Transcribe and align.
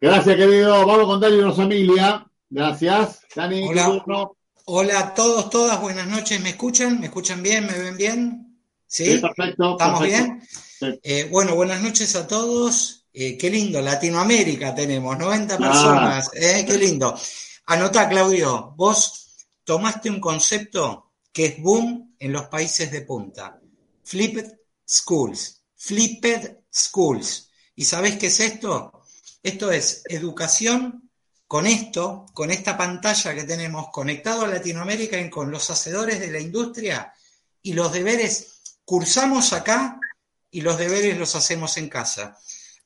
Gracias, 0.00 0.36
querido. 0.36 0.86
Vamos 0.86 1.06
con 1.06 1.20
Dani 1.20 1.40
Rosamilia. 1.40 2.26
Gracias. 2.48 3.20
Dani, 3.34 3.68
Hola. 3.68 4.02
Hola 4.72 4.98
a 5.00 5.14
todos, 5.14 5.50
todas, 5.50 5.80
buenas 5.80 6.06
noches. 6.06 6.40
¿Me 6.40 6.50
escuchan? 6.50 7.00
¿Me 7.00 7.06
escuchan 7.06 7.42
bien? 7.42 7.66
¿Me 7.66 7.76
ven 7.78 7.96
bien? 7.96 8.58
Sí, 8.86 9.04
Sí, 9.04 9.18
perfecto. 9.18 9.72
¿Estamos 9.72 10.00
perfecto. 10.00 10.24
bien? 10.26 10.42
Sí. 10.48 11.00
Eh, 11.02 11.28
bueno, 11.30 11.54
buenas 11.56 11.82
noches 11.82 12.14
a 12.16 12.26
todos. 12.26 13.06
Eh, 13.12 13.36
qué 13.36 13.50
lindo, 13.50 13.80
Latinoamérica 13.82 14.74
tenemos, 14.74 15.18
90 15.18 15.54
Ah. 15.56 15.58
personas. 15.58 16.30
eh, 16.34 16.64
qué 16.66 16.78
lindo. 16.78 17.14
Anota, 17.66 18.08
Claudio, 18.08 18.72
vos 18.76 19.46
tomaste 19.64 20.08
un 20.08 20.20
concepto 20.20 21.10
que 21.32 21.46
es 21.46 21.62
boom 21.62 22.14
en 22.18 22.32
los 22.32 22.46
países 22.46 22.90
de 22.92 23.02
punta. 23.02 23.58
Flipped 24.04 24.60
schools. 24.86 25.62
Flipped 25.76 26.62
schools. 26.72 27.50
¿Y 27.74 27.84
sabés 27.84 28.16
qué 28.16 28.26
es 28.28 28.38
esto? 28.40 28.99
Esto 29.42 29.70
es 29.72 30.02
educación 30.08 31.10
con 31.46 31.66
esto, 31.66 32.26
con 32.32 32.50
esta 32.50 32.76
pantalla 32.76 33.34
que 33.34 33.44
tenemos 33.44 33.88
conectado 33.90 34.44
a 34.44 34.48
Latinoamérica 34.48 35.18
y 35.18 35.30
con 35.30 35.50
los 35.50 35.70
hacedores 35.70 36.20
de 36.20 36.30
la 36.30 36.38
industria 36.40 37.12
y 37.62 37.72
los 37.72 37.92
deberes 37.92 38.60
cursamos 38.84 39.52
acá 39.52 39.98
y 40.50 40.60
los 40.60 40.78
deberes 40.78 41.18
los 41.18 41.34
hacemos 41.34 41.76
en 41.76 41.88
casa. 41.88 42.36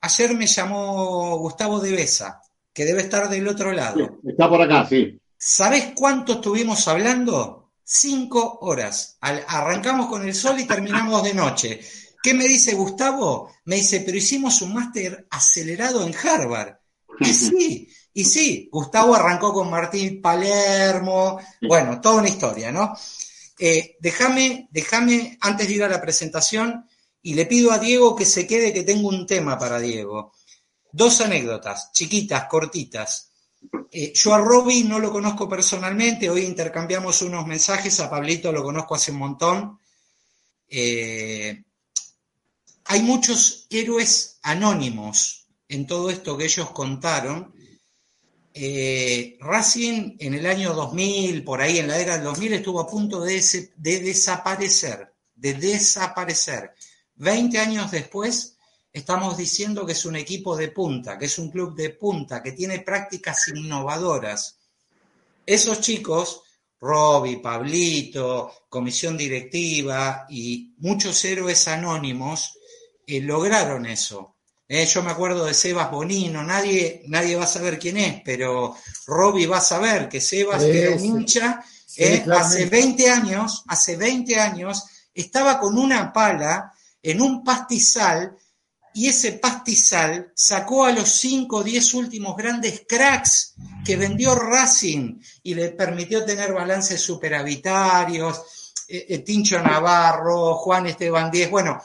Ayer 0.01 0.35
me 0.35 0.47
llamó 0.47 1.37
Gustavo 1.39 1.81
de 1.81 1.93
Besa, 1.93 2.41
que 2.73 2.85
debe 2.85 3.03
estar 3.03 3.29
del 3.29 3.49
otro 3.49 3.73
lado. 3.73 4.19
Está 4.27 4.49
por 4.49 4.61
acá, 4.63 4.87
sí. 4.89 5.19
¿Sabés 5.37 5.93
cuánto 5.95 6.35
estuvimos 6.35 6.87
hablando? 6.89 7.73
Cinco 7.83 8.59
horas. 8.63 9.17
Al- 9.21 9.45
arrancamos 9.47 10.07
con 10.09 10.27
el 10.27 10.35
sol 10.35 10.59
y 10.61 10.67
terminamos 10.67 11.23
de 11.23 11.35
noche. 11.35 11.81
¿Qué 12.25 12.33
me 12.33 12.49
dice 12.49 12.75
Gustavo? 12.75 13.53
Me 13.67 13.77
dice, 13.77 14.01
pero 14.01 14.17
hicimos 14.17 14.63
un 14.63 14.73
máster 14.73 15.27
acelerado 15.29 16.07
en 16.07 16.15
Harvard. 16.15 16.75
Y 17.21 17.35
sí, 17.35 17.87
y 18.15 18.25
sí, 18.25 18.67
Gustavo 18.73 19.15
arrancó 19.15 19.53
con 19.53 19.69
Martín 19.69 20.23
Palermo, 20.23 21.39
bueno, 21.61 22.01
toda 22.01 22.21
una 22.21 22.31
historia, 22.31 22.73
¿no? 22.73 22.97
Eh, 23.59 23.99
déjame, 24.01 24.69
déjame, 24.71 25.37
antes 25.43 25.69
de 25.69 25.75
ir 25.75 25.85
a 25.85 25.89
la 25.91 26.01
presentación, 26.01 26.89
y 27.21 27.35
le 27.35 27.45
pido 27.45 27.71
a 27.71 27.79
Diego 27.79 28.17
que 28.17 28.25
se 28.25 28.47
quede, 28.47 28.73
que 28.73 28.85
tengo 28.85 29.11
un 29.11 29.27
tema 29.27 29.59
para 29.59 29.79
Diego. 29.79 30.33
Dos 30.91 31.21
anécdotas, 31.21 31.93
chiquitas, 31.93 32.47
cortitas. 32.47 33.33
Eh, 33.93 34.15
yo 34.15 34.33
a 34.33 34.39
Robbie 34.39 34.85
no 34.85 34.99
lo 34.99 35.13
conozco 35.13 35.47
personalmente, 35.47 36.31
hoy 36.31 36.47
intercambiamos 36.47 37.21
unos 37.21 37.47
mensajes, 37.47 38.01
a 38.01 38.09
Pablito 38.09 38.51
lo 38.51 38.63
conozco 38.63 38.95
hace 38.95 39.13
un 39.13 39.19
montón. 39.19 39.79
Eh, 40.67 41.64
hay 42.85 43.03
muchos 43.03 43.67
héroes 43.71 44.39
anónimos 44.43 45.47
en 45.69 45.87
todo 45.87 46.11
esto 46.11 46.37
que 46.37 46.45
ellos 46.45 46.71
contaron. 46.71 47.55
Eh, 48.53 49.37
Racing 49.41 50.17
en 50.19 50.35
el 50.35 50.47
año 50.47 50.75
2000, 50.75 51.43
por 51.45 51.61
ahí 51.61 51.79
en 51.79 51.89
la 51.89 51.99
era 51.99 52.15
del 52.15 52.25
2000, 52.25 52.53
estuvo 52.53 52.81
a 52.81 52.87
punto 52.87 53.21
de, 53.21 53.43
de 53.77 54.01
desaparecer, 54.01 55.13
de 55.35 55.55
desaparecer. 55.55 56.75
Veinte 57.17 57.59
años 57.59 57.91
después, 57.91 58.57
estamos 58.93 59.37
diciendo 59.37 59.85
que 59.85 59.93
es 59.93 60.05
un 60.05 60.17
equipo 60.17 60.57
de 60.57 60.69
punta, 60.69 61.19
que 61.19 61.25
es 61.27 61.39
un 61.39 61.51
club 61.51 61.75
de 61.75 61.91
punta, 61.91 62.43
que 62.43 62.53
tiene 62.53 62.81
prácticas 62.81 63.49
innovadoras. 63.49 64.59
Esos 65.45 65.81
chicos, 65.81 66.43
Robbie, 66.81 67.39
Pablito, 67.39 68.53
comisión 68.69 69.17
directiva 69.17 70.27
y 70.29 70.75
muchos 70.79 71.25
héroes 71.25 71.67
anónimos, 71.67 72.59
eh, 73.07 73.21
lograron 73.21 73.87
eso. 73.87 74.35
Eh, 74.67 74.87
yo 74.87 75.03
me 75.03 75.11
acuerdo 75.11 75.45
de 75.45 75.53
Sebas 75.53 75.91
Bonino, 75.91 76.43
nadie, 76.43 77.03
nadie 77.09 77.37
va 77.37 77.45
a 77.45 77.49
saber 77.49 77.79
quién 77.79 77.99
es, 77.99 78.23
pero 78.25 78.75
Robbie 79.07 79.47
va 79.47 79.59
a 79.59 79.61
saber 79.61 80.09
que 80.09 80.23
Sebas, 80.23 80.63
que 80.63 80.83
era 80.83 80.97
un 80.97 81.05
hincha, 81.05 81.63
sí, 81.87 82.03
eh, 82.03 82.25
hace 82.33 82.65
20 82.67 83.11
años, 83.11 83.63
hace 83.69 83.97
20 83.97 84.41
años, 84.41 84.85
estaba 85.13 85.61
con 85.61 85.77
una 85.77 86.13
pala 86.13 86.73
en 87.03 87.21
un 87.21 87.45
pastizal 87.45 88.39
y 88.95 89.09
ese 89.09 89.33
pastizal 89.33 90.33
sacó 90.35 90.87
a 90.87 90.93
los 90.93 91.11
5 91.11 91.57
o 91.57 91.63
10 91.63 91.95
últimos 91.95 92.35
grandes 92.35 92.85
cracks 92.89 93.55
que 93.85 93.97
vendió 93.97 94.35
Racing 94.35 95.21
y 95.43 95.55
le 95.55 95.71
permitió 95.73 96.25
tener 96.25 96.55
balances 96.55 97.01
superavitarios, 97.03 98.43
eh, 98.89 99.19
Tincho 99.19 99.61
Navarro, 99.61 100.55
Juan 100.55 100.87
Esteban 100.87 101.31
Díez, 101.31 101.51
bueno, 101.51 101.83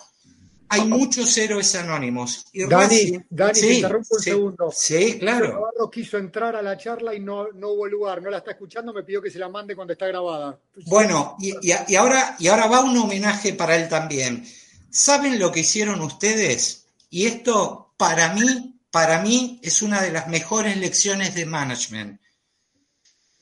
hay 0.69 0.85
muchos 0.85 1.38
héroes 1.38 1.74
anónimos. 1.75 2.46
Y 2.53 2.66
Dani, 2.66 3.19
Dani, 3.30 3.59
te 3.59 3.74
interrumpo 3.74 4.16
un 4.16 4.19
sí, 4.22 4.30
segundo. 4.30 4.72
Sí, 4.75 5.19
claro. 5.19 5.53
Navarro 5.53 5.90
quiso 5.90 6.18
entrar 6.18 6.56
a 6.56 6.62
la 6.62 6.78
charla 6.78 7.13
y 7.16 7.19
no, 7.19 7.52
no 7.53 7.69
hubo 7.69 7.88
lugar, 7.88 8.22
no 8.22 8.30
la 8.30 8.38
está 8.38 8.52
escuchando, 8.52 8.94
me 8.94 9.03
pidió 9.03 9.22
que 9.22 9.31
se 9.31 9.40
la 9.40 9.50
mande 9.50 9.75
cuando 9.75 9.94
está 9.94 10.08
grabada. 10.08 10.59
Bueno, 10.85 11.35
y, 11.40 11.50
y- 11.68 11.74
y 11.88 11.96
ahora, 11.96 12.35
y 12.40 12.47
ahora 12.47 12.68
va 12.68 12.81
un 12.81 12.97
homenaje 12.97 13.53
para 13.53 13.75
él 13.75 13.90
también. 13.90 14.46
¿Saben 14.91 15.40
lo 15.40 15.52
que 15.52 15.62
hicieron 15.62 16.02
ustedes? 16.02 16.85
Y 17.09 17.25
esto, 17.25 17.94
para 17.97 18.34
mí, 18.34 18.79
para 18.91 19.22
mí, 19.22 19.59
es 19.63 19.81
una 19.81 20.02
de 20.02 20.12
las 20.12 20.28
mejores 20.28 20.78
lecciones 20.78 21.35
de 21.35 21.46
management. 21.46 22.19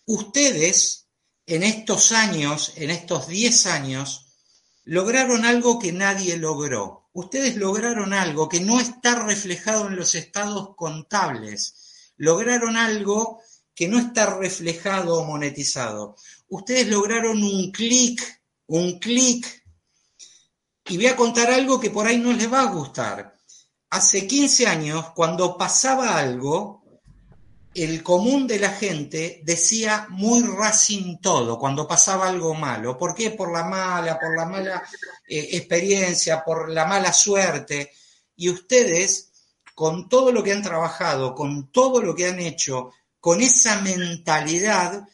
Ustedes, 0.06 1.08
en 1.46 1.64
estos 1.64 2.12
años, 2.12 2.74
en 2.76 2.90
estos 2.92 3.28
10 3.28 3.66
años, 3.68 4.28
lograron 4.86 5.46
algo 5.46 5.80
que 5.80 5.92
nadie 5.92 6.38
logró. 6.38 7.06
Ustedes 7.18 7.56
lograron 7.56 8.14
algo 8.14 8.48
que 8.48 8.60
no 8.60 8.80
está 8.80 9.16
reflejado 9.16 9.88
en 9.88 9.96
los 9.96 10.14
estados 10.14 10.76
contables. 10.76 12.14
Lograron 12.18 12.78
algo 12.78 13.42
que 13.74 13.88
no 13.88 13.98
está 13.98 14.38
reflejado 14.38 15.16
o 15.16 15.26
monetizado. 15.26 16.16
Ustedes 16.50 16.88
lograron 16.90 17.42
un 17.42 17.72
clic, 17.72 18.22
un 18.68 19.00
clic. 19.00 19.48
Y 20.86 20.98
voy 20.98 21.08
a 21.08 21.16
contar 21.16 21.50
algo 21.50 21.80
que 21.80 21.90
por 21.90 22.06
ahí 22.06 22.20
no 22.20 22.34
les 22.34 22.54
va 22.54 22.62
a 22.62 22.72
gustar. 22.72 23.36
Hace 23.90 24.28
15 24.28 24.68
años, 24.68 25.10
cuando 25.16 25.58
pasaba 25.58 26.20
algo, 26.20 26.77
el 27.74 28.02
común 28.02 28.48
de 28.48 28.60
la 28.60 28.70
gente 28.70 29.42
decía 29.44 30.08
muy 30.10 30.42
Racing 30.44 31.18
todo 31.20 31.60
cuando 31.60 31.88
pasaba 31.88 32.28
algo 32.28 32.54
malo. 32.54 32.98
¿Por 32.98 33.14
qué? 33.14 33.32
Por 33.32 33.52
la 33.52 33.64
mala, 33.64 34.20
por 34.20 34.36
la 34.36 34.46
mala 34.46 34.84
eh, 35.28 35.50
experiencia, 35.52 36.44
por 36.44 36.70
la 36.70 36.86
mala 36.86 37.14
suerte. 37.14 37.92
Y 38.36 38.50
ustedes, 38.50 39.32
con 39.76 40.10
todo 40.10 40.32
lo 40.32 40.44
que 40.44 40.54
han 40.54 40.64
trabajado, 40.64 41.36
con 41.36 41.72
todo 41.72 42.02
lo 42.02 42.16
que 42.16 42.28
han 42.28 42.40
hecho, 42.40 42.92
con 43.20 43.42
esa 43.42 43.82
mentalidad, 43.82 45.08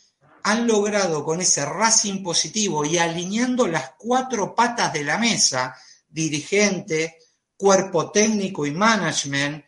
han 0.43 0.67
logrado 0.67 1.23
con 1.23 1.41
ese 1.41 1.65
Racing 1.65 2.21
positivo 2.21 2.85
y 2.85 2.97
alineando 2.97 3.65
las 3.67 3.91
cuatro 3.97 4.53
patas 4.53 4.91
de 4.93 5.03
la 5.03 5.17
mesa, 5.17 5.75
dirigente, 6.07 7.17
cuerpo 7.55 8.11
técnico 8.11 8.65
y 8.65 8.71
management, 8.71 9.65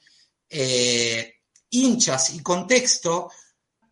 eh, 0.49 1.34
hinchas 1.69 2.33
y 2.33 2.41
contexto, 2.41 3.31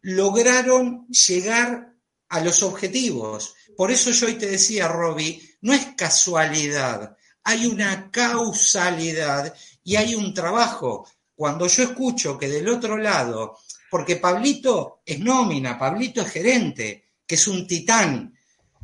lograron 0.02 1.08
llegar 1.08 1.94
a 2.30 2.40
los 2.42 2.64
objetivos. 2.64 3.56
Por 3.76 3.92
eso 3.92 4.12
yo 4.12 4.28
hoy 4.28 4.36
te 4.36 4.48
decía, 4.48 4.88
Robbie, 4.88 5.58
no 5.62 5.74
es 5.74 5.88
casualidad, 5.96 7.16
hay 7.44 7.66
una 7.66 8.10
causalidad 8.12 9.54
y 9.84 9.96
hay 9.96 10.16
un 10.16 10.34
trabajo. 10.34 11.08
Cuando 11.36 11.68
yo 11.68 11.84
escucho 11.84 12.38
que 12.38 12.48
del 12.48 12.70
otro 12.70 12.98
lado, 12.98 13.60
porque 13.90 14.16
Pablito 14.16 15.02
es 15.06 15.20
nómina, 15.20 15.78
Pablito 15.78 16.22
es 16.22 16.32
gerente, 16.32 17.12
que 17.26 17.36
es 17.36 17.48
un 17.48 17.68
titán, 17.68 18.34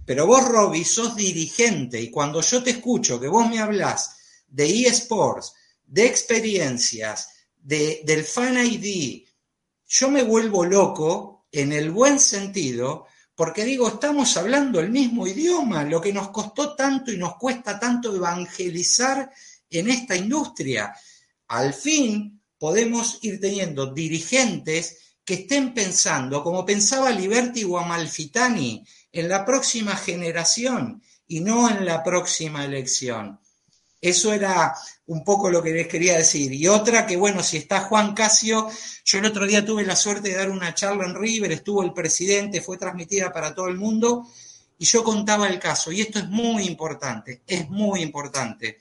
pero 0.06 0.26
vos, 0.26 0.48
Robbie, 0.48 0.86
sos 0.86 1.16
dirigente 1.16 2.02
y 2.02 2.10
cuando 2.10 2.42
yo 2.42 2.64
te 2.64 2.72
escucho 2.72 3.20
que 3.20 3.28
vos 3.28 3.48
me 3.48 3.60
hablás 3.60 4.18
de 4.48 4.88
eSports, 4.88 5.54
de 5.86 6.08
experiencias, 6.08 7.30
de, 7.70 8.02
del 8.04 8.24
Fan 8.24 8.58
ID, 8.66 9.28
yo 9.88 10.10
me 10.10 10.24
vuelvo 10.24 10.66
loco 10.66 11.46
en 11.52 11.72
el 11.72 11.92
buen 11.92 12.20
sentido 12.20 13.06
porque 13.36 13.64
digo, 13.64 13.88
estamos 13.88 14.36
hablando 14.38 14.80
el 14.80 14.90
mismo 14.90 15.28
idioma, 15.28 15.84
lo 15.84 16.02
que 16.02 16.12
nos 16.12 16.30
costó 16.30 16.76
tanto 16.76 17.12
y 17.12 17.18
nos 17.18 17.36
cuesta 17.36 17.80
tanto 17.80 18.14
evangelizar 18.16 19.32
en 19.70 19.90
esta 19.92 20.16
industria. 20.16 20.96
Al 21.48 21.76
fin 21.76 22.42
podemos 22.58 23.20
ir 23.22 23.40
teniendo 23.40 23.94
dirigentes 23.94 25.16
que 25.24 25.36
estén 25.36 25.72
pensando, 25.72 26.44
como 26.44 26.66
pensaba 26.66 27.12
Liberty 27.12 27.64
o 27.66 27.78
Amalfitani, 27.78 28.84
en 29.12 29.30
la 29.30 29.46
próxima 29.46 29.96
generación 29.96 31.04
y 31.28 31.42
no 31.42 31.70
en 31.70 31.86
la 31.86 32.04
próxima 32.04 32.66
elección. 32.66 33.40
Eso 34.02 34.34
era 34.34 34.74
un 35.08 35.24
poco 35.24 35.50
lo 35.50 35.62
que 35.62 35.72
les 35.72 35.88
quería 35.88 36.18
decir. 36.18 36.54
Y 36.54 36.68
otra 36.68 37.06
que, 37.06 37.18
bueno, 37.18 37.44
si 37.44 37.58
está 37.58 37.82
Juan 37.82 38.14
Casio, 38.14 38.70
yo 39.04 39.20
el 39.20 39.26
otro 39.26 39.46
día 39.46 39.66
tuve 39.66 39.84
la 39.84 39.96
suerte 39.96 40.30
de 40.30 40.36
dar 40.36 40.50
una 40.50 40.74
charla 40.74 41.06
en 41.06 41.16
River, 41.16 41.52
estuvo 41.52 41.84
el 41.84 41.94
presidente, 41.94 42.62
fue 42.62 42.78
transmitida 42.78 43.32
para 43.32 43.54
todo 43.54 43.68
el 43.68 43.76
mundo, 43.76 44.28
y 44.78 44.86
yo 44.86 45.04
contaba 45.04 45.48
el 45.48 45.60
caso. 45.60 45.92
Y 45.92 46.02
esto 46.02 46.20
es 46.20 46.30
muy 46.30 46.64
importante, 46.64 47.42
es 47.46 47.70
muy 47.70 48.02
importante. 48.02 48.80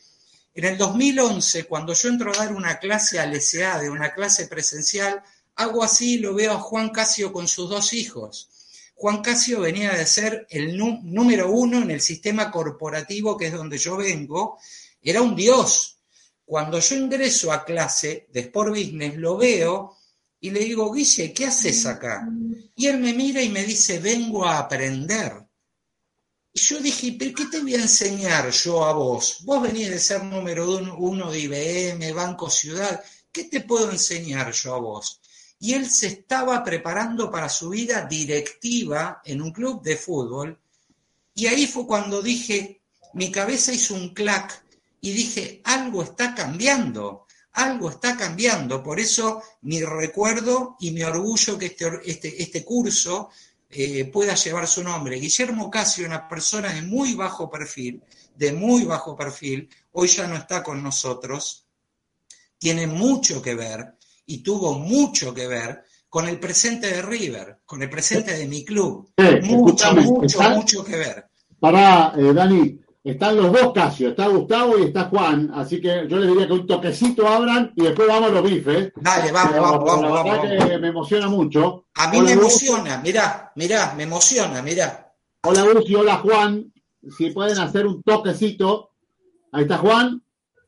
En 0.54 0.64
el 0.64 0.76
2011, 0.76 1.64
cuando 1.64 1.94
yo 1.94 2.08
entro 2.08 2.32
a 2.32 2.36
dar 2.36 2.52
una 2.52 2.78
clase 2.78 3.18
al 3.18 3.34
SA, 3.40 3.80
de 3.80 3.90
una 3.90 4.12
clase 4.12 4.46
presencial, 4.46 5.22
hago 5.56 5.82
así, 5.82 6.18
lo 6.18 6.34
veo 6.34 6.52
a 6.52 6.58
Juan 6.58 6.90
Casio 6.90 7.32
con 7.32 7.48
sus 7.48 7.68
dos 7.70 7.92
hijos. 7.92 8.48
Juan 8.94 9.22
Casio 9.22 9.60
venía 9.60 9.92
de 9.92 10.04
ser 10.06 10.46
el 10.50 10.76
número 10.76 11.50
uno 11.50 11.78
en 11.78 11.90
el 11.90 12.00
sistema 12.00 12.50
corporativo, 12.50 13.36
que 13.36 13.46
es 13.46 13.52
donde 13.52 13.78
yo 13.78 13.96
vengo, 13.96 14.58
era 15.02 15.22
un 15.22 15.34
dios. 15.34 15.98
Cuando 16.44 16.78
yo 16.80 16.96
ingreso 16.96 17.52
a 17.52 17.64
clase 17.64 18.28
de 18.32 18.40
Sport 18.40 18.70
Business, 18.70 19.16
lo 19.16 19.36
veo 19.36 19.96
y 20.40 20.50
le 20.50 20.60
digo, 20.60 20.92
Guille, 20.92 21.32
¿qué 21.32 21.46
haces 21.46 21.84
acá? 21.86 22.28
Y 22.74 22.86
él 22.86 22.98
me 22.98 23.12
mira 23.12 23.42
y 23.42 23.48
me 23.48 23.64
dice, 23.64 23.98
vengo 23.98 24.44
a 24.44 24.58
aprender. 24.58 25.32
Y 26.52 26.60
yo 26.60 26.80
dije, 26.80 27.16
¿pero 27.18 27.34
qué 27.34 27.46
te 27.46 27.60
voy 27.60 27.74
a 27.74 27.82
enseñar 27.82 28.50
yo 28.50 28.84
a 28.84 28.92
vos? 28.92 29.38
Vos 29.44 29.62
venís 29.62 29.90
de 29.90 29.98
ser 29.98 30.24
número 30.24 30.78
uno 30.96 31.30
de 31.30 31.40
IBM, 31.40 32.12
Banco 32.12 32.48
Ciudad, 32.48 33.02
¿qué 33.30 33.44
te 33.44 33.60
puedo 33.60 33.90
enseñar 33.90 34.52
yo 34.52 34.74
a 34.74 34.78
vos? 34.78 35.20
Y 35.60 35.74
él 35.74 35.90
se 35.90 36.06
estaba 36.06 36.62
preparando 36.62 37.30
para 37.30 37.48
su 37.48 37.70
vida 37.70 38.06
directiva 38.06 39.20
en 39.24 39.42
un 39.42 39.52
club 39.52 39.82
de 39.82 39.96
fútbol. 39.96 40.58
Y 41.34 41.46
ahí 41.46 41.66
fue 41.66 41.86
cuando 41.86 42.22
dije, 42.22 42.80
mi 43.14 43.30
cabeza 43.30 43.72
hizo 43.72 43.94
un 43.94 44.14
clac 44.14 44.64
y 45.00 45.12
dije, 45.12 45.60
algo 45.64 46.02
está 46.02 46.34
cambiando, 46.34 47.26
algo 47.52 47.90
está 47.90 48.16
cambiando. 48.16 48.82
Por 48.82 49.00
eso 49.00 49.42
mi 49.62 49.82
recuerdo 49.82 50.76
y 50.80 50.90
mi 50.90 51.02
orgullo 51.02 51.58
que 51.58 51.66
este, 51.66 52.00
este, 52.04 52.42
este 52.42 52.64
curso 52.64 53.30
eh, 53.70 54.06
pueda 54.06 54.34
llevar 54.34 54.66
su 54.66 54.82
nombre. 54.82 55.20
Guillermo 55.20 55.70
Casio, 55.70 56.06
una 56.06 56.26
persona 56.26 56.72
de 56.72 56.82
muy 56.82 57.14
bajo 57.14 57.50
perfil, 57.50 58.02
de 58.34 58.52
muy 58.52 58.84
bajo 58.84 59.16
perfil, 59.16 59.68
hoy 59.92 60.08
ya 60.08 60.26
no 60.26 60.36
está 60.36 60.62
con 60.62 60.82
nosotros, 60.82 61.66
tiene 62.58 62.86
mucho 62.86 63.42
que 63.42 63.54
ver 63.54 63.94
y 64.26 64.38
tuvo 64.38 64.78
mucho 64.78 65.34
que 65.34 65.46
ver 65.46 65.84
con 66.08 66.26
el 66.28 66.40
presente 66.40 66.86
de 66.86 67.02
River, 67.02 67.58
con 67.66 67.82
el 67.82 67.90
presente 67.90 68.34
de 68.36 68.46
mi 68.46 68.64
club. 68.64 69.12
mucho, 69.42 69.94
mucho, 69.94 70.40
mucho 70.50 70.84
que 70.84 70.96
ver. 70.96 71.26
Para, 71.60 72.14
eh, 72.16 72.32
Dani, 72.32 72.80
están 73.12 73.36
los 73.36 73.52
dos 73.52 73.72
Casio, 73.72 74.10
está 74.10 74.26
Gustavo 74.26 74.78
y 74.78 74.84
está 74.84 75.04
Juan, 75.04 75.50
así 75.54 75.80
que 75.80 76.06
yo 76.08 76.18
les 76.18 76.28
diría 76.28 76.46
que 76.46 76.52
un 76.52 76.66
toquecito 76.66 77.26
abran 77.26 77.72
y 77.76 77.82
después 77.82 78.08
vamos 78.08 78.30
a 78.30 78.34
los 78.34 78.42
bifes. 78.42 78.92
Dale, 78.96 79.32
vamos, 79.32 79.60
vamos, 79.60 79.84
vamos. 79.84 80.14
La 80.14 80.22
verdad 80.22 80.68
que 80.68 80.78
me 80.78 80.88
emociona 80.88 81.28
mucho. 81.28 81.86
A 81.94 82.10
mí 82.10 82.20
me 82.20 82.32
emociona, 82.32 82.98
mirá, 82.98 83.52
mirá, 83.54 83.94
me 83.96 84.02
emociona, 84.02 84.62
mirá. 84.62 85.12
Hola 85.42 85.62
Gus 85.62 85.88
y 85.88 85.94
hola 85.94 86.16
Juan, 86.16 86.72
si 87.16 87.30
pueden 87.30 87.58
hacer 87.58 87.86
un 87.86 88.02
toquecito. 88.02 88.90
Ahí 89.52 89.62
está 89.62 89.78
Juan. 89.78 90.22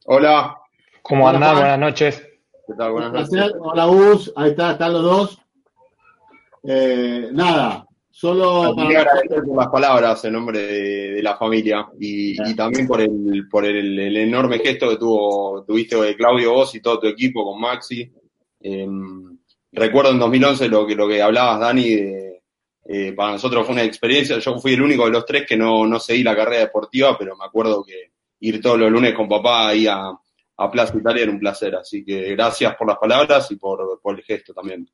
Hola. 0.07 0.57
¿Cómo 1.03 1.29
andás? 1.29 1.55
Buenas 1.55 1.79
noches. 1.79 2.23
¿Qué 2.67 2.75
tal? 2.75 2.93
Buenas 2.93 3.13
noches. 3.13 3.53
Hola 3.59 3.85
Gus, 3.87 4.33
ahí 4.37 4.51
está, 4.51 4.73
están 4.73 4.93
los 4.93 5.03
dos. 5.03 5.39
Eh, 6.63 7.29
nada, 7.33 7.87
Solo 8.21 8.75
para 8.77 9.01
agradecer 9.01 9.43
por 9.47 9.57
las 9.57 9.69
palabras 9.69 10.23
en 10.27 10.35
nombre 10.35 10.61
de, 10.61 11.23
la 11.23 11.39
familia 11.39 11.89
y, 11.99 12.55
también 12.55 12.87
por 12.87 13.01
el 13.01 13.49
por 13.51 13.65
el, 13.65 14.15
enorme 14.15 14.59
gesto 14.59 14.91
que 14.91 14.99
tuvo 14.99 15.65
tuviste 15.65 15.97
de 15.97 16.15
Claudio 16.15 16.53
vos 16.53 16.75
y 16.75 16.83
todo 16.83 17.01
tu 17.01 17.07
equipo 17.07 17.43
con 17.43 17.59
Maxi. 17.59 18.13
Em, 18.61 19.39
recuerdo 19.73 20.11
en 20.11 20.19
2011 20.19 20.69
lo 20.69 20.87
que 20.87 20.95
lo 20.95 21.09
que 21.09 21.23
hablabas 21.23 21.61
Dani 21.61 21.95
eh, 21.95 23.13
para 23.17 23.33
nosotros 23.33 23.65
fue 23.65 23.73
una 23.73 23.85
experiencia. 23.85 24.39
Yo 24.39 24.59
fui 24.59 24.75
el 24.75 24.83
único 24.83 25.07
de 25.07 25.13
los 25.13 25.25
tres 25.25 25.47
que 25.47 25.57
no, 25.57 25.87
no 25.87 25.99
seguí 25.99 26.23
la 26.23 26.37
carrera 26.37 26.61
deportiva, 26.67 27.17
pero 27.17 27.35
me 27.39 27.47
acuerdo 27.47 27.83
que 27.83 28.13
ir 28.41 28.61
todos 28.61 28.79
los 28.79 28.91
lunes 28.91 29.15
con 29.15 29.31
papá 29.31 29.69
ahí 29.69 29.87
a, 29.87 30.13
a 30.59 30.71
Plaza 30.71 30.95
Italia 30.95 31.23
era 31.23 31.33
un 31.33 31.41
placer. 31.41 31.75
Así 31.75 32.05
que 32.05 32.33
gracias 32.33 32.77
por 32.77 32.87
las 32.87 32.99
palabras 32.99 33.51
y 33.51 33.57
por, 33.57 33.99
por 34.03 34.15
el 34.15 34.23
gesto 34.23 34.53
también. 34.53 34.87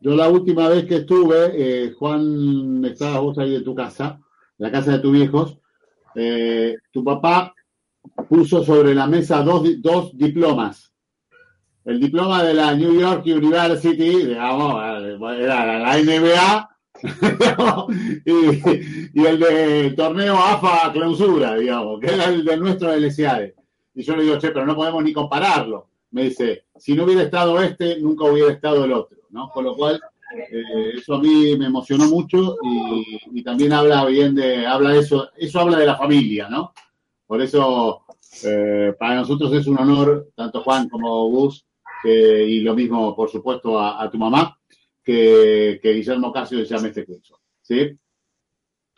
Yo 0.00 0.16
la 0.16 0.30
última 0.30 0.68
vez 0.68 0.86
que 0.86 0.96
estuve, 0.96 1.52
eh, 1.54 1.92
Juan, 1.92 2.82
estabas 2.86 3.20
vos 3.20 3.38
ahí 3.38 3.50
de 3.50 3.60
tu 3.60 3.74
casa, 3.74 4.18
la 4.56 4.70
casa 4.70 4.92
de 4.92 4.98
tus 5.00 5.12
viejos, 5.12 5.58
eh, 6.14 6.74
tu 6.90 7.04
papá 7.04 7.54
puso 8.28 8.64
sobre 8.64 8.94
la 8.94 9.06
mesa 9.06 9.42
dos, 9.42 9.62
dos 9.82 10.16
diplomas. 10.16 10.90
El 11.84 12.00
diploma 12.00 12.42
de 12.42 12.54
la 12.54 12.74
New 12.74 12.98
York 12.98 13.24
University, 13.26 14.26
digamos, 14.26 14.82
era 15.38 15.78
la 15.78 15.98
NBA, 15.98 16.70
y, 18.24 19.26
el 19.26 19.38
de 19.38 19.94
torneo 19.96 20.36
AFA 20.36 20.92
clausura, 20.92 21.56
digamos, 21.56 22.00
que 22.00 22.06
era 22.06 22.24
el 22.24 22.44
de 22.44 22.56
nuestro 22.56 22.94
LSAD. 22.94 23.50
Y 23.94 24.02
yo 24.02 24.16
le 24.16 24.22
digo, 24.22 24.38
che, 24.38 24.50
pero 24.50 24.64
no 24.64 24.76
podemos 24.76 25.04
ni 25.04 25.12
compararlo. 25.12 25.88
Me 26.12 26.24
dice, 26.24 26.64
si 26.76 26.94
no 26.94 27.04
hubiera 27.04 27.22
estado 27.22 27.60
este, 27.62 28.00
nunca 28.00 28.24
hubiera 28.24 28.52
estado 28.52 28.84
el 28.84 28.92
otro. 28.92 29.19
Con 29.52 29.64
lo 29.64 29.76
cual, 29.76 30.00
eh, 30.36 30.92
eso 30.96 31.14
a 31.14 31.20
mí 31.20 31.56
me 31.56 31.66
emocionó 31.66 32.06
mucho 32.06 32.56
y, 33.32 33.42
también 33.42 33.72
habla 33.72 34.04
bien 34.04 34.34
de, 34.34 34.66
habla 34.66 34.94
eso, 34.94 35.30
eso 35.36 35.60
habla 35.60 35.78
de 35.78 35.86
la 35.86 35.96
familia, 35.96 36.48
¿no? 36.48 36.72
Por 37.26 37.40
eso, 37.40 38.04
eh, 38.44 38.94
para 38.98 39.16
nosotros 39.16 39.52
es 39.54 39.66
un 39.66 39.78
honor, 39.78 40.28
tanto 40.34 40.62
Juan 40.62 40.88
como 40.88 41.28
Gus, 41.28 41.64
y 42.02 42.60
lo 42.60 42.74
mismo, 42.74 43.14
por 43.14 43.30
supuesto, 43.30 43.78
a, 43.78 44.10
tu 44.10 44.16
mamá, 44.16 44.58
que, 45.04 45.78
Guillermo 45.82 46.32
Casio 46.32 46.58
se 46.64 46.74
llame 46.74 46.88
este 46.88 47.04
curso, 47.04 47.38
¿sí? 47.60 47.90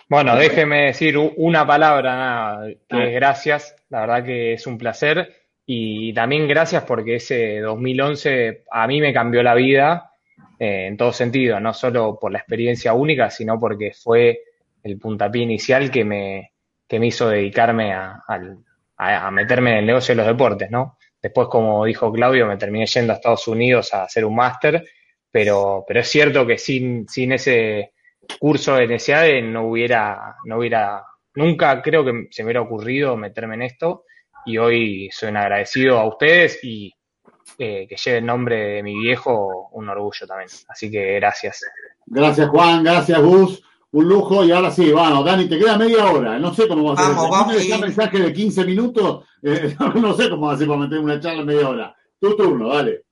Bueno, 0.09 0.37
déjeme 0.37 0.87
decir 0.87 1.17
una 1.19 1.67
palabra, 1.67 2.17
nada, 2.17 2.67
que 2.89 3.09
es 3.09 3.15
gracias, 3.15 3.77
la 3.89 4.01
verdad 4.03 4.25
que 4.25 4.53
es 4.53 4.67
un 4.67 4.79
placer 4.79 5.33
y 5.65 6.13
también 6.13 6.47
gracias 6.49 6.85
porque 6.85 7.17
ese 7.17 7.61
2011 7.61 8.65
a 8.71 8.87
mí 8.87 9.01
me 9.01 9.13
cambió 9.13 9.43
la 9.43 9.55
vida 9.55 10.12
eh, 10.63 10.87
en 10.87 10.97
todo 10.97 11.13
sentido, 11.13 11.59
no 11.59 11.75
solo 11.75 12.21
por 12.21 12.31
la 12.31 12.39
experiencia 12.39 12.93
única, 12.93 13.31
sino 13.31 13.59
porque 13.59 13.91
fue 14.01 14.43
el 14.85 14.97
puntapié 14.97 15.43
inicial 15.43 15.91
que 15.91 16.05
me, 16.05 16.53
que 16.87 17.01
me 17.01 17.09
hizo 17.09 17.29
dedicarme 17.29 17.93
a, 17.93 18.23
meterme 19.33 19.73
en 19.73 19.79
el 19.79 19.87
negocio 19.87 20.13
de 20.13 20.19
los 20.19 20.27
deportes, 20.29 20.71
¿no? 20.71 20.99
Después, 21.21 21.49
como 21.49 21.85
dijo 21.85 22.13
Claudio, 22.13 22.47
me 22.47 22.59
terminé 22.59 22.87
yendo 22.87 23.13
a 23.13 23.17
Estados 23.17 23.49
Unidos 23.49 23.93
a 23.93 24.05
hacer 24.05 24.25
un 24.25 24.37
máster, 24.37 24.85
pero, 25.33 25.85
pero 25.85 25.99
es 25.99 26.09
cierto 26.09 26.47
que 26.47 26.57
sin, 26.57 27.09
sin 27.09 27.33
ese 27.33 27.95
curso 28.39 28.77
de 28.77 28.87
NSA 28.87 29.41
no 29.41 29.67
hubiera, 29.67 30.37
no 30.45 30.59
hubiera, 30.59 31.03
nunca 31.35 31.83
creo 31.83 32.05
que 32.05 32.29
se 32.31 32.45
me 32.45 32.47
hubiera 32.47 32.61
ocurrido 32.61 33.17
meterme 33.17 33.57
en 33.57 33.63
esto 33.63 34.05
y 34.47 34.59
hoy 34.59 35.11
soy 35.11 35.31
agradecido 35.31 35.99
a 35.99 36.07
ustedes 36.07 36.61
y, 36.63 36.95
que 37.57 37.97
lleve 38.05 38.19
el 38.19 38.27
nombre 38.27 38.57
de 38.57 38.83
mi 38.83 38.99
viejo, 38.99 39.69
un 39.73 39.89
orgullo 39.89 40.27
también. 40.27 40.51
Así 40.69 40.91
que 40.91 41.15
gracias. 41.15 41.65
Gracias, 42.07 42.49
Juan. 42.49 42.83
Gracias, 42.83 43.21
Gus. 43.21 43.63
Un 43.93 44.09
lujo. 44.09 44.45
Y 44.45 44.53
ahora 44.53 44.71
sí, 44.71 44.91
bueno, 44.91 45.23
Dani, 45.23 45.49
te 45.49 45.59
queda 45.59 45.77
media 45.77 46.11
hora. 46.11 46.39
No 46.39 46.55
sé 46.55 46.67
cómo 46.67 46.91
vas 46.91 46.99
a 46.99 47.03
hacer. 47.03 47.17
Vamos, 47.17 47.31
vamos. 47.31 47.81
mensaje 47.81 48.19
de 48.19 48.33
15 48.33 48.65
minutos. 48.65 49.25
Eh, 49.43 49.77
no 49.95 50.15
sé 50.15 50.31
cómo 50.31 50.47
vas 50.47 50.53
a 50.53 50.55
hacer 50.57 50.69
para 50.69 50.81
meter 50.81 50.99
una 50.99 51.21
charla 51.21 51.41
en 51.41 51.47
media 51.47 51.69
hora. 51.69 51.97
Tu 52.19 52.37
turno, 52.37 52.69
dale. 52.69 53.05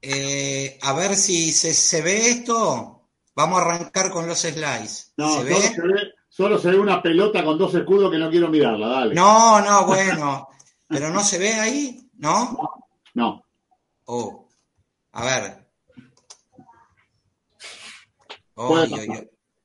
Eh, 0.00 0.78
a 0.82 0.92
ver 0.94 1.14
si 1.14 1.50
se, 1.50 2.02
ve 2.02 2.30
esto. 2.30 3.08
Vamos 3.34 3.58
a 3.58 3.62
arrancar 3.62 4.10
con 4.10 4.26
los 4.26 4.38
slides. 4.38 5.12
No, 5.16 5.38
¿Se 5.38 5.44
ve? 5.44 5.54
Se 5.54 5.80
ve, 5.80 6.12
solo 6.28 6.58
se 6.58 6.70
ve 6.70 6.78
una 6.78 7.02
pelota 7.02 7.42
con 7.42 7.58
dos 7.58 7.74
escudos 7.74 8.10
que 8.10 8.18
no 8.18 8.30
quiero 8.30 8.48
mirarla, 8.48 8.88
dale. 8.88 9.14
No, 9.14 9.60
no, 9.60 9.86
bueno. 9.86 10.48
Pero 10.88 11.10
no 11.10 11.20
se 11.22 11.38
ve 11.38 11.54
ahí, 11.54 12.10
¿no? 12.18 12.56
No. 13.14 13.44
Oh, 14.06 14.48
a 15.12 15.24
ver. 15.24 15.66
Oh, 18.54 18.86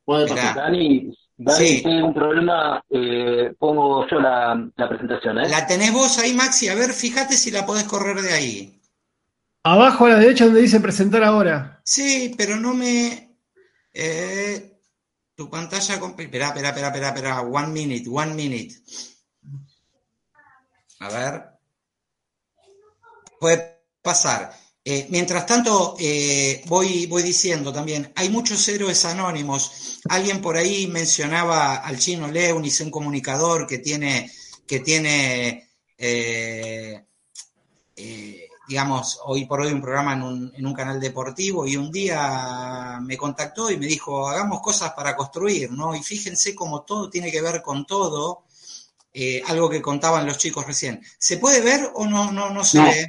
puede 0.04 0.28
pasar. 0.28 0.56
Dani, 0.56 1.12
Dani, 1.36 1.66
sí. 1.66 1.82
un 1.86 2.12
problema, 2.12 2.82
eh, 2.90 3.54
pongo 3.58 4.06
yo 4.08 4.18
la, 4.18 4.70
la, 4.76 4.88
presentación. 4.88 5.38
¿eh? 5.38 5.48
La 5.48 5.66
tenés 5.66 5.92
vos 5.92 6.18
ahí, 6.18 6.34
Maxi. 6.34 6.68
A 6.68 6.74
ver, 6.74 6.92
fíjate 6.92 7.36
si 7.36 7.50
la 7.50 7.64
podés 7.66 7.84
correr 7.84 8.20
de 8.20 8.32
ahí. 8.32 8.80
Abajo 9.62 10.06
a 10.06 10.10
la 10.10 10.18
derecha 10.18 10.46
donde 10.46 10.62
dice 10.62 10.80
presentar 10.80 11.22
ahora. 11.22 11.80
Sí, 11.84 12.34
pero 12.36 12.56
no 12.56 12.74
me... 12.74 13.36
Eh, 13.92 14.80
Tu 15.34 15.48
pantalla 15.50 15.94
Espera, 15.94 16.48
espera, 16.48 16.68
espera, 16.68 16.86
espera, 16.88 17.08
espera. 17.08 17.40
One 17.42 17.68
minute, 17.68 18.08
one 18.08 18.34
minute. 18.34 18.74
A 21.00 21.08
ver. 21.08 21.44
Puede 23.38 23.79
pasar. 24.02 24.52
Eh, 24.82 25.06
mientras 25.10 25.44
tanto, 25.44 25.94
eh, 25.98 26.62
voy, 26.66 27.06
voy 27.06 27.22
diciendo 27.22 27.72
también, 27.72 28.12
hay 28.16 28.30
muchos 28.30 28.66
héroes 28.68 29.04
anónimos. 29.04 30.00
Alguien 30.08 30.40
por 30.40 30.56
ahí 30.56 30.86
mencionaba 30.86 31.76
al 31.76 31.98
chino 31.98 32.28
Leunis, 32.28 32.80
un 32.80 32.90
comunicador 32.90 33.66
que 33.66 33.78
tiene, 33.78 34.32
que 34.66 34.80
tiene 34.80 35.68
eh, 35.98 37.04
digamos, 38.66 39.20
hoy 39.24 39.44
por 39.44 39.60
hoy 39.60 39.72
un 39.72 39.82
programa 39.82 40.14
en 40.14 40.22
un, 40.22 40.52
en 40.56 40.66
un, 40.66 40.72
canal 40.72 40.98
deportivo 40.98 41.66
y 41.66 41.76
un 41.76 41.92
día 41.92 42.98
me 43.02 43.18
contactó 43.18 43.70
y 43.70 43.76
me 43.76 43.86
dijo, 43.86 44.28
hagamos 44.28 44.62
cosas 44.62 44.92
para 44.92 45.14
construir, 45.16 45.70
¿no? 45.72 45.94
Y 45.94 46.02
fíjense 46.02 46.54
cómo 46.54 46.82
todo 46.82 47.10
tiene 47.10 47.30
que 47.30 47.42
ver 47.42 47.60
con 47.60 47.84
todo, 47.84 48.44
algo 49.46 49.68
que 49.68 49.82
contaban 49.82 50.24
los 50.24 50.38
chicos 50.38 50.66
recién. 50.66 51.02
¿Se 51.18 51.36
puede 51.36 51.60
ver 51.60 51.90
o 51.94 52.06
no, 52.06 52.32
no, 52.32 52.50
no 52.50 52.64
se 52.64 52.80
ve? 52.80 53.08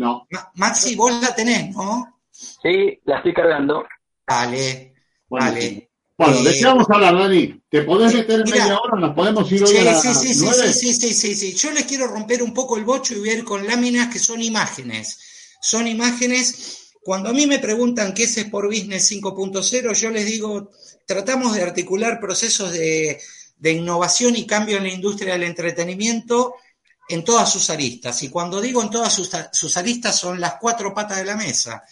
No. 0.00 0.26
Maxi, 0.54 0.94
vos 0.96 1.12
la 1.20 1.34
tenés, 1.34 1.76
¿no? 1.76 2.22
Sí, 2.30 2.98
la 3.04 3.18
estoy 3.18 3.34
cargando. 3.34 3.84
Vale, 4.26 4.94
vale. 5.28 5.90
Bueno, 6.16 6.42
¿de 6.42 6.54
qué 6.54 6.64
vamos 6.64 6.88
a 6.88 6.94
hablar, 6.94 7.18
Dani? 7.18 7.60
¿Te 7.68 7.82
podés 7.82 8.14
meter 8.14 8.40
en 8.40 8.50
media 8.50 8.78
hora? 8.78 8.98
¿Nos 8.98 9.14
podemos 9.14 9.52
ir 9.52 9.62
hoy 9.62 9.68
sí, 9.68 9.76
a 9.76 9.94
sí, 9.94 10.14
sí, 10.14 10.34
sí, 10.34 10.72
sí, 10.72 10.94
sí, 10.94 11.12
sí, 11.12 11.34
sí. 11.34 11.52
Yo 11.52 11.70
les 11.72 11.84
quiero 11.84 12.06
romper 12.06 12.42
un 12.42 12.54
poco 12.54 12.78
el 12.78 12.84
bocho 12.84 13.12
y 13.12 13.18
voy 13.18 13.28
a 13.28 13.34
ir 13.34 13.44
con 13.44 13.66
láminas 13.66 14.10
que 14.10 14.18
son 14.18 14.40
imágenes. 14.40 15.18
Son 15.60 15.86
imágenes. 15.86 16.92
Cuando 17.02 17.28
a 17.28 17.34
mí 17.34 17.46
me 17.46 17.58
preguntan 17.58 18.14
qué 18.14 18.22
es 18.22 18.38
Sport 18.38 18.68
Business 18.68 19.12
5.0, 19.12 19.92
yo 19.92 20.10
les 20.10 20.24
digo, 20.24 20.70
tratamos 21.06 21.54
de 21.54 21.62
articular 21.62 22.20
procesos 22.20 22.72
de, 22.72 23.20
de 23.58 23.72
innovación 23.72 24.34
y 24.34 24.46
cambio 24.46 24.78
en 24.78 24.84
la 24.84 24.94
industria 24.94 25.34
del 25.34 25.42
entretenimiento 25.42 26.54
en 27.10 27.24
todas 27.24 27.50
sus 27.50 27.68
aristas. 27.70 28.22
Y 28.22 28.28
cuando 28.28 28.60
digo 28.60 28.82
en 28.82 28.90
todas 28.90 29.12
sus, 29.12 29.76
aristas 29.76 30.16
son 30.16 30.40
las 30.40 30.54
cuatro 30.54 30.94
patas 30.94 31.18
de 31.18 31.24
la 31.24 31.36
mesa. 31.36 31.82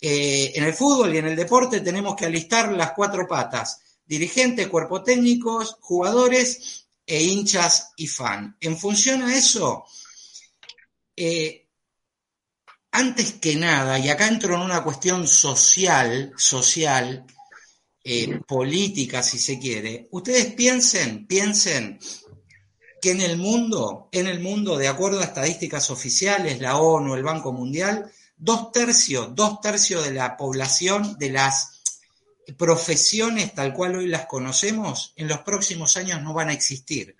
Eh, 0.00 0.52
en 0.54 0.64
el 0.64 0.74
fútbol 0.74 1.14
y 1.14 1.18
en 1.18 1.28
el 1.28 1.36
deporte 1.36 1.80
tenemos 1.80 2.16
que 2.16 2.26
alistar 2.26 2.72
las 2.72 2.92
cuatro 2.92 3.26
patas. 3.28 3.80
Dirigentes, 4.04 4.68
cuerpo 4.68 5.02
técnicos, 5.02 5.76
jugadores 5.80 6.86
e 7.06 7.22
hinchas 7.22 7.92
y 7.96 8.08
fan. 8.08 8.56
En 8.60 8.76
función 8.76 9.22
a 9.22 9.36
eso, 9.36 9.84
eh, 11.14 11.68
antes 12.90 13.34
que 13.34 13.54
nada, 13.54 13.98
y 14.00 14.08
acá 14.08 14.26
entro 14.26 14.56
en 14.56 14.62
una 14.62 14.82
cuestión 14.82 15.28
social, 15.28 16.32
social, 16.36 17.24
eh, 18.02 18.40
política 18.46 19.22
si 19.22 19.38
se 19.38 19.58
quiere, 19.58 20.08
ustedes 20.10 20.54
piensen, 20.54 21.26
piensen 21.26 21.98
que 23.06 23.12
en 23.12 23.20
el 23.20 23.36
mundo, 23.36 24.08
en 24.10 24.26
el 24.26 24.40
mundo, 24.40 24.76
de 24.76 24.88
acuerdo 24.88 25.20
a 25.20 25.24
estadísticas 25.24 25.90
oficiales, 25.90 26.60
la 26.60 26.78
ONU, 26.78 27.14
el 27.14 27.22
Banco 27.22 27.52
Mundial, 27.52 28.10
dos 28.36 28.72
tercios, 28.72 29.32
dos 29.32 29.60
tercios 29.60 30.04
de 30.04 30.12
la 30.12 30.36
población 30.36 31.16
de 31.16 31.30
las 31.30 31.82
profesiones 32.58 33.54
tal 33.54 33.72
cual 33.74 33.94
hoy 33.94 34.08
las 34.08 34.26
conocemos, 34.26 35.12
en 35.14 35.28
los 35.28 35.38
próximos 35.42 35.96
años 35.96 36.20
no 36.20 36.34
van 36.34 36.48
a 36.48 36.52
existir. 36.52 37.16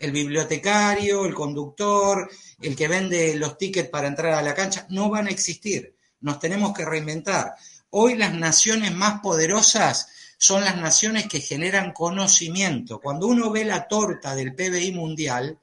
El 0.00 0.10
bibliotecario, 0.10 1.24
el 1.24 1.34
conductor, 1.34 2.28
el 2.60 2.74
que 2.74 2.88
vende 2.88 3.36
los 3.36 3.56
tickets 3.56 3.90
para 3.90 4.08
entrar 4.08 4.34
a 4.34 4.42
la 4.42 4.56
cancha, 4.56 4.88
no 4.90 5.08
van 5.08 5.28
a 5.28 5.30
existir. 5.30 5.94
Nos 6.20 6.40
tenemos 6.40 6.76
que 6.76 6.84
reinventar. 6.84 7.54
Hoy 7.90 8.16
las 8.16 8.34
naciones 8.34 8.92
más 8.92 9.20
poderosas 9.20 10.08
son 10.38 10.64
las 10.64 10.76
naciones 10.76 11.26
que 11.26 11.40
generan 11.40 11.92
conocimiento. 11.92 13.00
Cuando 13.00 13.26
uno 13.26 13.50
ve 13.50 13.64
la 13.64 13.88
torta 13.88 14.36
del 14.36 14.54
PBI 14.54 14.92
mundial, 14.92 15.58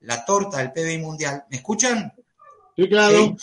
la 0.00 0.24
torta 0.24 0.58
del 0.58 0.70
PBI 0.70 0.98
mundial, 0.98 1.44
¿me 1.50 1.56
escuchan? 1.56 2.12
Sí, 2.76 2.88
claro. 2.88 3.34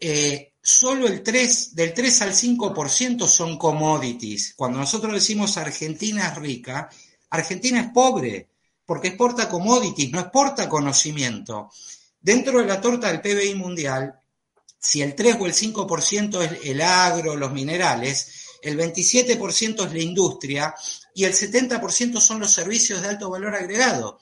Eh, 0.00 0.54
solo 0.60 1.06
el 1.06 1.22
3, 1.22 1.74
del 1.76 1.94
3 1.94 2.22
al 2.22 2.34
5% 2.34 3.26
son 3.28 3.56
commodities. 3.56 4.54
Cuando 4.56 4.80
nosotros 4.80 5.14
decimos 5.14 5.56
Argentina 5.56 6.28
es 6.28 6.34
rica, 6.36 6.90
Argentina 7.30 7.80
es 7.80 7.90
pobre, 7.92 8.48
porque 8.84 9.08
exporta 9.08 9.48
commodities, 9.48 10.10
no 10.10 10.18
exporta 10.18 10.68
conocimiento. 10.68 11.70
Dentro 12.20 12.58
de 12.58 12.66
la 12.66 12.80
torta 12.80 13.06
del 13.06 13.20
PBI 13.20 13.54
mundial, 13.54 14.18
si 14.78 15.00
el 15.00 15.14
3 15.14 15.36
o 15.38 15.46
el 15.46 15.54
5% 15.54 16.42
es 16.42 16.58
el 16.64 16.80
agro, 16.80 17.36
los 17.36 17.52
minerales, 17.52 18.47
el 18.62 18.78
27% 18.78 19.86
es 19.86 19.92
la 19.92 19.98
industria 19.98 20.74
y 21.14 21.24
el 21.24 21.32
70% 21.32 22.20
son 22.20 22.40
los 22.40 22.50
servicios 22.50 23.02
de 23.02 23.08
alto 23.08 23.30
valor 23.30 23.54
agregado. 23.54 24.18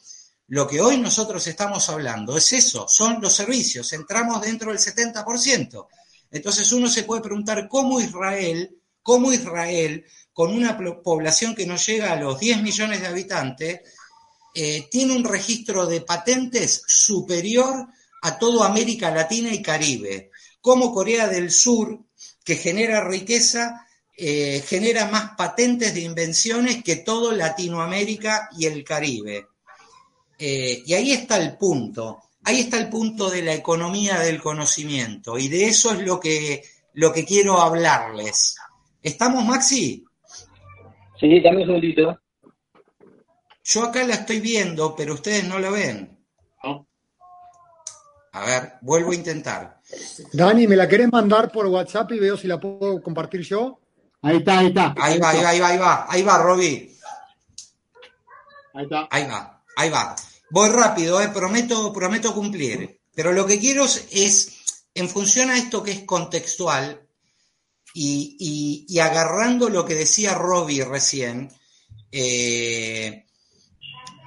Lo 0.49 0.66
que 0.69 0.81
hoy 0.81 0.99
nosotros 0.99 1.47
estamos 1.47 1.88
hablando 1.88 2.37
es 2.37 2.52
eso, 2.52 2.87
son 2.88 3.21
los 3.21 3.35
servicios, 3.35 3.93
entramos 3.93 4.40
dentro 4.43 4.71
del 4.71 4.78
70%. 4.78 5.87
Entonces 6.31 6.73
uno 6.73 6.88
se 6.88 7.02
puede 7.02 7.23
preguntar 7.23 7.69
cómo 7.69 8.00
Israel, 8.00 8.76
cómo 9.02 9.33
Israel, 9.33 10.05
con 10.33 10.52
una 10.52 10.76
población 11.02 11.55
que 11.55 11.66
no 11.66 11.76
llega 11.76 12.12
a 12.12 12.21
los 12.21 12.38
10 12.38 12.62
millones 12.62 13.00
de 13.00 13.07
habitantes, 13.07 13.81
eh, 14.55 14.88
tiene 14.90 15.16
un 15.16 15.25
registro 15.25 15.87
de 15.87 16.00
patentes 16.00 16.83
superior 16.87 17.88
a 18.23 18.38
toda 18.38 18.66
América 18.66 19.11
Latina 19.11 19.52
y 19.52 19.62
Caribe, 19.62 20.31
como 20.61 20.93
Corea 20.93 21.28
del 21.28 21.50
Sur, 21.50 22.00
que 22.45 22.57
genera 22.57 23.07
riqueza 23.07 23.86
eh, 24.17 24.63
genera 24.67 25.09
más 25.09 25.37
patentes 25.37 25.93
de 25.93 26.01
invenciones 26.01 26.83
que 26.83 26.97
todo 26.97 27.33
Latinoamérica 27.33 28.49
y 28.57 28.65
el 28.65 28.83
Caribe. 28.83 29.49
Eh, 30.39 30.83
y 30.87 30.95
ahí 30.95 31.13
está 31.13 31.37
el 31.37 31.57
punto, 31.57 32.23
ahí 32.45 32.61
está 32.61 32.79
el 32.79 32.89
punto 32.89 33.29
de 33.29 33.43
la 33.43 33.55
economía 33.55 34.19
del 34.21 34.41
conocimiento 34.41 35.39
y 35.39 35.49
de 35.49 35.67
eso 35.67 35.93
es 35.93 36.01
lo 36.01 36.19
que, 36.19 36.63
lo 36.95 37.13
que 37.13 37.25
quiero 37.25 37.61
hablarles. 37.61 38.57
¿Estamos, 39.03 39.45
Maxi? 39.45 40.05
Sí, 41.21 41.41
dame 41.41 41.63
un 41.63 41.67
segundito. 41.67 42.21
Yo 43.65 43.83
acá 43.83 44.05
la 44.05 44.15
estoy 44.15 44.41
viendo, 44.41 44.95
pero 44.97 45.15
ustedes 45.15 45.45
no 45.45 45.59
la 45.59 45.71
ven. 45.71 46.17
A 48.33 48.45
ver, 48.45 48.73
vuelvo 48.83 49.13
a 49.13 49.15
intentar. 49.15 49.81
Dani, 50.33 50.67
¿me 50.67 50.77
la 50.77 50.87
querés 50.87 51.11
mandar 51.11 51.51
por 51.51 51.67
WhatsApp 51.67 52.13
y 52.13 52.19
veo 52.19 52.37
si 52.37 52.47
la 52.47 52.61
puedo 52.61 53.03
compartir 53.03 53.41
yo? 53.41 53.81
Ahí 54.26 54.38
está, 54.38 54.59
ahí 54.59 54.66
está. 54.66 54.95
Ahí 54.99 55.18
va, 55.21 55.30
ahí 55.30 55.40
va, 55.40 55.49
ahí 55.50 55.61
va, 55.61 55.68
ahí 55.68 55.78
va, 55.78 56.06
ahí 56.09 56.23
va, 56.25 56.38
Roby. 56.38 56.99
Ahí 58.75 58.83
está. 58.83 59.09
Ahí 59.09 59.25
va, 59.25 59.62
ahí 59.76 59.88
va. 59.88 60.16
Voy 60.50 60.68
rápido, 60.68 61.21
eh, 61.23 61.28
prometo, 61.28 61.92
prometo 61.92 62.35
cumplir. 62.35 62.99
Pero 63.14 63.33
lo 63.33 63.47
que 63.47 63.61
quiero 63.61 63.85
es, 63.85 64.59
en 64.95 65.09
función 65.09 65.50
a 65.50 65.56
esto 65.56 65.80
que 65.80 65.92
es 65.92 66.00
contextual, 66.02 67.02
y, 67.95 68.99
agarrando 68.99 69.68
lo 69.68 69.87
que 69.87 69.95
decía 69.95 70.35
Robbie 70.35 70.85
recién, 70.85 71.49
eh, 72.11 73.26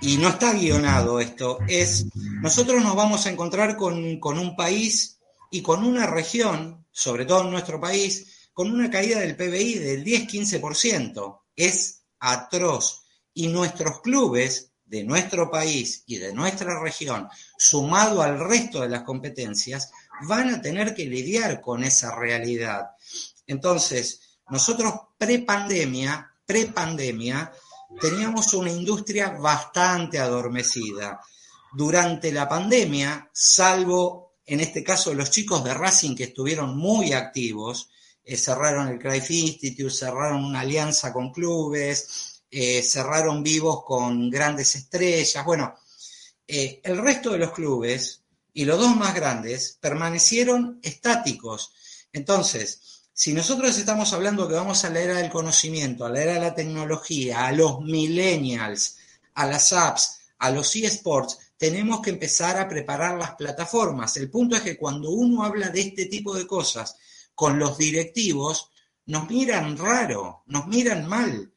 y 0.01 0.15
no 0.15 0.29
está 0.29 0.53
guionado 0.53 1.19
esto, 1.19 1.59
es, 1.67 2.05
nosotros 2.41 2.81
nos 2.81 2.95
vamos 2.95 3.25
a 3.25 3.31
encontrar 3.31 3.75
con, 3.75 4.17
con 4.21 4.39
un 4.39 4.55
país 4.55 5.19
y 5.51 5.61
con 5.61 5.83
una 5.83 6.07
región, 6.07 6.85
sobre 6.89 7.25
todo 7.25 7.41
en 7.41 7.51
nuestro 7.51 7.81
país, 7.81 8.38
con 8.53 8.71
una 8.71 8.89
caída 8.89 9.19
del 9.19 9.35
PBI 9.35 9.79
del 9.79 10.03
10-15%. 10.03 11.41
Es 11.55 12.03
atroz. 12.19 13.03
Y 13.33 13.47
nuestros 13.47 14.01
clubes 14.01 14.71
de 14.85 15.03
nuestro 15.03 15.51
país 15.51 16.03
y 16.07 16.17
de 16.17 16.33
nuestra 16.33 16.81
región, 16.81 17.27
sumado 17.57 18.21
al 18.21 18.39
resto 18.39 18.81
de 18.81 18.89
las 18.89 19.03
competencias, 19.03 19.91
van 20.27 20.49
a 20.53 20.61
tener 20.61 20.95
que 20.95 21.05
lidiar 21.05 21.61
con 21.61 21.83
esa 21.83 22.15
realidad. 22.15 22.87
Entonces, 23.45 24.21
nosotros 24.49 24.93
pre-pandemia, 25.17 26.31
pre-pandemia, 26.45 27.51
teníamos 28.01 28.53
una 28.55 28.71
industria 28.71 29.29
bastante 29.29 30.19
adormecida. 30.19 31.21
Durante 31.71 32.31
la 32.31 32.49
pandemia, 32.49 33.29
salvo 33.31 34.29
en 34.49 34.59
este 34.59 34.83
caso 34.83 35.13
los 35.13 35.29
chicos 35.29 35.63
de 35.63 35.75
Racing 35.75 36.15
que 36.15 36.23
estuvieron 36.25 36.75
muy 36.75 37.13
activos, 37.13 37.89
eh, 38.29 38.37
cerraron 38.37 38.87
el 38.89 38.99
Cruyff 38.99 39.31
Institute, 39.31 39.89
cerraron 39.89 40.45
una 40.45 40.59
alianza 40.59 41.11
con 41.11 41.31
clubes, 41.31 42.43
eh, 42.51 42.83
cerraron 42.83 43.41
vivos 43.41 43.83
con 43.83 44.29
grandes 44.29 44.75
estrellas. 44.75 45.43
Bueno, 45.43 45.73
eh, 46.47 46.79
el 46.83 46.99
resto 46.99 47.31
de 47.31 47.39
los 47.39 47.51
clubes 47.51 48.21
y 48.53 48.65
los 48.65 48.77
dos 48.77 48.95
más 48.95 49.15
grandes 49.15 49.79
permanecieron 49.81 50.79
estáticos. 50.83 51.73
Entonces, 52.13 53.01
si 53.11 53.33
nosotros 53.33 53.75
estamos 53.75 54.13
hablando 54.13 54.47
que 54.47 54.53
vamos 54.53 54.85
a 54.85 54.91
la 54.91 54.99
era 54.99 55.15
del 55.15 55.31
conocimiento, 55.31 56.05
a 56.05 56.11
la 56.11 56.21
era 56.21 56.33
de 56.35 56.41
la 56.41 56.53
tecnología, 56.53 57.47
a 57.47 57.51
los 57.51 57.81
millennials, 57.81 58.97
a 59.33 59.47
las 59.47 59.73
apps, 59.73 60.19
a 60.37 60.51
los 60.51 60.75
eSports, 60.75 61.39
tenemos 61.57 61.99
que 62.01 62.11
empezar 62.11 62.59
a 62.59 62.69
preparar 62.69 63.17
las 63.17 63.33
plataformas. 63.33 64.17
El 64.17 64.29
punto 64.29 64.55
es 64.55 64.61
que 64.61 64.77
cuando 64.77 65.09
uno 65.09 65.43
habla 65.43 65.69
de 65.69 65.81
este 65.81 66.05
tipo 66.05 66.35
de 66.35 66.45
cosas 66.45 66.95
con 67.39 67.57
los 67.57 67.77
directivos, 67.77 68.69
nos 69.05 69.29
miran 69.29 69.77
raro, 69.77 70.43
nos 70.47 70.67
miran 70.67 71.07
mal. 71.07 71.49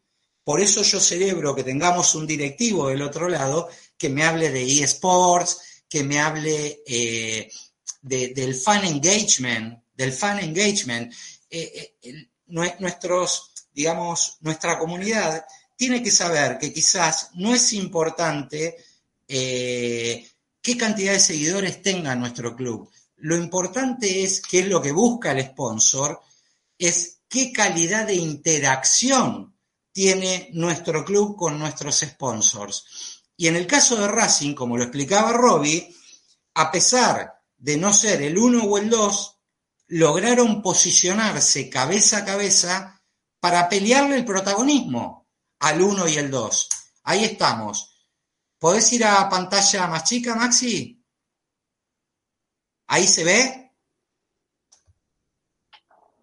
Por 0.44 0.60
eso 0.60 0.84
yo 0.84 1.00
celebro 1.00 1.56
que 1.56 1.64
tengamos 1.64 2.14
un 2.14 2.24
directivo 2.24 2.86
del 2.86 3.02
otro 3.02 3.28
lado 3.28 3.68
que 3.98 4.08
me 4.08 4.22
hable 4.22 4.50
de 4.50 4.62
eSports, 4.80 5.82
que 5.88 6.04
me 6.04 6.20
hable 6.20 6.84
eh, 6.86 7.50
del 8.00 8.54
fan 8.54 8.84
engagement, 8.84 9.82
del 9.92 10.12
fan 10.12 10.38
engagement. 10.38 11.12
Eh, 11.50 11.96
eh, 12.00 12.28
nuestros, 12.46 13.52
digamos, 13.72 14.36
nuestra 14.42 14.78
comunidad 14.78 15.44
tiene 15.76 16.00
que 16.00 16.12
saber 16.12 16.58
que 16.60 16.72
quizás 16.72 17.30
no 17.34 17.52
es 17.52 17.72
importante 17.72 18.76
qué 19.26 20.76
cantidad 20.78 21.14
de 21.14 21.18
seguidores 21.18 21.82
tenga 21.82 22.14
nuestro 22.14 22.54
club. 22.54 22.88
Lo 23.22 23.36
importante 23.36 24.24
es, 24.24 24.42
qué 24.42 24.60
es 24.60 24.66
lo 24.66 24.82
que 24.82 24.90
busca 24.90 25.30
el 25.30 25.44
sponsor, 25.44 26.20
es 26.76 27.20
qué 27.28 27.52
calidad 27.52 28.08
de 28.08 28.16
interacción 28.16 29.56
tiene 29.92 30.50
nuestro 30.54 31.04
club 31.04 31.36
con 31.36 31.56
nuestros 31.56 32.00
sponsors. 32.00 33.22
Y 33.36 33.46
en 33.46 33.54
el 33.54 33.66
caso 33.66 33.96
de 33.96 34.08
Racing, 34.08 34.54
como 34.54 34.76
lo 34.76 34.82
explicaba 34.82 35.32
Robbie, 35.32 35.94
a 36.54 36.72
pesar 36.72 37.32
de 37.56 37.76
no 37.76 37.92
ser 37.92 38.22
el 38.22 38.36
1 38.36 38.64
o 38.64 38.78
el 38.78 38.90
2, 38.90 39.38
lograron 39.88 40.60
posicionarse 40.60 41.70
cabeza 41.70 42.18
a 42.18 42.24
cabeza 42.24 43.02
para 43.38 43.68
pelearle 43.68 44.16
el 44.16 44.24
protagonismo 44.24 45.28
al 45.60 45.80
1 45.80 46.08
y 46.08 46.16
el 46.16 46.28
2. 46.28 46.68
Ahí 47.04 47.24
estamos. 47.24 47.88
¿Podés 48.58 48.92
ir 48.92 49.04
a 49.04 49.28
pantalla 49.28 49.86
más 49.86 50.02
chica, 50.02 50.34
Maxi? 50.34 51.01
¿Ahí 52.86 53.06
se 53.06 53.24
ve? 53.24 53.72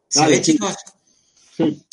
¿Se 0.08 0.26
ve, 0.26 0.42
chicos? 0.42 0.76
Sí. 1.56 1.86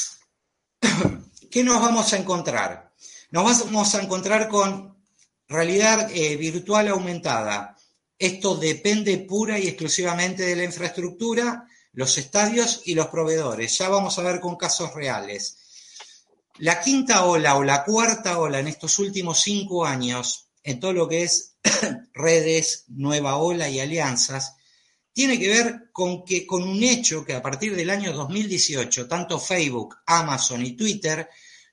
¿Qué 1.50 1.64
nos 1.64 1.80
vamos 1.80 2.12
a 2.12 2.18
encontrar? 2.18 2.92
Nos 3.30 3.64
vamos 3.64 3.94
a 3.94 4.02
encontrar 4.02 4.48
con 4.48 4.96
realidad 5.48 6.10
eh, 6.12 6.36
virtual 6.36 6.88
aumentada. 6.88 7.76
Esto 8.18 8.56
depende 8.56 9.18
pura 9.18 9.58
y 9.58 9.68
exclusivamente 9.68 10.44
de 10.44 10.56
la 10.56 10.64
infraestructura, 10.64 11.66
los 11.92 12.16
estadios 12.18 12.82
y 12.84 12.94
los 12.94 13.08
proveedores. 13.08 13.76
Ya 13.78 13.88
vamos 13.88 14.18
a 14.18 14.22
ver 14.22 14.40
con 14.40 14.56
casos 14.56 14.94
reales. 14.94 15.58
La 16.58 16.80
quinta 16.80 17.24
ola 17.26 17.56
o 17.56 17.64
la 17.64 17.84
cuarta 17.84 18.38
ola 18.38 18.60
en 18.60 18.68
estos 18.68 18.98
últimos 18.98 19.40
cinco 19.42 19.84
años, 19.84 20.48
en 20.62 20.80
todo 20.80 20.92
lo 20.92 21.08
que 21.08 21.22
es 21.22 21.56
redes, 22.14 22.84
nueva 22.88 23.36
ola 23.36 23.68
y 23.68 23.80
alianzas, 23.80 24.55
tiene 25.16 25.38
que 25.38 25.48
ver 25.48 25.88
con 25.92 26.26
que 26.26 26.46
con 26.46 26.62
un 26.62 26.82
hecho 26.82 27.24
que 27.24 27.32
a 27.32 27.40
partir 27.40 27.74
del 27.74 27.88
año 27.88 28.12
2018, 28.12 29.08
tanto 29.08 29.40
Facebook, 29.40 29.96
Amazon 30.04 30.62
y 30.62 30.76
Twitter 30.76 31.26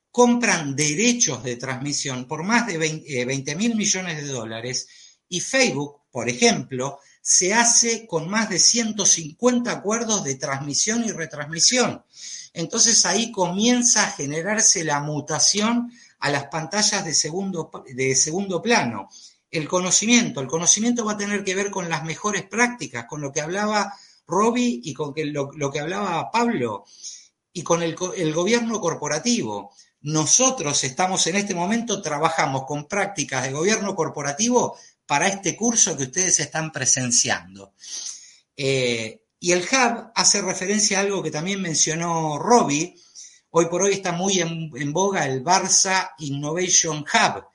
compran 0.09 0.77
derechos 0.77 1.43
de 1.43 1.57
transmisión 1.57 2.25
por 2.25 2.43
más 2.43 2.65
de 2.65 2.77
20 2.77 3.51
eh, 3.51 3.55
mil 3.57 3.75
millones 3.75 4.23
de 4.23 4.29
dólares 4.29 4.87
y 5.27 5.41
Facebook, 5.41 6.03
por 6.09 6.29
ejemplo, 6.29 6.99
se 7.21 7.53
hace 7.53 8.07
con 8.07 8.29
más 8.29 8.49
de 8.49 8.59
150 8.59 9.69
acuerdos 9.69 10.23
de 10.23 10.35
transmisión 10.35 11.03
y 11.03 11.11
retransmisión. 11.11 12.01
Entonces 12.53 13.05
ahí 13.05 13.29
comienza 13.29 14.07
a 14.07 14.11
generarse 14.11 14.85
la 14.85 15.01
mutación 15.01 15.91
a 16.19 16.29
las 16.29 16.45
pantallas 16.45 17.03
de 17.03 17.13
segundo, 17.13 17.69
de 17.93 18.15
segundo 18.15 18.61
plano. 18.61 19.09
El 19.53 19.67
conocimiento, 19.67 20.41
el 20.41 20.47
conocimiento 20.47 21.05
va 21.05 21.11
a 21.11 21.17
tener 21.17 21.43
que 21.43 21.53
ver 21.53 21.69
con 21.69 21.87
las 21.87 22.03
mejores 22.03 22.43
prácticas, 22.43 23.05
con 23.05 23.21
lo 23.21 23.31
que 23.31 23.39
hablaba 23.39 23.93
Robbie 24.25 24.81
y 24.83 24.95
con 24.95 25.13
lo, 25.15 25.71
que 25.71 25.79
hablaba 25.79 26.31
Pablo, 26.31 26.85
y 27.53 27.61
con 27.61 27.83
el, 27.83 27.95
gobierno 28.33 28.81
corporativo. 28.81 29.71
Nosotros 30.01 30.83
estamos 30.83 31.27
en 31.27 31.35
este 31.35 31.53
momento, 31.53 32.01
trabajamos 32.01 32.65
con 32.65 32.87
prácticas 32.87 33.43
de 33.43 33.51
gobierno 33.51 33.93
corporativo 33.93 34.75
para 35.05 35.27
este 35.27 35.55
curso 35.55 35.95
que 35.95 36.05
ustedes 36.05 36.39
están 36.39 36.71
presenciando. 36.71 37.73
Eh, 38.57 39.21
y 39.39 39.51
el 39.51 39.61
hub 39.61 40.11
hace 40.15 40.41
referencia 40.41 40.97
a 40.97 41.01
algo 41.01 41.21
que 41.21 41.29
también 41.29 41.61
mencionó 41.61 42.39
Robbie. 42.39 42.95
Hoy 43.51 43.67
por 43.67 43.83
hoy 43.83 43.93
está 43.93 44.13
muy 44.13 44.39
en, 44.39 44.93
boga 44.93 45.27
el 45.27 45.43
Barça 45.43 46.13
Innovation 46.17 47.01
Hub, 47.01 47.45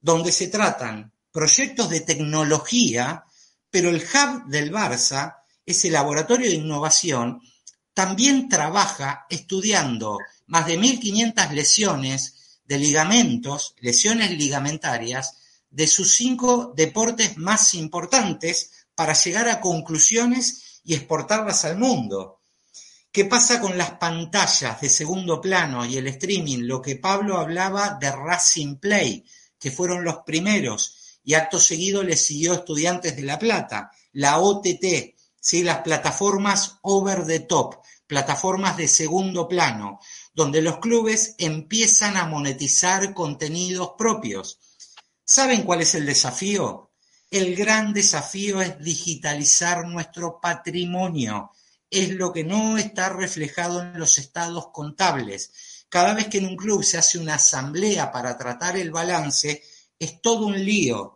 donde 0.00 0.32
se 0.32 0.48
tratan 0.48 1.12
proyectos 1.36 1.90
de 1.90 2.00
tecnología, 2.00 3.26
pero 3.70 3.90
el 3.90 3.96
hub 3.96 4.46
del 4.46 4.72
Barça, 4.72 5.36
ese 5.66 5.90
laboratorio 5.90 6.48
de 6.48 6.56
innovación, 6.56 7.42
también 7.92 8.48
trabaja 8.48 9.26
estudiando 9.28 10.16
más 10.46 10.64
de 10.66 10.78
1.500 10.80 11.50
lesiones 11.50 12.60
de 12.64 12.78
ligamentos, 12.78 13.74
lesiones 13.80 14.30
ligamentarias, 14.30 15.36
de 15.68 15.86
sus 15.86 16.14
cinco 16.14 16.72
deportes 16.74 17.36
más 17.36 17.74
importantes 17.74 18.70
para 18.94 19.12
llegar 19.12 19.50
a 19.50 19.60
conclusiones 19.60 20.80
y 20.84 20.94
exportarlas 20.94 21.66
al 21.66 21.76
mundo. 21.76 22.40
¿Qué 23.12 23.26
pasa 23.26 23.60
con 23.60 23.76
las 23.76 23.90
pantallas 23.98 24.80
de 24.80 24.88
segundo 24.88 25.38
plano 25.38 25.84
y 25.84 25.98
el 25.98 26.06
streaming? 26.06 26.60
Lo 26.60 26.80
que 26.80 26.96
Pablo 26.96 27.36
hablaba 27.36 27.98
de 28.00 28.10
Racing 28.10 28.76
Play, 28.76 29.22
que 29.58 29.70
fueron 29.70 30.02
los 30.02 30.20
primeros, 30.24 30.95
y 31.26 31.34
acto 31.34 31.58
seguido 31.58 32.04
le 32.04 32.16
siguió 32.16 32.54
Estudiantes 32.54 33.16
de 33.16 33.22
La 33.22 33.36
Plata, 33.36 33.90
la 34.12 34.38
OTT, 34.38 35.16
¿sí? 35.40 35.64
las 35.64 35.80
plataformas 35.80 36.76
over 36.82 37.26
the 37.26 37.40
top, 37.40 37.82
plataformas 38.06 38.76
de 38.76 38.86
segundo 38.86 39.48
plano, 39.48 39.98
donde 40.32 40.62
los 40.62 40.78
clubes 40.78 41.34
empiezan 41.38 42.16
a 42.16 42.26
monetizar 42.26 43.12
contenidos 43.12 43.94
propios. 43.98 44.60
¿Saben 45.24 45.64
cuál 45.64 45.80
es 45.80 45.96
el 45.96 46.06
desafío? 46.06 46.92
El 47.28 47.56
gran 47.56 47.92
desafío 47.92 48.62
es 48.62 48.78
digitalizar 48.78 49.84
nuestro 49.88 50.40
patrimonio. 50.40 51.50
Es 51.90 52.10
lo 52.10 52.32
que 52.32 52.44
no 52.44 52.78
está 52.78 53.08
reflejado 53.08 53.82
en 53.82 53.98
los 53.98 54.18
estados 54.18 54.68
contables. 54.68 55.84
Cada 55.88 56.14
vez 56.14 56.28
que 56.28 56.38
en 56.38 56.46
un 56.46 56.56
club 56.56 56.84
se 56.84 56.98
hace 56.98 57.18
una 57.18 57.34
asamblea 57.34 58.12
para 58.12 58.38
tratar 58.38 58.76
el 58.76 58.92
balance, 58.92 59.64
es 59.98 60.20
todo 60.20 60.46
un 60.46 60.64
lío. 60.64 61.15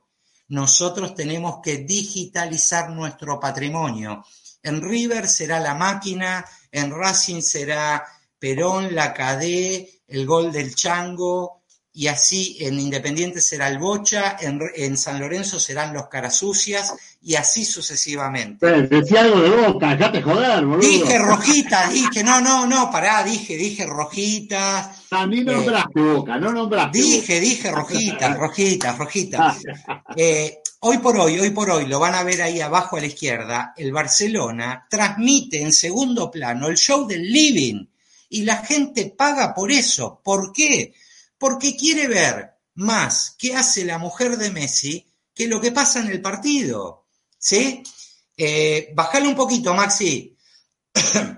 Nosotros 0.51 1.15
tenemos 1.15 1.61
que 1.63 1.79
digitalizar 1.79 2.91
nuestro 2.91 3.39
patrimonio. 3.39 4.25
En 4.63 4.83
River 4.83 5.29
será 5.29 5.61
la 5.61 5.75
máquina, 5.75 6.45
en 6.71 6.91
Racing 6.91 7.41
será 7.41 8.05
Perón, 8.39 8.95
la 8.95 9.15
Cadé, 9.15 10.03
el 10.09 10.27
gol 10.27 10.51
del 10.51 10.75
Chango, 10.75 11.60
y 12.01 12.09
así 12.09 12.57
en 12.61 12.81
Independiente 12.81 13.43
será 13.43 13.69
el 13.69 13.77
Bocha, 13.77 14.39
en, 14.41 14.97
San 14.97 15.21
Lorenzo 15.21 15.61
serán 15.61 15.93
los 15.93 16.09
Carasucias 16.09 16.95
y 17.21 17.35
así 17.35 17.67
sucesivamente. 17.67 18.67
decía 18.89 19.21
algo 19.21 19.43
de 19.43 19.51
Boca, 19.51 20.11
te 20.11 20.23
joder, 20.23 20.65
boludo. 20.65 20.89
Dije 20.89 21.19
Rojita, 21.19 21.91
dije, 21.91 22.25
no, 22.25 22.41
no, 22.41 22.67
no, 22.67 22.91
pará, 22.91 23.23
dije, 23.23 23.55
dije 23.55 23.85
Rojita. 23.85 24.97
A 25.11 25.27
mí 25.27 25.45
nombraste 25.45 26.01
Boca, 26.01 26.39
no 26.39 26.51
nombraste. 26.51 26.99
Dije, 26.99 27.39
dije 27.39 27.71
Rojita, 27.71 28.35
Rojita, 28.35 28.97
Rojita. 28.97 29.59
Eh, 30.17 30.59
hoy 30.79 30.97
por 30.97 31.19
hoy, 31.19 31.39
hoy 31.39 31.51
por 31.51 31.69
hoy, 31.69 31.85
lo 31.85 32.01
van 32.01 32.15
a 32.15 32.23
ver 32.23 32.41
ahí 32.41 32.63
abajo 32.63 32.97
a 32.97 33.01
la 33.01 33.09
izquierda, 33.09 33.75
el 33.77 33.93
Barcelona 33.93 34.87
transmite 34.89 35.61
en 35.61 35.75
segundo 35.75 36.31
plano 36.31 36.69
el 36.69 36.79
show 36.79 37.07
del 37.07 37.31
living 37.31 37.85
y 38.31 38.45
la 38.45 38.57
gente 38.57 39.13
paga 39.15 39.55
por 39.55 39.71
eso. 39.71 40.19
¿Por 40.25 40.51
qué? 40.51 40.95
Porque 41.41 41.75
quiere 41.75 42.07
ver 42.07 42.51
más 42.75 43.35
qué 43.39 43.57
hace 43.57 43.83
la 43.87 43.97
mujer 43.97 44.37
de 44.37 44.51
Messi 44.51 45.11
que 45.35 45.49
lo 45.49 45.59
que 45.59 45.73
pasa 45.73 46.01
en 46.01 46.09
el 46.09 46.21
partido. 46.21 47.07
¿Sí? 47.39 47.83
Eh, 48.37 48.95
un 49.25 49.35
poquito, 49.35 49.75
Maxi. 49.75 50.37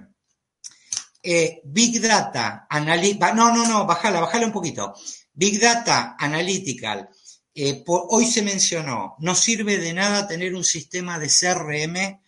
Eh, 1.25 1.61
Big 1.63 2.01
Data, 2.01 2.67
no, 3.33 3.55
no, 3.55 3.65
no, 3.65 3.87
bájala, 3.87 4.19
bájala 4.19 4.47
un 4.47 4.53
poquito. 4.53 4.93
Big 5.33 5.61
Data 5.61 6.17
Analytical. 6.19 7.09
Eh, 7.55 7.85
hoy 7.87 8.27
se 8.27 8.43
mencionó, 8.43 9.15
no 9.21 9.37
sirve 9.37 9.79
de 9.79 9.93
nada 9.93 10.27
tener 10.27 10.53
un 10.53 10.65
sistema 10.65 11.21
de 11.21 11.29
CRM 11.29 12.21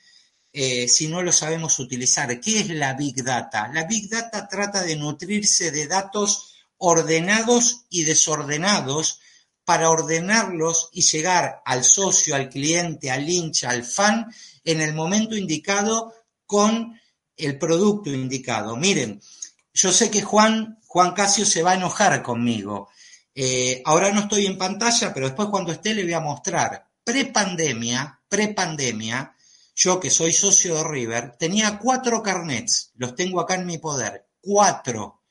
si 0.87 1.09
no 1.09 1.23
lo 1.23 1.33
sabemos 1.33 1.81
utilizar. 1.81 2.39
¿Qué 2.39 2.61
es 2.61 2.69
la 2.69 2.95
Big 2.95 3.25
Data? 3.25 3.67
La 3.75 3.83
Big 3.83 4.09
Data 4.09 4.47
trata 4.47 4.85
de 4.85 4.95
nutrirse 4.95 5.73
de 5.73 5.89
datos 5.89 6.54
ordenados 6.85 7.87
y 7.88 8.05
desordenados 8.05 9.20
para 9.64 9.88
ordenarlos 9.88 10.90
y 10.92 11.01
llegar 11.01 11.62
al 11.64 11.83
socio, 11.83 12.37
al 12.37 12.51
cliente, 12.51 13.11
al 13.11 13.29
hincha, 13.29 13.70
al 13.70 13.85
fan 13.85 14.31
en 14.62 14.83
el 14.83 14.92
momento 14.92 15.35
indicado 15.35 16.12
con 16.44 17.01
el 17.37 17.59
producto 17.59 18.11
indicado. 18.11 18.77
Miren, 18.77 19.20
yo 19.73 19.90
sé 19.92 20.11
que 20.11 20.20
Juan, 20.20 20.79
Juan 20.87 21.12
Casio 21.14 21.47
se 21.47 21.62
va 21.62 21.73
a 21.73 21.77
enojar 21.77 22.23
conmigo. 22.23 22.90
Eh, 23.35 23.81
ahora 23.87 24.12
no 24.12 24.20
estoy 24.20 24.44
en 24.44 24.59
pantalla, 24.59 25.12
pero 25.14 25.27
después 25.27 25.49
cuando 25.49 25.73
esté 25.73 25.94
le 25.94 26.05
voy 26.05 26.12
a 26.12 26.20
mostrar. 26.20 26.87
Prepandemia, 27.03 28.20
prepandemia, 28.29 29.35
yo 29.75 29.99
que 29.99 30.11
soy 30.11 30.35
socio 30.35 30.77
de 30.77 30.85
River, 30.85 31.37
tenía 31.38 31.79
cuatro 31.79 32.23
carnets, 32.23 32.92
los 32.97 33.14
tengo 33.14 33.40
acá 33.40 33.55
en 33.55 33.66
mi 33.66 33.79
poder, 33.79 34.29
cuatro 34.40 35.24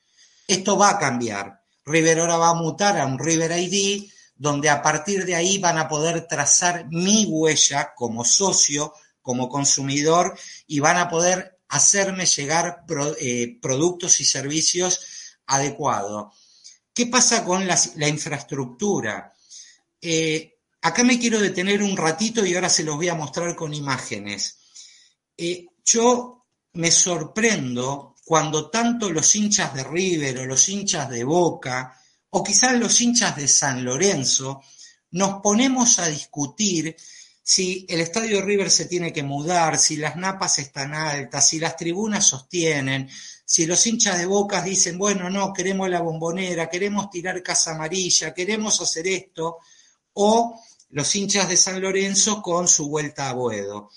esto 0.46 0.76
va 0.76 0.90
a 0.90 0.98
cambiar. 0.98 1.62
River 1.84 2.20
ahora 2.20 2.36
va 2.36 2.50
a 2.50 2.54
mutar 2.54 2.98
a 2.98 3.06
un 3.06 3.18
River 3.18 3.52
ID, 3.58 4.10
donde 4.36 4.68
a 4.68 4.82
partir 4.82 5.24
de 5.24 5.34
ahí 5.34 5.58
van 5.58 5.78
a 5.78 5.88
poder 5.88 6.26
trazar 6.26 6.86
mi 6.90 7.26
huella 7.26 7.92
como 7.94 8.24
socio, 8.24 8.92
como 9.22 9.48
consumidor, 9.48 10.36
y 10.66 10.80
van 10.80 10.96
a 10.96 11.08
poder 11.08 11.58
hacerme 11.68 12.26
llegar 12.26 12.84
eh, 13.20 13.58
productos 13.60 14.20
y 14.20 14.24
servicios 14.24 15.00
adecuados. 15.46 16.34
¿Qué 16.92 17.06
pasa 17.06 17.44
con 17.44 17.66
la, 17.66 18.08
infraestructura? 18.08 19.32
Eh, 20.00 20.58
acá 20.82 21.02
me 21.02 21.18
quiero 21.18 21.40
detener 21.40 21.82
un 21.82 21.96
ratito 21.96 22.44
y 22.44 22.54
ahora 22.54 22.68
se 22.68 22.84
los 22.84 22.96
voy 22.96 23.08
a 23.08 23.14
mostrar 23.14 23.56
con 23.56 23.74
imágenes. 23.74 24.58
Eh, 25.36 25.66
yo 25.84 26.46
me 26.74 26.90
sorprendo 26.90 28.13
cuando 28.24 28.70
tanto 28.70 29.10
los 29.10 29.34
hinchas 29.34 29.74
de 29.74 29.84
River 29.84 30.38
o 30.40 30.46
los 30.46 30.68
hinchas 30.68 31.10
de 31.10 31.24
Boca 31.24 31.94
o 32.30 32.42
quizás 32.42 32.78
los 32.78 33.00
hinchas 33.00 33.36
de 33.36 33.46
San 33.46 33.84
Lorenzo 33.84 34.62
nos 35.10 35.40
ponemos 35.42 35.98
a 35.98 36.08
discutir 36.08 36.96
si 37.46 37.84
el 37.90 38.00
estadio 38.00 38.40
River 38.40 38.70
se 38.70 38.86
tiene 38.86 39.12
que 39.12 39.22
mudar, 39.22 39.78
si 39.78 39.96
las 39.96 40.16
napas 40.16 40.58
están 40.58 40.94
altas, 40.94 41.46
si 41.46 41.58
las 41.58 41.76
tribunas 41.76 42.24
sostienen, 42.24 43.08
si 43.44 43.66
los 43.66 43.86
hinchas 43.86 44.18
de 44.18 44.24
Bocas 44.24 44.64
dicen, 44.64 44.96
bueno, 44.96 45.28
no, 45.28 45.52
queremos 45.52 45.90
la 45.90 46.00
bombonera, 46.00 46.70
queremos 46.70 47.10
tirar 47.10 47.42
casa 47.42 47.72
amarilla, 47.72 48.32
queremos 48.32 48.80
hacer 48.80 49.06
esto, 49.06 49.58
o 50.14 50.58
los 50.90 51.14
hinchas 51.14 51.48
de 51.50 51.58
San 51.58 51.82
Lorenzo 51.82 52.40
con 52.40 52.66
su 52.66 52.88
vuelta 52.88 53.28
a 53.28 53.34
Boedo. 53.34 53.90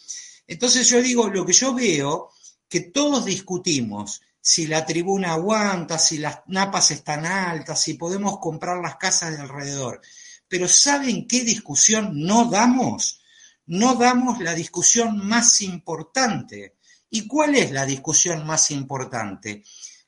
Entonces 0.46 0.88
yo 0.90 1.02
digo, 1.02 1.30
lo 1.30 1.46
que 1.46 1.54
yo 1.54 1.74
veo, 1.74 2.32
que 2.68 2.82
todos 2.82 3.26
discutimos 3.26 4.22
si 4.40 4.68
la 4.68 4.86
tribuna 4.86 5.34
aguanta, 5.34 5.98
si 5.98 6.20
las 6.20 6.40
napas 6.48 6.92
están 6.92 7.26
altas, 7.26 7.82
si 7.82 7.96
podemos 7.96 8.40
comprar 8.40 8.78
las 8.82 8.96
casas 8.96 9.36
de 9.36 9.42
alrededor. 9.42 10.02
Pero 10.48 10.68
¿saben 10.68 11.28
qué 11.28 11.44
discusión 11.44 12.12
no 12.14 12.46
damos? 12.46 13.20
No 13.66 13.96
damos 13.96 14.40
la 14.40 14.54
discusión 14.54 15.28
más 15.28 15.62
importante. 15.62 16.78
¿Y 17.10 17.28
cuál 17.28 17.56
es 17.56 17.72
la 17.72 17.86
discusión 17.86 18.46
más 18.46 18.72
importante? 18.72 19.64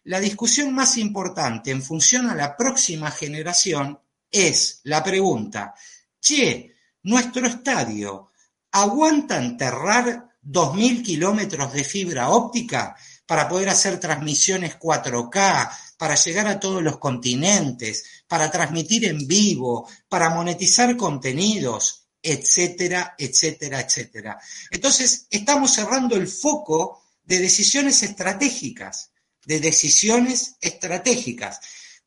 La 0.05 0.19
discusión 0.19 0.73
más 0.73 0.97
importante 0.97 1.71
en 1.71 1.83
función 1.83 2.29
a 2.29 2.35
la 2.35 2.55
próxima 2.55 3.11
generación 3.11 3.99
es 4.31 4.79
la 4.83 5.03
pregunta, 5.03 5.73
che, 6.21 6.75
nuestro 7.03 7.45
estadio, 7.47 8.31
¿aguanta 8.71 9.37
enterrar 9.37 10.28
2.000 10.43 11.03
kilómetros 11.03 11.73
de 11.73 11.83
fibra 11.83 12.29
óptica 12.29 12.95
para 13.25 13.47
poder 13.47 13.69
hacer 13.69 13.99
transmisiones 13.99 14.79
4K, 14.79 15.71
para 15.97 16.15
llegar 16.15 16.47
a 16.47 16.59
todos 16.59 16.81
los 16.81 16.97
continentes, 16.97 18.23
para 18.27 18.49
transmitir 18.49 19.05
en 19.05 19.27
vivo, 19.27 19.87
para 20.07 20.29
monetizar 20.29 20.97
contenidos, 20.97 22.07
etcétera, 22.21 23.15
etcétera, 23.17 23.81
etcétera. 23.81 24.39
Entonces, 24.71 25.27
estamos 25.29 25.73
cerrando 25.73 26.15
el 26.15 26.27
foco 26.27 27.03
de 27.23 27.39
decisiones 27.39 28.01
estratégicas, 28.01 29.11
de 29.45 29.59
decisiones 29.59 30.55
estratégicas. 30.59 31.59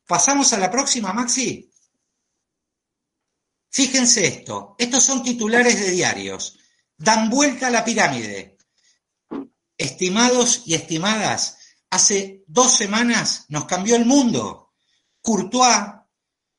Pasamos 0.07 0.53
a 0.53 0.59
la 0.59 0.71
próxima, 0.71 1.13
Maxi. 1.13 1.71
Fíjense 3.71 4.27
esto, 4.27 4.75
estos 4.77 5.03
son 5.03 5.23
titulares 5.23 5.81
de 5.81 5.91
diarios. 5.93 6.59
Dan 7.03 7.31
vuelta 7.31 7.67
a 7.67 7.71
la 7.71 7.85
pirámide. 7.85 8.57
Estimados 9.77 10.63
y 10.67 10.75
estimadas, 10.75 11.59
hace 11.91 12.45
dos 12.47 12.77
semanas 12.77 13.47
nos 13.49 13.65
cambió 13.65 13.97
el 13.97 14.07
mundo. 14.07 14.71
Courtois, 15.21 15.95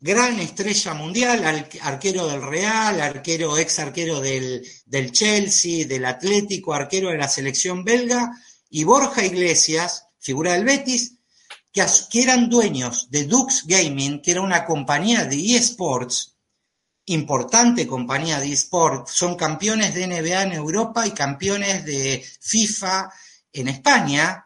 gran 0.02 0.38
estrella 0.42 0.96
mundial, 0.96 1.70
arquero 1.82 2.28
del 2.28 2.42
Real, 2.42 3.00
arquero, 3.00 3.58
ex 3.58 3.80
arquero 3.80 4.20
del, 4.20 4.68
del 4.86 5.14
Chelsea, 5.14 5.88
del 5.88 6.04
Atlético, 6.04 6.74
arquero 6.74 7.10
de 7.12 7.18
la 7.20 7.30
selección 7.30 7.86
belga, 7.86 8.30
y 8.70 8.84
Borja 8.84 9.24
Iglesias, 9.24 10.08
figura 10.20 10.54
del 10.54 10.66
Betis, 10.66 11.20
que, 11.72 12.22
eran 12.22 12.50
dueños 12.50 13.10
de 13.10 13.24
Dux 13.24 13.66
Gaming, 13.66 14.22
que 14.22 14.32
era 14.32 14.42
una 14.42 14.66
compañía 14.66 15.24
de 15.24 15.56
eSports, 15.56 16.33
importante 17.06 17.86
compañía 17.86 18.40
de 18.40 18.52
eSport, 18.52 19.08
son 19.08 19.36
campeones 19.36 19.94
de 19.94 20.08
NBA 20.08 20.44
en 20.44 20.52
Europa 20.54 21.06
y 21.06 21.12
campeones 21.12 21.86
de 21.86 22.26
FIFA 22.40 23.12
en 23.52 23.68
España, 23.68 24.46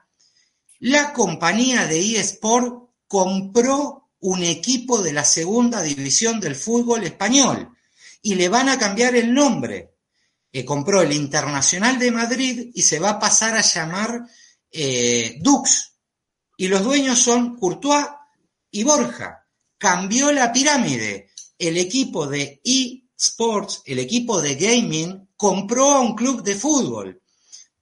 la 0.79 1.13
compañía 1.13 1.87
de 1.87 2.19
eSport 2.19 2.91
compró 3.07 4.09
un 4.19 4.43
equipo 4.43 5.01
de 5.01 5.13
la 5.13 5.23
segunda 5.23 5.81
división 5.81 6.39
del 6.39 6.55
fútbol 6.55 7.03
español 7.03 7.69
y 8.21 8.35
le 8.35 8.49
van 8.49 8.69
a 8.69 8.77
cambiar 8.77 9.15
el 9.15 9.33
nombre. 9.33 9.95
Eh, 10.51 10.65
compró 10.65 11.01
el 11.01 11.13
Internacional 11.13 11.99
de 11.99 12.11
Madrid 12.11 12.71
y 12.73 12.81
se 12.81 12.99
va 12.99 13.11
a 13.11 13.19
pasar 13.19 13.55
a 13.55 13.61
llamar 13.61 14.27
eh, 14.71 15.37
Dux. 15.39 15.93
Y 16.57 16.67
los 16.67 16.83
dueños 16.83 17.19
son 17.19 17.55
Courtois 17.57 18.05
y 18.71 18.83
Borja. 18.83 19.45
Cambió 19.77 20.31
la 20.31 20.51
pirámide 20.51 21.26
el 21.57 21.77
equipo 21.77 22.27
de 22.27 22.61
eSports, 22.63 23.81
el 23.85 23.99
equipo 23.99 24.41
de 24.41 24.55
gaming, 24.55 25.29
compró 25.35 25.91
a 25.91 26.01
un 26.01 26.15
club 26.15 26.43
de 26.43 26.55
fútbol. 26.55 27.21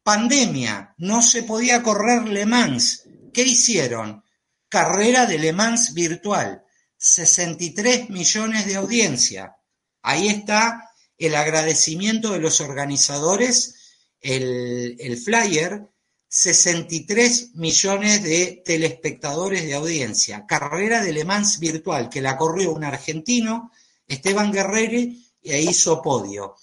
Pandemia, 0.04 0.94
no 0.98 1.22
se 1.22 1.44
podía 1.44 1.82
correr 1.82 2.28
Le 2.28 2.46
Mans. 2.46 3.04
¿Qué 3.34 3.44
hicieron? 3.44 4.24
Carrera 4.70 5.26
de 5.26 5.40
Le 5.40 5.52
Mans 5.52 5.94
virtual. 5.94 6.64
63 6.98 8.10
millones 8.10 8.66
de 8.66 8.76
audiencia. 8.76 9.56
Ahí 10.02 10.28
está 10.28 10.92
el 11.18 11.36
agradecimiento 11.36 12.32
de 12.34 12.40
los 12.40 12.62
organizadores, 12.62 13.76
el, 14.22 14.96
el 15.00 15.18
flyer, 15.18 15.88
63 16.38 17.52
millones 17.54 18.22
de 18.22 18.62
telespectadores 18.66 19.64
de 19.64 19.74
audiencia. 19.74 20.46
Carrera 20.46 21.02
de 21.02 21.14
Le 21.14 21.24
Mans 21.24 21.60
virtual, 21.60 22.10
que 22.10 22.22
la 22.22 22.36
corrió 22.36 22.74
un 22.74 22.84
argentino, 22.84 23.72
Esteban 24.06 24.52
Guerreri, 24.52 25.32
e 25.42 25.62
hizo 25.62 26.02
podio. 26.02 26.58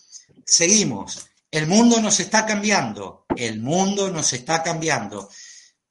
Seguimos. 0.45 1.27
El 1.51 1.67
mundo 1.69 2.03
nos 2.03 2.21
está 2.21 2.45
cambiando. 2.45 3.25
El 3.35 3.61
mundo 3.61 4.11
nos 4.11 4.35
está 4.35 4.63
cambiando. 4.63 5.31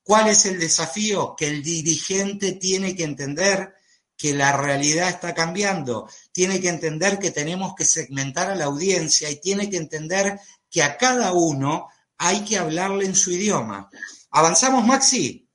¿Cuál 0.04 0.30
es 0.30 0.46
el 0.46 0.60
desafío? 0.60 1.36
Que 1.36 1.48
el 1.48 1.63
dirigente 1.63 2.52
tiene 2.52 2.96
que 2.96 3.04
entender 3.04 3.74
que 4.15 4.36
la 4.36 4.56
realidad 4.56 5.10
está 5.10 5.34
cambiando, 5.34 6.08
tiene 6.32 6.62
que 6.62 6.70
entender 6.70 7.17
que 7.17 7.32
tenemos 7.32 7.74
que 7.74 7.86
segmentar 7.86 8.52
a 8.52 8.56
la 8.56 8.65
audiencia 8.65 9.28
y 9.32 9.38
tiene 9.38 9.72
que 9.72 9.78
entender 9.78 10.39
que 10.70 10.84
a 10.84 10.96
cada 10.98 11.34
uno 11.34 11.88
hay 12.24 12.46
que 12.46 12.56
hablarle 12.56 13.06
en 13.06 13.16
su 13.16 13.32
idioma. 13.32 13.90
¿Avanzamos, 14.30 14.86
Maxi? 14.86 15.50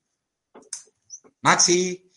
Maxi, 1.39 2.11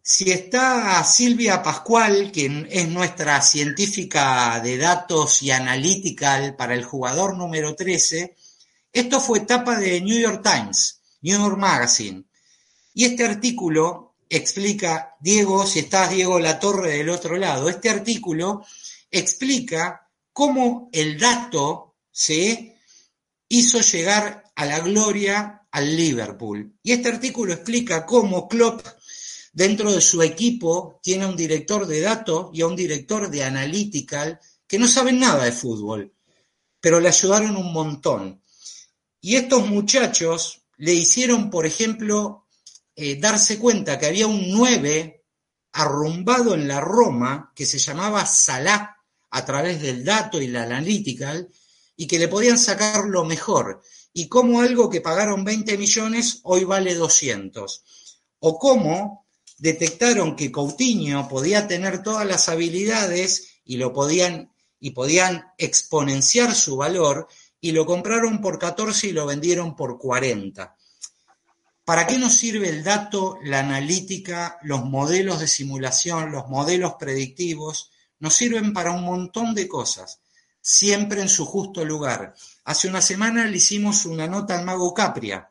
si 0.00 0.30
está 0.30 1.02
Silvia 1.02 1.60
Pascual, 1.60 2.30
quien 2.32 2.68
es 2.70 2.88
nuestra 2.88 3.42
científica 3.42 4.60
de 4.60 4.76
datos 4.76 5.42
y 5.42 5.50
analítica 5.50 6.54
para 6.56 6.74
el 6.74 6.84
jugador 6.84 7.36
número 7.36 7.74
13, 7.74 8.36
esto 8.92 9.20
fue 9.20 9.38
etapa 9.38 9.76
de 9.76 10.00
New 10.00 10.20
York 10.20 10.40
Times, 10.40 11.00
New 11.22 11.36
York 11.36 11.58
Magazine. 11.58 12.24
Y 12.94 13.06
este 13.06 13.24
artículo 13.24 14.14
explica, 14.28 15.16
Diego, 15.18 15.66
si 15.66 15.80
estás 15.80 16.10
Diego 16.10 16.38
La 16.38 16.60
Torre 16.60 16.98
del 16.98 17.08
otro 17.08 17.36
lado, 17.36 17.68
este 17.68 17.90
artículo 17.90 18.64
explica 19.10 20.08
cómo 20.32 20.88
el 20.92 21.18
dato 21.18 21.96
se 22.12 22.70
hizo 23.50 23.80
llegar 23.80 24.44
a 24.54 24.64
la 24.64 24.80
gloria 24.80 25.66
al 25.70 25.96
Liverpool. 25.96 26.72
Y 26.82 26.92
este 26.92 27.08
artículo 27.08 27.52
explica 27.52 28.06
cómo 28.06 28.48
Klopp, 28.48 28.86
dentro 29.52 29.92
de 29.92 30.00
su 30.00 30.22
equipo, 30.22 31.00
tiene 31.02 31.26
un 31.26 31.36
director 31.36 31.86
de 31.86 32.00
datos 32.00 32.50
y 32.52 32.62
a 32.62 32.68
un 32.68 32.76
director 32.76 33.28
de 33.28 33.44
analytical 33.44 34.40
que 34.66 34.78
no 34.78 34.86
saben 34.86 35.18
nada 35.18 35.44
de 35.44 35.52
fútbol, 35.52 36.14
pero 36.80 37.00
le 37.00 37.08
ayudaron 37.08 37.56
un 37.56 37.72
montón. 37.72 38.40
Y 39.20 39.34
estos 39.34 39.66
muchachos 39.66 40.62
le 40.76 40.94
hicieron, 40.94 41.50
por 41.50 41.66
ejemplo, 41.66 42.46
eh, 42.94 43.16
darse 43.16 43.58
cuenta 43.58 43.98
que 43.98 44.06
había 44.06 44.28
un 44.28 44.48
9 44.48 45.24
arrumbado 45.72 46.54
en 46.54 46.68
la 46.68 46.80
Roma 46.80 47.52
que 47.54 47.66
se 47.66 47.78
llamaba 47.78 48.24
Salah 48.26 48.96
a 49.30 49.44
través 49.44 49.82
del 49.82 50.04
dato 50.04 50.40
y 50.40 50.46
la 50.46 50.62
analytical, 50.62 51.48
y 52.00 52.06
que 52.06 52.18
le 52.18 52.28
podían 52.28 52.58
sacar 52.58 53.04
lo 53.04 53.26
mejor, 53.26 53.82
y 54.14 54.26
cómo 54.26 54.62
algo 54.62 54.88
que 54.88 55.02
pagaron 55.02 55.44
20 55.44 55.76
millones 55.76 56.40
hoy 56.44 56.64
vale 56.64 56.94
200, 56.94 57.84
o 58.38 58.58
cómo 58.58 59.26
detectaron 59.58 60.34
que 60.34 60.50
Coutinho 60.50 61.28
podía 61.28 61.68
tener 61.68 62.02
todas 62.02 62.26
las 62.26 62.48
habilidades 62.48 63.60
y 63.66 63.76
lo 63.76 63.92
podían 63.92 64.50
y 64.78 64.92
podían 64.92 65.44
exponenciar 65.58 66.54
su 66.54 66.78
valor 66.78 67.28
y 67.60 67.72
lo 67.72 67.84
compraron 67.84 68.40
por 68.40 68.58
14 68.58 69.08
y 69.08 69.12
lo 69.12 69.26
vendieron 69.26 69.76
por 69.76 69.98
40. 69.98 70.74
¿Para 71.84 72.06
qué 72.06 72.16
nos 72.16 72.32
sirve 72.32 72.70
el 72.70 72.82
dato, 72.82 73.36
la 73.44 73.60
analítica, 73.60 74.58
los 74.62 74.86
modelos 74.86 75.38
de 75.38 75.48
simulación, 75.48 76.32
los 76.32 76.48
modelos 76.48 76.94
predictivos? 76.98 77.90
Nos 78.20 78.32
sirven 78.32 78.72
para 78.72 78.90
un 78.90 79.04
montón 79.04 79.54
de 79.54 79.68
cosas, 79.68 80.19
siempre 80.60 81.20
en 81.20 81.28
su 81.28 81.44
justo 81.44 81.84
lugar. 81.84 82.34
Hace 82.64 82.88
una 82.88 83.00
semana 83.00 83.46
le 83.46 83.56
hicimos 83.56 84.04
una 84.04 84.26
nota 84.26 84.58
al 84.58 84.64
mago 84.64 84.92
Capria. 84.94 85.50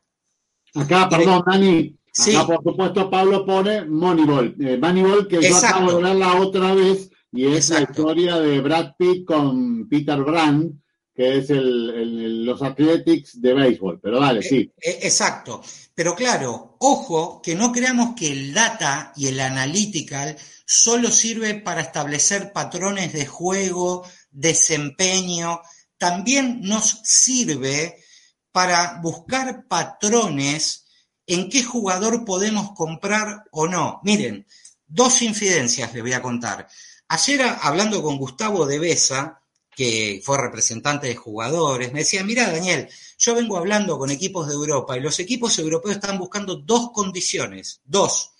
Acá, 0.75 1.09
perdón, 1.09 1.43
Dani. 1.45 1.95
Sí. 2.11 2.35
por 2.45 2.63
supuesto, 2.63 3.09
Pablo 3.09 3.45
pone 3.45 3.85
Moneyball. 3.85 4.55
Eh, 4.59 4.77
Moneyball, 4.77 5.27
que 5.27 5.41
yo 5.41 5.57
acabo 5.57 5.93
de 5.93 6.03
verla 6.03 6.41
otra 6.41 6.73
vez, 6.73 7.09
y 7.31 7.45
es 7.45 7.69
la 7.69 7.81
historia 7.81 8.37
de 8.39 8.59
Brad 8.59 8.93
Pitt 8.97 9.25
con 9.25 9.87
Peter 9.87 10.21
Brand, 10.21 10.73
que 11.19 11.37
es 11.37 11.49
el, 11.49 12.45
los 12.45 12.61
Athletics 12.61 13.41
de 13.41 13.53
béisbol. 13.53 13.99
Pero 14.01 14.19
dale, 14.19 14.41
sí. 14.41 14.71
Eh, 14.77 14.89
eh, 14.89 14.99
exacto. 15.03 15.61
Pero 15.93 16.15
claro, 16.15 16.77
ojo, 16.79 17.41
que 17.41 17.55
no 17.55 17.71
creamos 17.71 18.15
que 18.15 18.31
el 18.31 18.53
data 18.53 19.11
y 19.15 19.27
el 19.27 19.39
analytical 19.39 20.37
solo 20.65 21.09
sirve 21.09 21.55
para 21.55 21.81
establecer 21.81 22.53
patrones 22.53 23.11
de 23.11 23.25
juego, 23.25 24.05
desempeño, 24.31 25.61
también 25.97 26.61
nos 26.61 27.01
sirve 27.03 28.03
para 28.51 28.99
buscar 29.01 29.67
patrones 29.67 30.85
en 31.27 31.49
qué 31.49 31.63
jugador 31.63 32.25
podemos 32.25 32.71
comprar 32.71 33.45
o 33.51 33.67
no. 33.67 34.01
Miren, 34.03 34.47
dos 34.87 35.21
infidencias 35.21 35.93
les 35.93 36.01
voy 36.01 36.13
a 36.13 36.21
contar. 36.21 36.67
Ayer 37.07 37.41
hablando 37.61 38.01
con 38.01 38.17
Gustavo 38.17 38.65
de 38.65 38.79
Besa, 38.79 39.41
que 39.75 40.21
fue 40.23 40.37
representante 40.37 41.07
de 41.07 41.15
jugadores, 41.15 41.93
me 41.93 41.99
decía, 41.99 42.23
mira 42.23 42.51
Daniel, 42.51 42.89
yo 43.17 43.35
vengo 43.35 43.57
hablando 43.57 43.97
con 43.97 44.11
equipos 44.11 44.47
de 44.47 44.53
Europa 44.53 44.97
y 44.97 45.01
los 45.01 45.19
equipos 45.19 45.57
europeos 45.59 45.95
están 45.95 46.17
buscando 46.17 46.55
dos 46.57 46.91
condiciones. 46.91 47.81
Dos. 47.85 48.31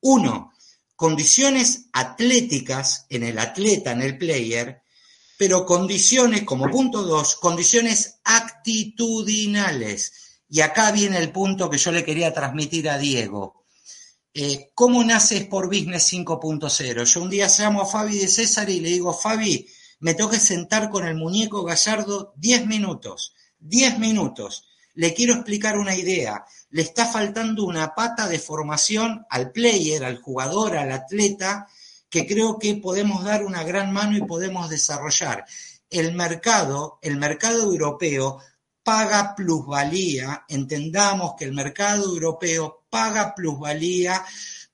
Uno, 0.00 0.52
condiciones 0.96 1.86
atléticas 1.92 3.06
en 3.08 3.22
el 3.22 3.38
atleta, 3.38 3.92
en 3.92 4.02
el 4.02 4.18
player, 4.18 4.79
pero 5.40 5.64
condiciones, 5.64 6.42
como 6.42 6.70
punto 6.70 7.02
dos, 7.02 7.36
condiciones 7.36 8.20
actitudinales. 8.24 10.12
Y 10.50 10.60
acá 10.60 10.92
viene 10.92 11.16
el 11.16 11.32
punto 11.32 11.70
que 11.70 11.78
yo 11.78 11.92
le 11.92 12.04
quería 12.04 12.34
transmitir 12.34 12.90
a 12.90 12.98
Diego. 12.98 13.64
Eh, 14.34 14.70
¿Cómo 14.74 15.02
nace 15.02 15.38
Sport 15.38 15.68
Business 15.68 16.12
5.0? 16.12 17.04
Yo 17.04 17.22
un 17.22 17.30
día 17.30 17.48
llamo 17.58 17.80
a 17.80 17.86
Fabi 17.86 18.18
de 18.18 18.28
César 18.28 18.68
y 18.68 18.80
le 18.80 18.90
digo, 18.90 19.14
Fabi, 19.14 19.66
me 20.00 20.14
que 20.14 20.38
sentar 20.38 20.90
con 20.90 21.06
el 21.06 21.14
muñeco 21.14 21.64
Gallardo 21.64 22.34
10 22.36 22.66
minutos, 22.66 23.32
10 23.60 23.98
minutos. 23.98 24.66
Le 24.92 25.14
quiero 25.14 25.32
explicar 25.32 25.78
una 25.78 25.96
idea. 25.96 26.44
Le 26.68 26.82
está 26.82 27.06
faltando 27.06 27.64
una 27.64 27.94
pata 27.94 28.28
de 28.28 28.38
formación 28.38 29.24
al 29.30 29.52
player, 29.52 30.04
al 30.04 30.20
jugador, 30.20 30.76
al 30.76 30.92
atleta, 30.92 31.66
que 32.10 32.26
creo 32.26 32.58
que 32.58 32.74
podemos 32.74 33.24
dar 33.24 33.44
una 33.44 33.62
gran 33.62 33.92
mano 33.92 34.16
y 34.16 34.22
podemos 34.22 34.68
desarrollar. 34.68 35.46
El 35.88 36.12
mercado, 36.14 36.98
el 37.02 37.16
mercado 37.16 37.62
europeo 37.62 38.38
paga 38.82 39.34
plusvalía, 39.36 40.44
entendamos 40.48 41.34
que 41.38 41.44
el 41.44 41.52
mercado 41.52 42.04
europeo 42.04 42.84
paga 42.90 43.34
plusvalía 43.34 44.24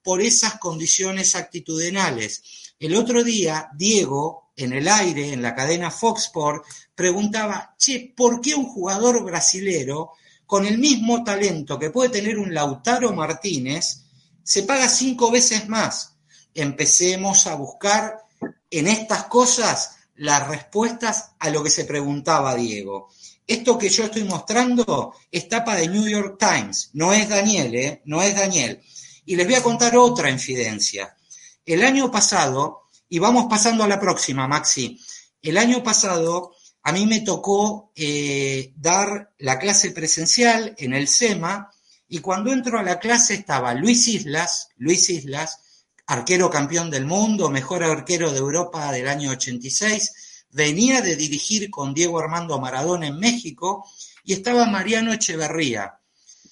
por 0.03 0.22
esas 0.22 0.59
condiciones 0.59 1.37
actitudinales. 1.37 2.42
El 2.79 2.94
otro 2.94 3.22
día, 3.22 3.68
Diego, 3.77 4.53
en 4.57 4.72
el 4.72 4.88
aire, 4.88 5.33
en 5.33 5.42
la 5.42 5.55
cadena 5.55 5.90
Fox 5.90 6.25
Sport, 6.25 6.64
preguntaba, 6.94 7.75
che, 7.77 8.14
¿por 8.16 8.40
qué 8.40 8.55
un 8.55 8.66
jugador 8.66 9.22
brasilero 9.25 10.12
con 10.46 10.64
el 10.64 10.79
mismo 10.79 11.22
talento 11.25 11.79
que 11.79 11.90
puede 11.90 12.09
tener 12.09 12.38
un 12.38 12.55
Lautaro 12.55 13.12
Martínez 13.12 14.03
se 14.42 14.62
paga 14.62 14.88
cinco 14.88 15.31
veces 15.31 15.68
más? 15.68 16.15
Empecemos 16.57 17.47
a 17.47 17.55
buscar 17.55 18.25
en 18.71 18.88
estas 18.88 19.25
cosas 19.25 19.97
las 20.16 20.49
respuestas 20.49 21.33
a 21.38 21.51
lo 21.51 21.62
que 21.62 21.71
se 21.71 21.85
preguntaba 21.85 22.55
Diego. 22.55 23.09
Esto 23.47 23.79
que 23.79 23.88
yo 23.88 24.05
estoy 24.05 24.25
mostrando 24.25 25.14
es 25.31 25.49
tapa 25.49 25.77
de 25.77 25.88
New 25.88 26.09
York 26.09 26.37
Times, 26.38 26.90
no 26.95 27.12
es 27.12 27.29
Daniel, 27.29 27.75
¿eh? 27.75 28.03
No 28.07 28.23
es 28.23 28.35
Daniel. 28.35 28.81
Y 29.25 29.37
les 29.37 29.47
voy 29.47 29.55
a 29.55 29.62
contar 29.62 29.97
otra 29.97 30.31
infidencia. 30.31 31.16
El 31.64 31.85
año 31.85 32.11
pasado, 32.11 32.83
y 33.09 33.19
vamos 33.19 33.47
pasando 33.49 33.85
a 33.85 33.88
la 33.88 34.01
próxima, 34.01 34.49
Maxi, 34.49 35.01
el 35.42 35.59
año 35.59 35.83
pasado 35.83 36.55
a 36.83 36.92
mí 36.92 37.07
me 37.07 37.21
tocó 37.21 37.92
eh, 37.95 38.73
dar 38.77 39.33
la 39.38 39.59
clase 39.59 39.90
presencial 39.90 40.75
en 40.79 40.95
el 40.95 41.09
SEMA 41.09 41.71
y 42.09 42.21
cuando 42.21 42.53
entro 42.53 42.79
a 42.79 42.85
la 42.85 43.01
clase 43.01 43.35
estaba 43.35 43.75
Luis 43.75 44.07
Islas, 44.07 44.69
Luis 44.77 45.11
Islas, 45.11 45.61
arquero 46.07 46.51
campeón 46.51 46.90
del 46.90 47.07
mundo, 47.07 47.51
mejor 47.51 47.83
arquero 47.83 48.31
de 48.33 48.38
Europa 48.38 48.92
del 48.92 49.09
año 49.09 49.31
86, 49.31 50.45
venía 50.51 51.01
de 51.03 51.16
dirigir 51.16 51.71
con 51.71 51.92
Diego 51.92 52.19
Armando 52.19 52.59
Maradona 52.61 53.09
en 53.09 53.19
México 53.19 53.85
y 54.25 54.33
estaba 54.33 54.66
Mariano 54.66 55.12
Echeverría, 55.12 56.01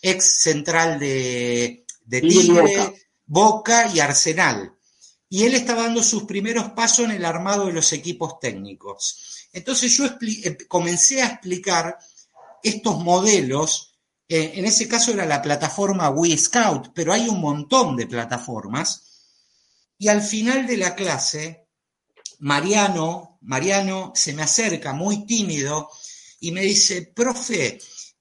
ex 0.02 0.42
central 0.42 0.98
de, 0.98 1.84
Tigre, 2.08 3.08
Boca. 3.26 3.90
y 3.92 4.00
Arsenal. 4.00 4.74
Y 5.28 5.44
él 5.44 5.54
estaba 5.54 5.82
dando 5.84 6.02
sus 6.02 6.24
primeros 6.24 6.70
pasos 6.70 7.06
en 7.06 7.12
el 7.12 7.24
armado 7.24 7.66
de 7.66 7.72
los 7.72 7.92
equipos 7.92 8.38
técnicos. 8.38 9.48
Entonces 9.52 9.96
yo 9.96 10.04
eh, 10.06 10.58
comencé 10.68 11.22
a 11.22 11.26
explicar 11.26 11.96
estos 12.62 13.02
modelos, 13.02 13.94
eh, 14.28 14.52
en 14.54 14.64
ese 14.64 14.86
caso 14.86 15.12
era 15.12 15.26
la 15.26 15.42
plataforma 15.42 16.10
Wii 16.10 16.38
Scout, 16.38 16.92
pero 16.94 17.12
hay 17.12 17.28
un 17.28 17.40
montón 17.40 17.96
de 17.96 18.06
plataformas, 18.06 19.13
y 19.98 20.08
al 20.08 20.22
final 20.22 20.66
de 20.66 20.76
la 20.76 20.94
clase, 20.94 21.68
Mariano, 22.40 23.38
Mariano 23.42 24.12
se 24.14 24.32
me 24.32 24.42
acerca 24.42 24.92
muy 24.92 25.26
tímido 25.26 25.90
y 26.40 26.52
me 26.52 26.62
dice, 26.62 27.12
profe, 27.14 27.78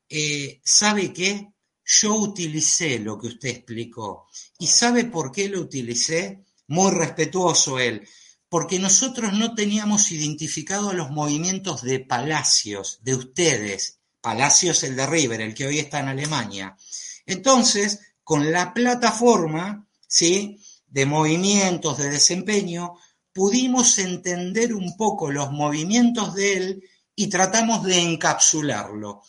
eh, 0.07 0.61
¿sabe 0.63 1.11
qué? 1.11 1.51
Yo 1.85 2.15
utilicé 2.15 2.99
lo 2.99 3.17
que 3.17 3.27
usted 3.27 3.49
explicó. 3.49 4.27
¿Y 4.59 4.67
sabe 4.67 5.05
por 5.05 5.31
qué 5.31 5.49
lo 5.49 5.59
utilicé? 5.61 6.45
Muy 6.67 6.91
respetuoso 6.91 7.79
él. 7.79 8.07
Porque 8.47 8.79
nosotros 8.79 9.33
no 9.33 9.55
teníamos 9.55 10.11
identificado 10.11 10.93
los 10.93 11.09
movimientos 11.09 11.81
de 11.81 11.99
Palacios, 11.99 12.99
de 13.01 13.15
ustedes. 13.15 13.99
Palacios 14.21 14.83
el 14.83 14.95
de 14.95 15.05
River, 15.05 15.41
el 15.41 15.53
que 15.53 15.65
hoy 15.65 15.79
está 15.79 15.99
en 15.99 16.09
Alemania. 16.09 16.77
Entonces, 17.25 17.99
con 18.23 18.51
la 18.51 18.73
plataforma, 18.73 19.85
¿sí? 20.07 20.61
De 20.93 21.07
movimientos, 21.07 21.97
de 21.97 22.11
desempeño, 22.11 22.93
pudimos 23.33 23.97
entender 23.97 24.75
un 24.75 24.95
poco 24.95 25.31
los 25.31 25.51
movimientos 25.51 26.35
de 26.35 26.53
él 26.53 26.83
y 27.15 27.27
tratamos 27.27 27.83
de 27.83 27.99
encapsularlo. 27.99 29.23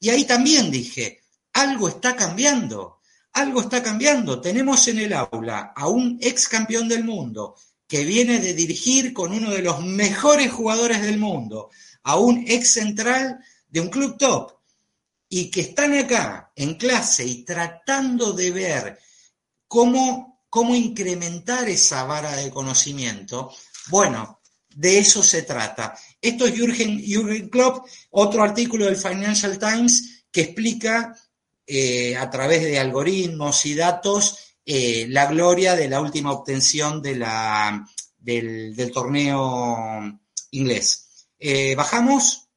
Y 0.00 0.10
ahí 0.10 0.24
también 0.24 0.72
dije, 0.72 1.20
algo 1.52 1.88
está 1.88 2.16
cambiando, 2.16 2.98
algo 3.32 3.60
está 3.60 3.80
cambiando. 3.80 4.40
Tenemos 4.40 4.88
en 4.88 4.98
el 4.98 5.12
aula 5.12 5.72
a 5.76 5.86
un 5.86 6.18
ex 6.20 6.48
campeón 6.48 6.88
del 6.88 7.04
mundo 7.04 7.54
que 7.86 8.04
viene 8.04 8.40
de 8.40 8.52
dirigir 8.52 9.12
con 9.12 9.32
uno 9.32 9.52
de 9.52 9.62
los 9.62 9.84
mejores 9.84 10.50
jugadores 10.50 11.00
del 11.00 11.18
mundo, 11.18 11.70
a 12.02 12.16
un 12.16 12.44
ex 12.48 12.72
central 12.72 13.38
de 13.68 13.80
un 13.80 13.88
club 13.88 14.18
top, 14.18 14.52
y 15.28 15.48
que 15.48 15.60
están 15.60 15.94
acá 15.94 16.50
en 16.56 16.74
clase 16.74 17.24
y 17.24 17.44
tratando 17.44 18.32
de 18.32 18.50
ver 18.50 18.98
cómo 19.68 20.33
cómo 20.54 20.76
incrementar 20.76 21.68
esa 21.68 22.04
vara 22.04 22.36
de 22.36 22.48
conocimiento. 22.48 23.52
Bueno, 23.88 24.40
de 24.72 25.00
eso 25.00 25.20
se 25.20 25.42
trata. 25.42 25.98
Esto 26.20 26.46
es 26.46 26.54
Jürgen, 26.54 27.50
Klopp, 27.50 27.88
otro 28.12 28.44
artículo 28.44 28.84
del 28.84 28.96
Financial 28.96 29.58
Times 29.58 30.26
que 30.30 30.42
explica 30.42 31.12
eh, 31.66 32.16
a 32.16 32.30
través 32.30 32.62
de 32.62 32.78
algoritmos 32.78 33.66
y 33.66 33.74
datos 33.74 34.54
eh, 34.64 35.06
la 35.08 35.26
gloria 35.26 35.74
de 35.74 35.88
la 35.88 36.00
última 36.00 36.30
obtención 36.30 37.02
del, 37.02 37.24
torneo 38.92 40.20
inglés. 40.52 41.26
Eh, 41.36 41.74
Bajamos. 41.74 42.48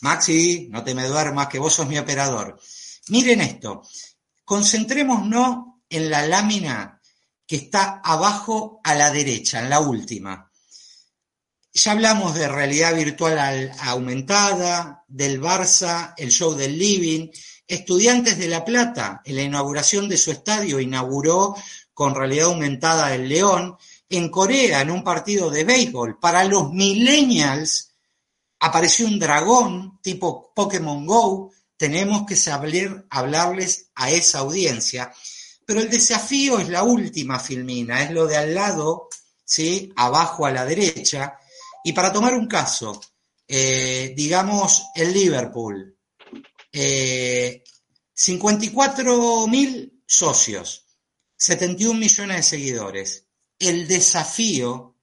Maxi, 0.00 0.66
no 0.68 0.82
te 0.82 0.96
me 0.96 1.06
duermas, 1.06 1.46
que 1.46 1.60
vos 1.60 1.74
sos 1.74 1.86
mi 1.86 1.96
operador. 1.96 2.58
Miren 3.06 3.40
esto. 3.40 3.82
Concentrémonos 4.44 5.77
en 5.88 6.10
la 6.10 6.26
lámina 6.26 7.00
que 7.46 7.56
está 7.56 8.00
abajo 8.04 8.80
a 8.84 8.94
la 8.94 9.10
derecha, 9.10 9.60
en 9.60 9.70
la 9.70 9.80
última. 9.80 10.50
Ya 11.72 11.92
hablamos 11.92 12.34
de 12.34 12.48
realidad 12.48 12.94
virtual 12.94 13.72
aumentada, 13.80 15.04
del 15.06 15.40
Barça, 15.40 16.12
el 16.16 16.30
show 16.30 16.54
del 16.54 16.78
Living. 16.78 17.28
Estudiantes 17.66 18.38
de 18.38 18.48
La 18.48 18.64
Plata, 18.64 19.22
en 19.24 19.36
la 19.36 19.42
inauguración 19.42 20.08
de 20.08 20.16
su 20.16 20.30
estadio, 20.30 20.80
inauguró 20.80 21.54
con 21.94 22.14
realidad 22.14 22.46
aumentada 22.46 23.14
el 23.14 23.28
León. 23.28 23.76
En 24.08 24.30
Corea, 24.30 24.80
en 24.80 24.90
un 24.90 25.04
partido 25.04 25.50
de 25.50 25.64
béisbol, 25.64 26.18
para 26.18 26.44
los 26.44 26.72
millennials, 26.72 27.92
apareció 28.60 29.06
un 29.06 29.18
dragón 29.18 29.98
tipo 30.02 30.52
Pokémon 30.54 31.06
Go, 31.06 31.52
tenemos 31.76 32.26
que 32.26 32.36
saber 32.36 33.06
hablarles 33.10 33.90
a 33.94 34.10
esa 34.10 34.40
audiencia. 34.40 35.12
Pero 35.68 35.80
el 35.80 35.90
desafío 35.90 36.58
es 36.60 36.70
la 36.70 36.82
última 36.82 37.38
filmina, 37.38 38.02
es 38.02 38.10
lo 38.10 38.26
de 38.26 38.38
al 38.38 38.54
lado, 38.54 39.10
¿sí? 39.44 39.92
abajo 39.96 40.46
a 40.46 40.50
la 40.50 40.64
derecha. 40.64 41.38
Y 41.84 41.92
para 41.92 42.10
tomar 42.10 42.32
un 42.32 42.46
caso, 42.46 42.98
eh, 43.46 44.14
digamos 44.16 44.86
el 44.94 45.12
Liverpool, 45.12 45.94
54 46.72 49.44
eh, 49.44 49.50
mil 49.50 50.02
socios, 50.06 50.86
71 51.36 52.00
millones 52.00 52.36
de 52.38 52.42
seguidores. 52.44 53.26
El 53.58 53.86
desafío, 53.86 54.96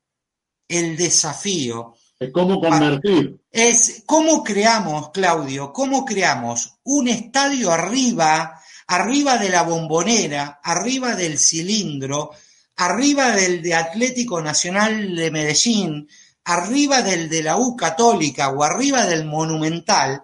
el 0.68 0.98
desafío 0.98 1.94
es 2.20 2.32
cómo 2.32 2.60
convertir. 2.60 3.40
Es 3.52 4.02
cómo 4.08 4.44
creamos, 4.44 5.12
Claudio, 5.12 5.72
cómo 5.72 6.06
creamos 6.06 6.80
un 6.86 7.08
estadio 7.08 7.72
arriba, 7.72 8.60
arriba 8.88 9.38
de 9.38 9.50
la 9.50 9.64
bombonera, 9.64 10.60
arriba 10.64 11.16
del 11.16 11.40
cilindro, 11.40 12.32
arriba 12.78 13.32
del 13.32 13.62
de 13.62 13.76
Atlético 13.76 14.42
Nacional 14.42 15.16
de 15.16 15.32
Medellín, 15.32 16.08
arriba 16.44 17.02
del 17.02 17.30
de 17.30 17.44
la 17.44 17.58
U 17.58 17.76
Católica 17.76 18.50
o 18.50 18.64
arriba 18.64 19.06
del 19.06 19.26
Monumental, 19.26 20.24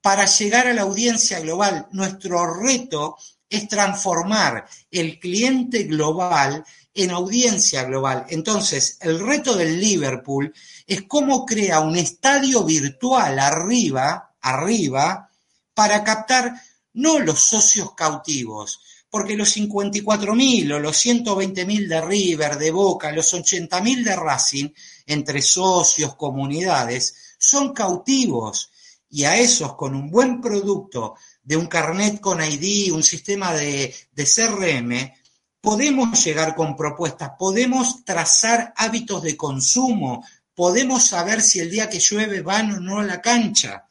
para 0.00 0.26
llegar 0.26 0.68
a 0.68 0.72
la 0.72 0.82
audiencia 0.82 1.40
global. 1.40 1.88
Nuestro 1.90 2.54
reto 2.54 3.16
es 3.48 3.66
transformar 3.66 4.66
el 4.90 5.18
cliente 5.18 5.84
global 5.84 6.64
en 6.94 7.10
audiencia 7.10 7.84
global. 7.84 8.24
Entonces, 8.28 8.98
el 9.00 9.18
reto 9.18 9.56
del 9.56 9.80
Liverpool 9.80 10.52
es 10.86 11.02
cómo 11.02 11.44
crea 11.44 11.80
un 11.80 11.96
estadio 11.96 12.64
virtual 12.64 13.38
arriba, 13.38 14.34
arriba, 14.40 15.30
para 15.74 16.02
captar 16.04 16.54
no 16.96 17.18
los 17.18 17.40
socios 17.40 17.94
cautivos, 17.94 18.80
porque 19.08 19.36
los 19.36 19.56
54.000 19.56 20.74
o 20.74 20.78
los 20.78 21.04
120.000 21.04 21.88
de 21.88 22.00
River, 22.00 22.58
de 22.58 22.70
Boca, 22.70 23.12
los 23.12 23.32
80.000 23.32 24.04
de 24.04 24.16
Racing, 24.16 24.68
entre 25.06 25.40
socios, 25.40 26.16
comunidades, 26.16 27.36
son 27.38 27.72
cautivos. 27.72 28.70
Y 29.08 29.24
a 29.24 29.38
esos, 29.38 29.74
con 29.76 29.94
un 29.94 30.10
buen 30.10 30.40
producto 30.40 31.14
de 31.42 31.56
un 31.56 31.66
carnet 31.66 32.20
con 32.20 32.42
ID, 32.42 32.92
un 32.92 33.02
sistema 33.02 33.54
de, 33.54 33.94
de 34.12 34.24
CRM, 34.24 35.12
podemos 35.60 36.24
llegar 36.24 36.54
con 36.54 36.76
propuestas, 36.76 37.32
podemos 37.38 38.04
trazar 38.04 38.72
hábitos 38.76 39.22
de 39.22 39.36
consumo, 39.36 40.24
podemos 40.54 41.04
saber 41.04 41.42
si 41.42 41.60
el 41.60 41.70
día 41.70 41.88
que 41.88 42.00
llueve 42.00 42.40
van 42.40 42.72
o 42.72 42.80
no 42.80 43.00
a 43.00 43.04
la 43.04 43.20
cancha. 43.20 43.85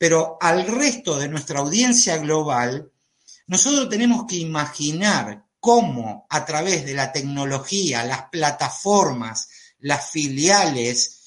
Pero 0.00 0.38
al 0.40 0.66
resto 0.66 1.18
de 1.18 1.28
nuestra 1.28 1.60
audiencia 1.60 2.16
global, 2.16 2.90
nosotros 3.48 3.86
tenemos 3.90 4.24
que 4.26 4.36
imaginar 4.36 5.44
cómo 5.60 6.26
a 6.30 6.46
través 6.46 6.86
de 6.86 6.94
la 6.94 7.12
tecnología, 7.12 8.02
las 8.04 8.30
plataformas, 8.30 9.50
las 9.80 10.08
filiales, 10.08 11.18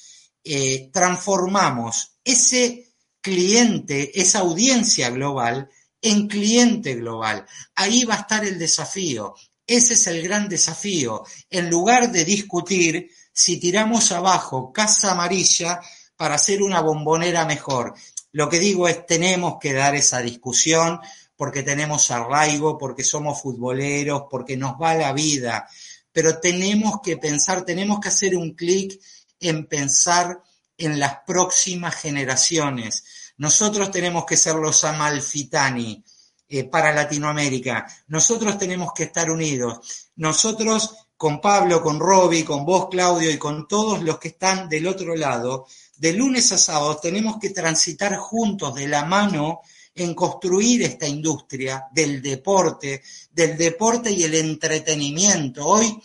eh, 0.44 0.90
transformamos 0.92 2.14
ese 2.24 2.96
cliente, 3.22 4.20
esa 4.20 4.40
audiencia 4.40 5.12
global, 5.12 5.70
en 6.02 6.28
cliente 6.28 6.96
global. 6.96 7.46
Ahí 7.76 8.06
va 8.06 8.16
a 8.16 8.22
estar 8.22 8.44
el 8.44 8.58
desafío. 8.58 9.36
Ese 9.68 9.94
es 9.94 10.08
el 10.08 10.24
gran 10.24 10.50
desafío. 10.50 11.24
En 11.48 11.70
lugar 11.70 12.12
de 12.12 12.26
discutir 12.26 13.12
si 13.32 13.58
tiramos 13.58 14.12
abajo 14.12 14.74
Casa 14.74 15.12
Amarilla 15.12 15.80
para 16.16 16.36
hacer 16.36 16.64
una 16.64 16.82
bombonera 16.82 17.46
mejor. 17.46 17.94
Lo 18.34 18.50
que 18.50 18.60
digo 18.60 18.88
es, 18.88 19.06
tenemos 19.06 19.58
que 19.62 19.74
dar 19.74 19.96
esa 19.96 20.20
discusión 20.20 21.00
porque 21.36 21.64
tenemos 21.64 22.12
arraigo, 22.12 22.78
porque 22.78 23.04
somos 23.04 23.42
futboleros, 23.42 24.24
porque 24.30 24.58
nos 24.58 24.74
va 24.74 24.96
la 24.96 25.14
vida, 25.14 25.68
pero 26.12 26.40
tenemos 26.40 27.00
que 27.02 27.18
pensar, 27.18 27.64
tenemos 27.64 28.00
que 28.00 28.10
hacer 28.10 28.36
un 28.36 28.54
clic 28.54 29.00
en 29.40 29.68
pensar 29.68 30.42
en 30.78 31.00
las 31.00 31.20
próximas 31.26 31.96
generaciones. 31.96 33.04
Nosotros 33.38 33.92
tenemos 33.92 34.26
que 34.26 34.38
ser 34.38 34.56
los 34.56 34.84
amalfitani 34.84 36.04
eh, 36.50 36.64
para 36.64 36.94
Latinoamérica. 36.94 37.86
Nosotros 38.08 38.58
tenemos 38.58 38.94
que 38.94 39.04
estar 39.04 39.30
unidos. 39.30 40.12
Nosotros 40.16 40.96
con 41.18 41.40
Pablo, 41.40 41.82
con 41.82 42.00
Roby, 42.00 42.44
con 42.44 42.66
vos, 42.66 42.90
Claudio, 42.90 43.32
y 43.32 43.38
con 43.38 43.68
todos 43.68 44.04
los 44.04 44.20
que 44.20 44.30
están 44.30 44.68
del 44.68 44.88
otro 44.88 45.16
lado, 45.16 45.68
de 45.96 46.14
lunes 46.14 46.52
a 46.52 46.58
sábado 46.58 46.98
tenemos 46.98 47.38
que 47.40 47.52
transitar 47.52 48.16
juntos 48.18 48.76
de 48.76 48.88
la 48.88 49.06
mano 49.06 49.62
en 49.96 50.14
construir 50.14 50.82
esta 50.82 51.08
industria 51.08 51.88
del 51.92 52.22
deporte, 52.22 53.04
del 53.32 53.58
deporte 53.58 54.12
y 54.12 54.24
el 54.24 54.34
entretenimiento. 54.36 55.66
Hoy, 55.66 55.96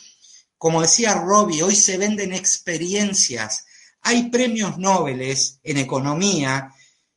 como 0.57 0.83
decía 0.83 1.15
Robbie, 1.15 1.63
hoy 1.63 1.75
se 1.75 1.97
venden 1.97 2.33
experiencias. 2.35 3.65
Hay 4.03 4.29
premios 4.31 4.79
Nobel 4.79 5.23
en 5.63 5.79
economía 5.79 6.73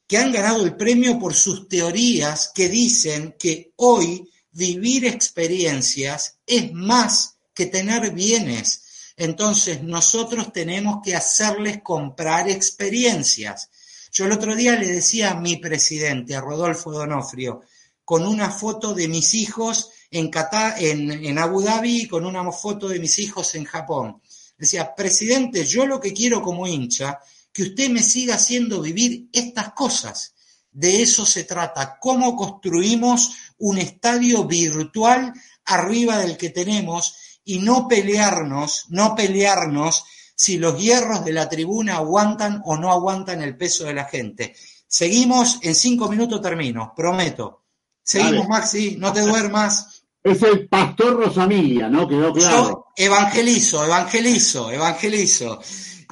que 0.08 0.18
han 0.18 0.32
ganado 0.32 0.64
el 0.64 0.76
premio 0.76 1.20
por 1.20 1.34
sus 1.34 1.68
teorías 1.68 2.52
que 2.54 2.70
dicen 2.70 3.36
que 3.40 3.72
hoy 3.78 4.30
vivir 4.52 5.06
experiencias 5.06 6.38
es 6.46 6.74
más 6.74 7.38
que 7.54 7.66
tener 7.68 8.12
bienes. 8.12 8.82
Entonces 9.22 9.84
nosotros 9.84 10.52
tenemos 10.52 10.98
que 11.04 11.16
hacerles 11.16 11.84
comprar 11.84 12.50
experiencias. 12.50 13.70
Yo 14.12 14.26
el 14.26 14.32
otro 14.32 14.56
día 14.56 14.76
le 14.76 14.88
decía 14.88 15.30
a 15.30 15.40
mi 15.40 15.58
presidente, 15.58 16.36
a 16.36 16.42
Rodolfo 16.42 16.92
Donofrio, 16.92 17.62
con 18.04 18.26
una 18.26 18.50
foto 18.50 18.96
de 18.96 19.08
mis 19.08 19.36
hijos 19.36 19.92
en, 20.10 20.32
en, 20.80 21.12
en 21.12 21.38
Abu 21.38 21.62
Dhabi 21.62 22.02
y 22.02 22.08
con 22.08 22.26
una 22.26 22.52
foto 22.52 22.88
de 22.88 22.98
mis 22.98 23.20
hijos 23.20 23.54
en 23.54 23.66
Japón. 23.66 24.20
Decía, 24.58 24.96
presidente, 24.96 25.66
yo 25.66 25.86
lo 25.86 26.00
que 26.00 26.14
quiero 26.14 26.42
como 26.42 26.66
hincha, 26.66 27.20
que 27.54 27.62
usted 27.62 27.92
me 27.92 28.02
siga 28.02 28.34
haciendo 28.34 28.82
vivir 28.82 29.28
estas 29.32 29.74
cosas. 29.74 30.34
De 30.72 31.04
eso 31.04 31.28
se 31.28 31.44
trata, 31.44 32.00
cómo 32.00 32.36
construimos 32.36 33.34
un 33.60 33.78
estadio 33.78 34.46
virtual 34.46 35.32
arriba 35.66 36.18
del 36.18 36.38
que 36.38 36.50
tenemos 36.50 37.21
y 37.44 37.60
no 37.60 37.88
pelearnos, 37.88 38.86
no 38.90 39.16
pelearnos 39.16 40.04
si 40.36 40.58
los 40.58 40.80
hierros 40.80 41.24
de 41.24 41.34
la 41.34 41.48
tribuna 41.50 41.98
aguantan 41.98 42.62
o 42.66 42.78
no 42.78 42.92
aguantan 42.92 43.42
el 43.42 43.58
peso 43.58 43.86
de 43.86 43.94
la 43.94 44.06
gente. 44.06 44.56
Seguimos, 44.88 45.60
en 45.62 45.76
cinco 45.76 46.10
minutos 46.10 46.42
termino, 46.42 46.94
prometo. 46.96 47.66
Seguimos, 48.04 48.48
Maxi, 48.48 48.98
no 48.98 49.14
te 49.14 49.22
duermas. 49.22 50.04
Es 50.24 50.42
el 50.44 50.68
pastor 50.68 51.16
Rosamilia, 51.16 51.90
¿no? 51.90 52.08
Quedó 52.08 52.34
claro. 52.34 52.64
Yo 52.64 52.86
evangelizo, 52.96 53.86
evangelizo, 53.86 54.72
evangelizo. 54.72 55.62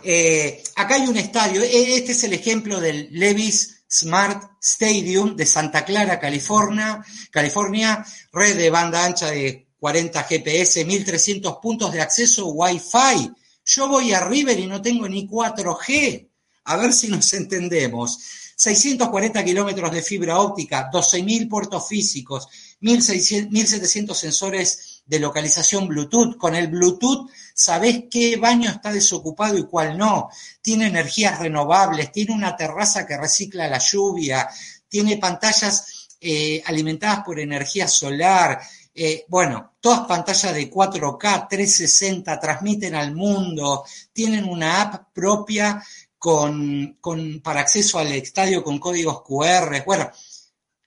Eh, 0.04 0.64
acá 0.76 0.96
hay 0.96 1.08
un 1.08 1.18
estadio, 1.18 1.62
e, 1.62 1.96
este 1.96 2.14
es 2.14 2.24
el 2.24 2.34
ejemplo 2.34 2.80
del 2.80 3.10
Levis 3.12 3.84
Smart 3.90 4.52
Stadium 4.62 5.36
de 5.36 5.46
Santa 5.46 5.84
Clara, 5.84 6.20
California, 6.20 7.04
California, 7.32 8.06
red 8.32 8.58
de 8.58 8.70
banda 8.70 9.04
ancha 9.04 9.32
de 9.32 9.69
40 9.80 10.24
GPS, 10.24 10.86
1300 10.86 11.58
puntos 11.62 11.92
de 11.92 12.02
acceso 12.02 12.48
Wi-Fi. 12.48 13.32
Yo 13.66 13.88
voy 13.88 14.14
a 14.14 14.26
River 14.26 14.60
y 14.60 14.68
no 14.68 14.82
tengo 14.82 15.08
ni 15.08 15.28
4G. 15.28 16.28
A 16.66 16.78
ver 16.78 16.94
si 16.94 17.08
nos 17.08 17.32
entendemos. 17.34 18.20
640 18.60 19.46
kilómetros 19.46 19.90
de 19.90 20.02
fibra 20.02 20.40
óptica, 20.40 20.90
12.000 20.92 21.48
puertos 21.48 21.88
físicos, 21.88 22.50
1.700 22.82 24.14
sensores 24.14 25.02
de 25.06 25.18
localización 25.18 25.88
Bluetooth. 25.88 26.36
Con 26.36 26.56
el 26.56 26.68
Bluetooth 26.68 27.30
sabés 27.54 28.04
qué 28.12 28.36
baño 28.36 28.70
está 28.70 28.92
desocupado 28.92 29.58
y 29.58 29.66
cuál 29.66 29.98
no. 29.98 30.30
Tiene 30.62 30.88
energías 30.88 31.40
renovables, 31.40 32.12
tiene 32.12 32.34
una 32.34 32.58
terraza 32.58 33.08
que 33.08 33.18
recicla 33.18 33.70
la 33.70 33.80
lluvia, 33.80 34.50
tiene 34.90 35.16
pantallas 35.16 36.10
eh, 36.20 36.62
alimentadas 36.66 37.24
por 37.24 37.40
energía 37.40 37.88
solar, 37.88 38.60
eh, 39.02 39.24
bueno, 39.30 39.76
todas 39.80 40.02
pantallas 40.02 40.54
de 40.54 40.70
4K, 40.70 41.48
360, 41.48 42.38
transmiten 42.38 42.96
al 42.96 43.16
mundo, 43.16 43.86
tienen 44.12 44.44
una 44.44 44.82
app 44.82 45.14
propia 45.14 45.82
con, 46.18 46.98
para 47.42 47.62
acceso 47.62 47.98
al 47.98 48.12
estadio 48.12 48.62
con 48.62 48.78
códigos 48.78 49.22
QR. 49.22 49.84
Bueno, 49.86 50.12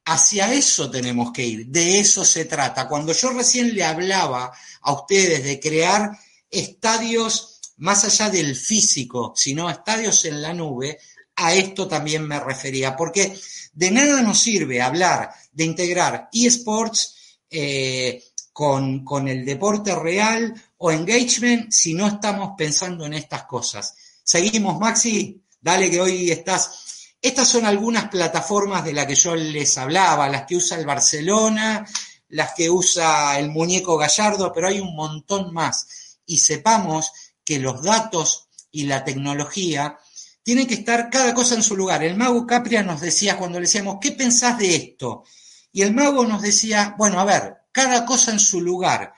hacia 0.04 0.52
eso 0.52 0.90
tenemos 0.90 1.32
que 1.32 1.46
ir, 1.46 1.66
de 1.68 2.00
eso 2.00 2.22
se 2.22 2.44
trata. 2.44 2.86
Cuando 2.86 3.14
yo 3.14 3.30
recién 3.30 3.74
le 3.74 3.82
hablaba 3.82 4.52
a 4.82 4.92
ustedes 4.92 5.42
de 5.42 5.58
crear 5.58 6.10
estadios 6.50 7.60
más 7.78 8.04
allá 8.04 8.28
del 8.28 8.54
físico, 8.56 9.32
sino 9.34 9.70
estadios 9.70 10.26
en 10.26 10.42
la 10.42 10.52
nube, 10.52 10.98
a 11.36 11.54
esto 11.54 11.88
también 11.88 12.28
me 12.28 12.38
refería, 12.38 12.94
porque 12.94 13.34
de 13.72 13.90
nada 13.90 14.20
nos 14.20 14.38
sirve 14.38 14.82
hablar 14.82 15.30
de 15.50 15.64
integrar 15.64 16.28
eSports 16.30 17.21
eh, 17.53 18.22
con, 18.53 19.05
con 19.05 19.28
el 19.28 19.44
deporte 19.44 19.94
real 19.94 20.55
o 20.78 20.90
engagement 20.90 21.70
si 21.70 21.94
no 21.94 22.07
estamos 22.07 22.55
pensando 22.57 23.07
en 23.07 23.14
estas 23.14 23.44
cosas. 23.44 23.94
Seguimos, 24.24 24.78
Maxi. 24.78 25.40
Dale 25.61 25.90
que 25.90 26.00
hoy 26.00 26.30
estás 26.30 27.16
Estas 27.20 27.48
son 27.48 27.64
algunas 27.64 28.09
plataformas 28.09 28.84
de 28.84 28.92
las 28.92 29.07
que 29.07 29.14
yo 29.14 29.36
les 29.36 29.78
hablaba, 29.78 30.28
las 30.28 30.44
que 30.44 30.57
usa 30.57 30.76
el 30.76 30.86
Barcelona, 30.86 31.86
las 32.28 32.53
que 32.55 32.68
usa 32.68 33.38
el 33.38 33.50
muñeco 33.50 33.96
Gallardo, 33.96 34.53
pero 34.53 34.68
hay 34.68 34.80
un 34.80 34.96
montón 34.96 35.53
más. 35.55 36.18
Y 36.26 36.38
sepamos 36.38 37.12
que 37.44 37.59
los 37.59 37.82
datos 37.82 38.48
y 38.72 38.84
la 38.84 39.05
tecnología 39.05 39.98
tienen 40.42 40.66
que 40.66 40.74
estar 40.74 41.11
cada 41.11 41.32
cosa 41.34 41.55
en 41.55 41.62
su 41.62 41.76
lugar. 41.76 42.03
El 42.03 42.16
mago 42.16 42.46
Capria 42.46 42.82
nos 42.82 43.00
decía 43.00 43.36
cuando 43.36 43.61
le 43.61 43.66
decíamos, 43.66 43.98
¿qué 44.00 44.12
pensás 44.12 44.59
de 44.59 44.74
esto? 44.74 45.24
Y 45.72 45.82
el 45.82 45.94
mago 45.94 46.26
nos 46.26 46.42
decía, 46.42 46.94
bueno, 46.98 47.18
a 47.18 47.24
ver, 47.24 47.56
cada 47.72 48.04
cosa 48.04 48.30
en 48.30 48.38
su 48.38 48.60
lugar, 48.60 49.14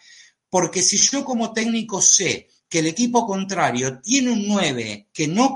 porque 0.49 0.83
si 0.83 0.97
yo 0.97 1.25
como 1.25 1.53
técnico 1.53 2.01
sé 2.01 2.49
que 2.69 2.79
el 2.79 2.87
equipo 2.87 3.27
contrario 3.27 4.01
tiene 4.01 4.31
un 4.31 4.47
9 4.47 5.09
que 5.13 5.27
no, 5.27 5.55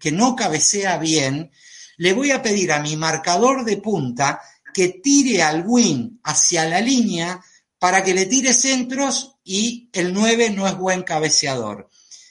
que 0.00 0.12
no 0.12 0.34
cabecea 0.34 0.98
bien, 0.98 1.50
le 1.98 2.12
voy 2.12 2.30
a 2.30 2.42
pedir 2.42 2.72
a 2.72 2.80
mi 2.80 2.96
marcador 2.96 3.64
de 3.64 3.76
punta 3.76 4.40
que 4.72 4.88
tire 4.88 5.42
al 5.42 5.64
win 5.66 6.20
hacia 6.24 6.64
la 6.64 6.80
línea 6.80 7.42
para 7.78 8.02
que 8.02 8.14
le 8.14 8.26
tire 8.26 8.52
centros 8.52 9.36
y 9.44 9.88
el 9.92 10.12
9 10.12 10.50
no 10.50 10.66
es 10.66 10.76
buen 10.76 11.02
cabeceador. 11.02 11.88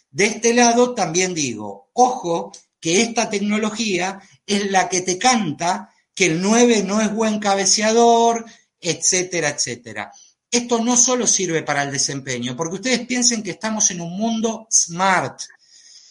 De 0.10 0.26
este 0.26 0.54
lado 0.54 0.94
también 0.94 1.34
digo, 1.34 1.90
ojo, 1.94 2.52
que 2.80 3.02
esta 3.02 3.30
tecnología 3.30 4.20
es 4.46 4.72
la 4.72 4.88
que 4.90 5.02
te 5.02 5.18
canta 5.18 5.90
que 6.18 6.26
el 6.26 6.42
9 6.42 6.82
no 6.82 7.00
es 7.00 7.14
buen 7.14 7.38
cabeceador, 7.38 8.44
etcétera, 8.82 9.50
etcétera. 9.50 10.12
Esto 10.50 10.84
no 10.84 10.98
solo 10.98 11.28
sirve 11.28 11.62
para 11.62 11.84
el 11.84 11.92
desempeño, 11.92 12.58
porque 12.58 12.78
ustedes 12.78 13.06
piensen 13.06 13.44
que 13.44 13.52
estamos 13.52 13.92
en 13.92 14.02
un 14.02 14.18
mundo 14.18 14.68
smart. 14.72 15.42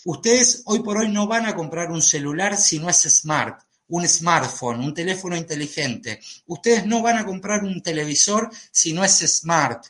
Ustedes 0.05 0.63
hoy 0.67 0.79
por 0.79 0.99
hoy 0.99 1.09
no 1.09 1.27
van 1.27 1.47
a 1.47 1.57
comprar 1.57 1.91
un 1.91 2.01
celular 2.01 2.57
si 2.57 2.79
no 2.79 2.89
es 2.89 3.03
smart, 3.03 3.61
un 3.89 4.07
smartphone, 4.07 4.79
un 4.79 4.95
teléfono 4.95 5.37
inteligente. 5.37 6.21
Ustedes 6.47 6.87
no 6.87 7.03
van 7.03 7.19
a 7.19 7.27
comprar 7.27 7.65
un 7.65 7.83
televisor 7.83 8.49
si 8.71 8.93
no 8.93 9.03
es 9.03 9.19
smart. 9.27 9.87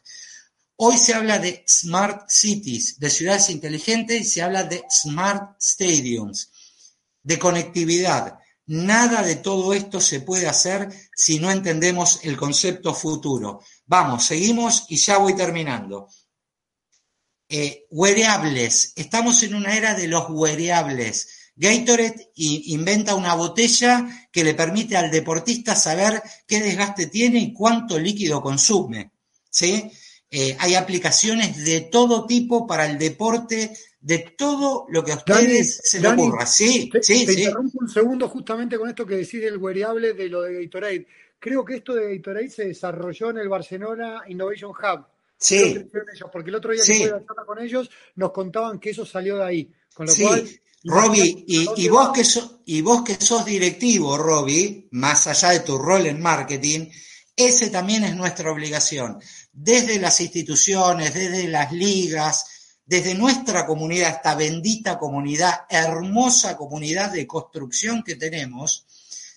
Hoy 0.76 0.96
se 0.96 1.12
habla 1.12 1.38
de 1.38 1.62
smart 1.68 2.30
cities, 2.30 2.98
de 2.98 3.10
ciudades 3.10 3.50
inteligentes, 3.50 4.18
y 4.18 4.24
se 4.24 4.40
habla 4.40 4.64
de 4.64 4.82
smart 4.88 5.60
stadiums, 5.60 6.50
de 7.22 7.38
conectividad. 7.38 8.38
Nada 8.66 9.22
de 9.22 9.36
todo 9.36 9.72
esto 9.72 10.00
se 10.00 10.20
puede 10.20 10.48
hacer 10.48 10.88
si 11.14 11.38
no 11.38 11.50
entendemos 11.50 12.20
el 12.24 12.36
concepto 12.36 12.94
futuro. 12.94 13.60
Vamos, 13.86 14.24
seguimos 14.24 14.86
y 14.88 14.96
ya 14.96 15.18
voy 15.18 15.36
terminando. 15.36 16.08
Eh, 17.48 17.86
wearables. 17.90 18.92
Estamos 18.96 19.42
en 19.44 19.54
una 19.54 19.76
era 19.76 19.94
de 19.94 20.08
los 20.08 20.26
wearables. 20.30 21.28
Gatorade 21.54 22.32
inventa 22.34 23.14
una 23.14 23.34
botella 23.34 24.28
que 24.32 24.42
le 24.42 24.54
permite 24.54 24.96
al 24.96 25.10
deportista 25.10 25.76
saber 25.76 26.20
qué 26.46 26.60
desgaste 26.60 27.06
tiene 27.06 27.38
y 27.38 27.52
cuánto 27.52 27.98
líquido 27.98 28.42
consume. 28.42 29.12
¿sí? 29.48 29.90
Eh, 30.28 30.56
hay 30.58 30.74
aplicaciones 30.74 31.64
de 31.64 31.82
todo 31.82 32.26
tipo 32.26 32.66
para 32.66 32.86
el 32.86 32.98
deporte, 32.98 33.76
de 34.06 34.18
todo 34.38 34.86
lo 34.88 35.02
que 35.04 35.10
a 35.10 35.16
ustedes 35.16 35.80
se 35.82 35.98
les 35.98 36.12
ocurra. 36.12 36.46
Sí, 36.46 36.88
sí, 37.02 37.26
sí. 37.26 37.42
interrumpo 37.42 37.80
un 37.80 37.88
segundo 37.88 38.28
justamente 38.28 38.78
con 38.78 38.88
esto 38.88 39.04
que 39.04 39.16
decís 39.16 39.42
el 39.42 39.56
wearable 39.56 40.12
de 40.12 40.28
lo 40.28 40.42
de 40.42 40.62
Gatorade. 40.62 41.08
Creo 41.40 41.64
que 41.64 41.74
esto 41.74 41.92
de 41.92 42.16
Gatorade 42.16 42.48
se 42.48 42.66
desarrolló 42.66 43.30
en 43.30 43.38
el 43.38 43.48
Barcelona 43.48 44.22
Innovation 44.28 44.70
Hub. 44.70 45.06
Sí. 45.36 45.88
porque 46.32 46.50
el 46.50 46.54
otro 46.54 46.70
día 46.70 46.84
que 46.86 46.94
fui 46.94 47.06
a 47.06 47.44
con 47.44 47.58
ellos 47.58 47.90
nos 48.14 48.30
contaban 48.30 48.78
que 48.78 48.90
eso 48.90 49.04
salió 49.04 49.38
de 49.38 49.44
ahí. 49.44 49.72
Con 49.92 50.06
lo 50.06 50.14
cual, 50.14 50.48
Robbie, 50.84 51.44
y, 51.48 51.88
vos 51.88 52.10
que 52.14 52.22
y 52.66 52.80
vos 52.82 53.02
que 53.02 53.16
sos 53.16 53.44
directivo, 53.44 54.16
Robbie, 54.16 54.86
más 54.92 55.26
allá 55.26 55.48
de 55.50 55.60
tu 55.60 55.78
rol 55.78 56.06
en 56.06 56.22
marketing, 56.22 56.90
ese 57.34 57.70
también 57.70 58.04
es 58.04 58.14
nuestra 58.14 58.52
obligación. 58.52 59.18
Desde 59.52 59.98
las 59.98 60.20
instituciones, 60.20 61.12
desde 61.12 61.48
las 61.48 61.72
ligas, 61.72 62.55
desde 62.86 63.14
nuestra 63.14 63.66
comunidad, 63.66 64.10
esta 64.10 64.36
bendita 64.36 64.96
comunidad, 64.96 65.66
hermosa 65.68 66.56
comunidad 66.56 67.12
de 67.12 67.26
construcción 67.26 68.04
que 68.04 68.14
tenemos, 68.14 68.86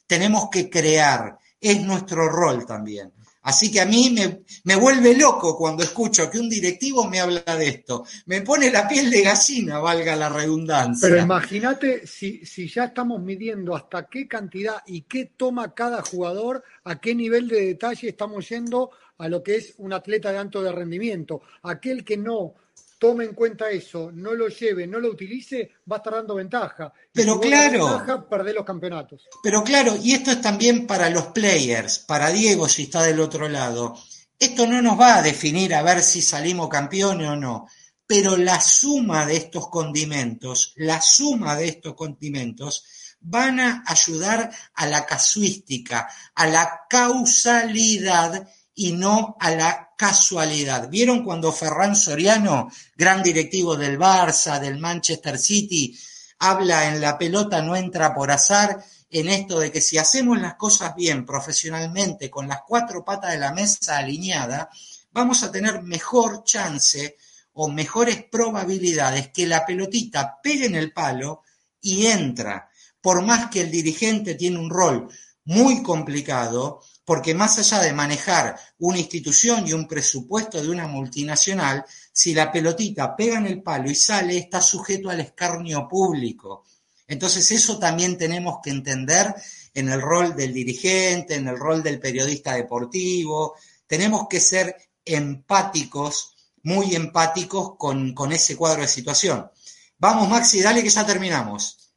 tenemos 0.06 0.50
que 0.52 0.70
crear. 0.70 1.38
Es 1.60 1.82
nuestro 1.82 2.30
rol 2.30 2.66
también. 2.66 3.12
Así 3.42 3.72
que 3.72 3.82
a 3.82 3.86
mí 3.86 4.16
me, 4.64 4.76
vuelve 4.76 5.18
loco 5.18 5.58
cuando 5.58 5.82
escucho 5.82 6.30
que 6.30 6.40
un 6.40 6.50
directivo 6.50 7.08
me 7.08 7.20
habla 7.20 7.42
de 7.58 7.68
esto. 7.68 8.06
Me 8.28 8.42
pone 8.42 8.70
la 8.70 8.88
piel 8.88 9.10
de 9.10 9.24
gallina, 9.24 9.80
valga 9.80 10.16
la 10.16 10.30
redundancia. 10.30 11.10
Pero 11.10 11.22
imagínate 11.22 12.06
si, 12.06 12.46
si 12.46 12.68
ya 12.68 12.86
estamos 12.86 13.22
midiendo 13.22 13.76
hasta 13.76 14.08
qué 14.08 14.28
cantidad 14.28 14.84
y 14.86 15.02
qué 15.02 15.32
toma 15.36 15.74
cada 15.74 16.04
jugador, 16.04 16.64
a 16.84 17.00
qué 17.00 17.16
nivel 17.16 17.48
de 17.48 17.66
detalle 17.66 18.10
estamos 18.10 18.48
yendo 18.48 18.92
a 19.18 19.28
lo 19.28 19.42
que 19.42 19.56
es 19.56 19.74
un 19.78 19.94
atleta 19.94 20.32
de 20.32 20.38
alto 20.38 20.62
de 20.62 20.72
rendimiento. 20.72 21.42
Aquel 21.64 22.04
que 22.04 22.18
no 22.18 22.54
tome 23.00 23.24
en 23.24 23.34
cuenta 23.34 23.72
eso, 23.72 24.12
no 24.14 24.34
lo 24.34 24.50
lleve, 24.50 24.86
no 24.86 25.00
lo 25.00 25.10
utilice, 25.10 25.72
va 25.90 25.96
a 25.96 26.00
estar 26.00 26.14
dando 26.14 26.36
ventaja. 26.36 26.94
Pero 27.12 27.40
claro. 27.40 27.98
Ventaja, 27.98 28.30
perder 28.30 28.56
los 28.56 28.66
campeonatos. 28.66 29.28
Pero 29.42 29.64
claro, 29.64 29.96
y 30.02 30.14
esto 30.14 30.32
es 30.32 30.42
también 30.42 30.86
para 30.86 31.10
los 31.10 31.28
players, 31.28 32.00
para 32.00 32.30
Diego 32.30 32.68
si 32.68 32.84
está 32.84 33.02
del 33.02 33.22
otro 33.22 33.48
lado. 33.48 33.98
Esto 34.38 34.68
no 34.68 34.82
nos 34.82 35.00
va 35.00 35.16
a 35.16 35.22
definir 35.22 35.74
a 35.74 35.82
ver 35.82 36.02
si 36.02 36.22
salimos 36.22 36.70
campeones 36.70 37.28
o 37.30 37.36
no, 37.36 37.68
pero 38.06 38.38
la 38.38 38.60
suma 38.60 39.26
de 39.26 39.38
estos 39.38 39.70
condimentos, 39.70 40.74
la 40.78 41.02
suma 41.02 41.56
de 41.56 41.68
estos 41.68 41.94
condimentos 41.94 43.16
van 43.22 43.60
a 43.60 43.84
ayudar 43.86 44.50
a 44.74 44.88
la 44.88 45.06
casuística, 45.06 46.10
a 46.36 46.48
la 46.48 46.82
causalidad 46.90 48.48
y 48.74 48.94
no 48.94 49.36
a 49.40 49.52
la 49.52 49.89
casualidad. 50.00 50.88
¿Vieron 50.88 51.26
cuando 51.26 51.52
Ferran 51.52 51.94
Soriano, 51.94 52.72
gran 52.96 53.22
directivo 53.22 53.76
del 53.76 54.00
Barça, 54.00 54.58
del 54.58 54.80
Manchester 54.80 55.38
City, 55.38 55.94
habla 56.38 56.88
en 56.88 57.02
la 57.02 57.18
pelota 57.18 57.62
no 57.62 57.76
entra 57.76 58.16
por 58.16 58.32
azar 58.32 58.82
en 59.10 59.28
esto 59.28 59.60
de 59.60 59.74
que 59.74 59.82
si 59.82 59.98
hacemos 59.98 60.40
las 60.40 60.56
cosas 60.56 60.96
bien 60.96 61.26
profesionalmente, 61.26 62.30
con 62.30 62.48
las 62.48 62.62
cuatro 62.66 63.04
patas 63.04 63.34
de 63.34 63.40
la 63.40 63.52
mesa 63.52 63.98
alineada, 63.98 64.70
vamos 65.12 65.44
a 65.44 65.52
tener 65.52 65.82
mejor 65.82 66.46
chance 66.46 67.18
o 67.52 67.68
mejores 67.68 68.24
probabilidades 68.24 69.32
que 69.34 69.48
la 69.48 69.66
pelotita 69.66 70.40
pegue 70.42 70.68
en 70.68 70.76
el 70.76 70.94
palo 70.94 71.42
y 71.82 72.06
entra, 72.06 72.70
por 73.02 73.22
más 73.22 73.50
que 73.50 73.60
el 73.60 73.70
dirigente 73.70 74.36
tiene 74.36 74.60
un 74.60 74.70
rol 74.70 75.10
muy 75.44 75.84
complicado, 75.84 76.80
porque 77.10 77.34
más 77.34 77.58
allá 77.58 77.80
de 77.80 77.92
manejar 77.92 78.56
una 78.78 79.00
institución 79.00 79.68
y 79.68 79.74
un 79.74 79.88
presupuesto 79.88 80.62
de 80.62 80.70
una 80.70 80.88
multinacional, 80.88 81.84
si 82.12 82.36
la 82.36 82.52
pelotita 82.52 83.16
pega 83.16 83.40
en 83.40 83.48
el 83.48 83.64
palo 83.64 83.90
y 83.90 83.96
sale, 83.96 84.38
está 84.38 84.62
sujeto 84.62 85.10
al 85.10 85.20
escarnio 85.20 85.88
público. 85.88 86.66
Entonces 87.08 87.50
eso 87.50 87.80
también 87.80 88.16
tenemos 88.16 88.60
que 88.62 88.70
entender 88.70 89.34
en 89.74 89.90
el 89.90 90.00
rol 90.00 90.36
del 90.36 90.54
dirigente, 90.54 91.34
en 91.34 91.48
el 91.48 91.58
rol 91.58 91.82
del 91.82 92.00
periodista 92.00 92.54
deportivo. 92.54 93.56
Tenemos 93.88 94.28
que 94.30 94.40
ser 94.40 94.76
empáticos, 95.04 96.36
muy 96.62 96.94
empáticos 96.94 97.76
con, 97.76 98.14
ese 98.32 98.56
cuadro 98.56 98.82
de 98.82 98.88
situación. 98.88 99.50
Vamos, 99.98 100.30
Maxi, 100.30 100.62
dale 100.62 100.84
que 100.84 100.92
ya 100.92 101.08
terminamos. 101.08 101.90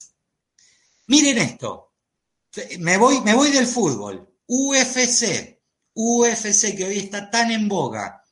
Miren 1.09 1.37
esto. 1.37 1.93
Me 2.79 2.97
voy, 2.97 3.21
me 3.21 3.35
voy 3.35 3.51
del 3.51 3.67
fútbol. 3.67 4.32
UFC, 4.47 5.61
UFC 5.95 6.77
que 6.77 6.85
hoy 6.85 6.99
está 6.99 7.31
tan 7.31 7.51
en 7.51 7.69
boga. 7.69 8.23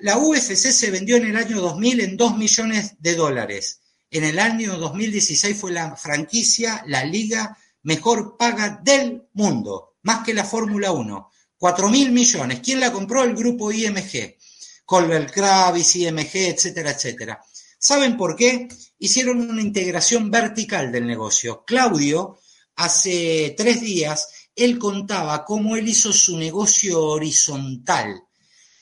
La 0.00 0.18
UFC 0.18 0.54
se 0.54 0.90
vendió 0.90 1.16
en 1.16 1.26
el 1.26 1.36
año 1.36 1.60
2000 1.60 2.00
en 2.00 2.16
2 2.16 2.36
millones 2.36 2.94
de 2.98 3.14
dólares. 3.14 3.80
En 4.10 4.24
el 4.24 4.38
año 4.38 4.78
2016 4.78 5.56
fue 5.56 5.72
la 5.72 5.96
franquicia, 5.96 6.82
la 6.86 7.04
liga 7.04 7.56
mejor 7.82 8.36
paga 8.36 8.80
del 8.82 9.28
mundo, 9.32 9.96
más 10.02 10.24
que 10.24 10.34
la 10.34 10.44
Fórmula 10.44 10.92
1. 10.92 11.30
4 11.56 11.88
mil 11.88 12.12
millones. 12.12 12.60
¿Quién 12.60 12.80
la 12.80 12.92
compró? 12.92 13.22
El 13.22 13.34
grupo 13.34 13.72
IMG. 13.72 14.36
Colbert 14.84 15.32
Kravis, 15.32 15.96
IMG, 15.96 16.30
etcétera, 16.34 16.90
etcétera. 16.90 17.40
¿Saben 17.78 18.16
por 18.16 18.36
qué? 18.36 18.68
Hicieron 18.98 19.48
una 19.48 19.62
integración 19.62 20.30
vertical 20.30 20.92
del 20.92 21.06
negocio. 21.06 21.64
Claudio, 21.64 22.38
hace 22.76 23.54
tres 23.56 23.80
días, 23.80 24.28
él 24.56 24.78
contaba 24.78 25.44
cómo 25.44 25.76
él 25.76 25.88
hizo 25.88 26.12
su 26.12 26.38
negocio 26.38 27.02
horizontal. 27.02 28.22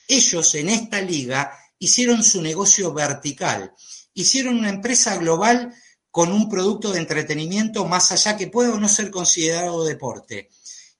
Ellos 0.07 0.55
en 0.55 0.69
esta 0.69 1.01
liga 1.01 1.57
hicieron 1.79 2.23
su 2.23 2.41
negocio 2.41 2.93
vertical, 2.93 3.73
hicieron 4.13 4.57
una 4.57 4.69
empresa 4.69 5.17
global 5.17 5.73
con 6.11 6.31
un 6.31 6.47
producto 6.47 6.91
de 6.91 6.99
entretenimiento 6.99 7.85
más 7.85 8.11
allá 8.11 8.37
que 8.37 8.47
pueda 8.47 8.73
o 8.73 8.79
no 8.79 8.87
ser 8.87 9.09
considerado 9.09 9.83
deporte. 9.83 10.49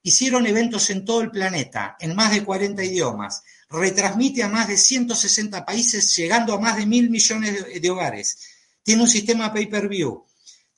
Hicieron 0.01 0.47
eventos 0.47 0.89
en 0.89 1.05
todo 1.05 1.21
el 1.21 1.32
planeta, 1.32 1.95
en 1.99 2.15
más 2.15 2.32
de 2.32 2.43
40 2.43 2.84
idiomas, 2.84 3.43
retransmite 3.69 4.43
a 4.43 4.49
más 4.49 4.67
de 4.67 4.78
160 4.78 5.65
países, 5.65 6.15
llegando 6.15 6.53
a 6.53 6.59
más 6.59 6.78
de 6.78 6.86
mil 6.86 7.09
millones 7.09 7.82
de 7.82 7.89
hogares. 7.89 8.38
Tiene 8.84 9.03
un 9.03 9.07
sistema 9.07 9.53
pay-per-view 9.53 10.26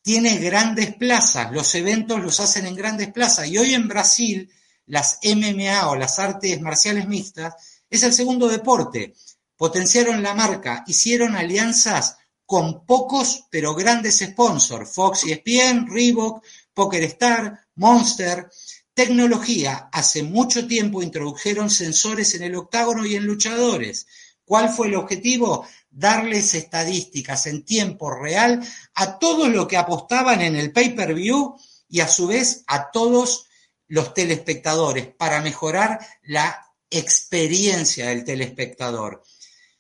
tiene 0.06 0.38
grandes 0.38 0.96
plazas, 0.96 1.52
los 1.52 1.74
eventos 1.74 2.22
los 2.22 2.40
hacen 2.40 2.68
en 2.68 2.76
grandes 2.76 3.12
plazas. 3.12 3.48
Y 3.48 3.58
hoy 3.58 3.74
en 3.74 3.88
Brasil, 3.88 4.48
las 4.86 5.18
MMA 5.24 5.90
o 5.90 5.96
las 5.96 6.20
artes 6.20 6.62
marciales 6.62 7.08
mixtas 7.08 7.56
es 7.90 8.04
el 8.04 8.14
segundo 8.14 8.48
deporte. 8.48 9.16
Potenciaron 9.58 10.22
la 10.22 10.36
marca, 10.36 10.84
hicieron 10.86 11.36
alianzas 11.36 12.18
con 12.46 12.86
pocos 12.86 13.46
pero 13.50 13.74
grandes 13.74 14.20
sponsors, 14.20 14.94
Fox 14.94 15.26
y 15.26 15.32
ESPN, 15.32 15.88
Reebok, 15.88 16.46
Poker 16.72 17.04
Star, 17.06 17.68
Monster. 17.74 18.48
Tecnología, 18.94 19.90
hace 19.92 20.22
mucho 20.22 20.68
tiempo 20.68 21.02
introdujeron 21.02 21.72
sensores 21.72 22.36
en 22.36 22.44
el 22.44 22.54
octágono 22.54 23.08
y 23.08 23.16
en 23.16 23.26
luchadores. 23.26 24.06
¿Cuál 24.46 24.70
fue 24.70 24.86
el 24.86 24.98
objetivo? 24.98 25.66
Darles 25.98 26.54
estadísticas 26.56 27.46
en 27.48 27.64
tiempo 27.64 28.12
real 28.12 28.62
a 28.96 29.18
todos 29.18 29.48
los 29.48 29.66
que 29.66 29.78
apostaban 29.78 30.42
en 30.42 30.58
el 30.58 30.74
pay-per-view 30.74 31.56
y 31.88 32.02
a 32.02 32.08
su 32.10 32.28
vez 32.28 32.66
a 32.68 32.92
todos 32.92 33.48
los 33.88 34.14
telespectadores 34.14 35.08
para 35.08 35.42
mejorar 35.42 36.06
la 36.24 36.66
experiencia 36.90 38.10
del 38.10 38.26
telespectador. 38.26 39.24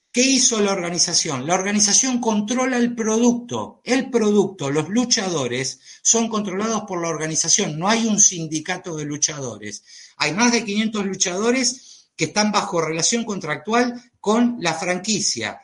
¿Qué 0.09 0.21
hizo 0.21 0.61
la 0.61 0.71
organización? 0.71 1.45
La 1.45 1.55
organización 1.55 2.21
controla 2.21 2.77
el 2.77 2.95
producto. 2.95 3.81
El 3.83 4.09
producto, 4.09 4.71
los 4.71 4.87
luchadores, 4.87 5.81
son 6.01 6.29
controlados 6.29 6.83
por 6.87 7.01
la 7.01 7.09
organización. 7.09 7.77
No 7.77 7.89
hay 7.89 8.05
un 8.05 8.21
sindicato 8.21 8.95
de 8.95 9.03
luchadores. 9.03 9.83
Hay 10.15 10.31
más 10.31 10.53
de 10.53 10.63
500 10.63 11.05
luchadores 11.05 12.07
que 12.15 12.25
están 12.25 12.53
bajo 12.53 12.79
relación 12.79 13.25
contractual 13.25 14.01
con 14.21 14.55
la 14.61 14.73
franquicia. 14.73 15.59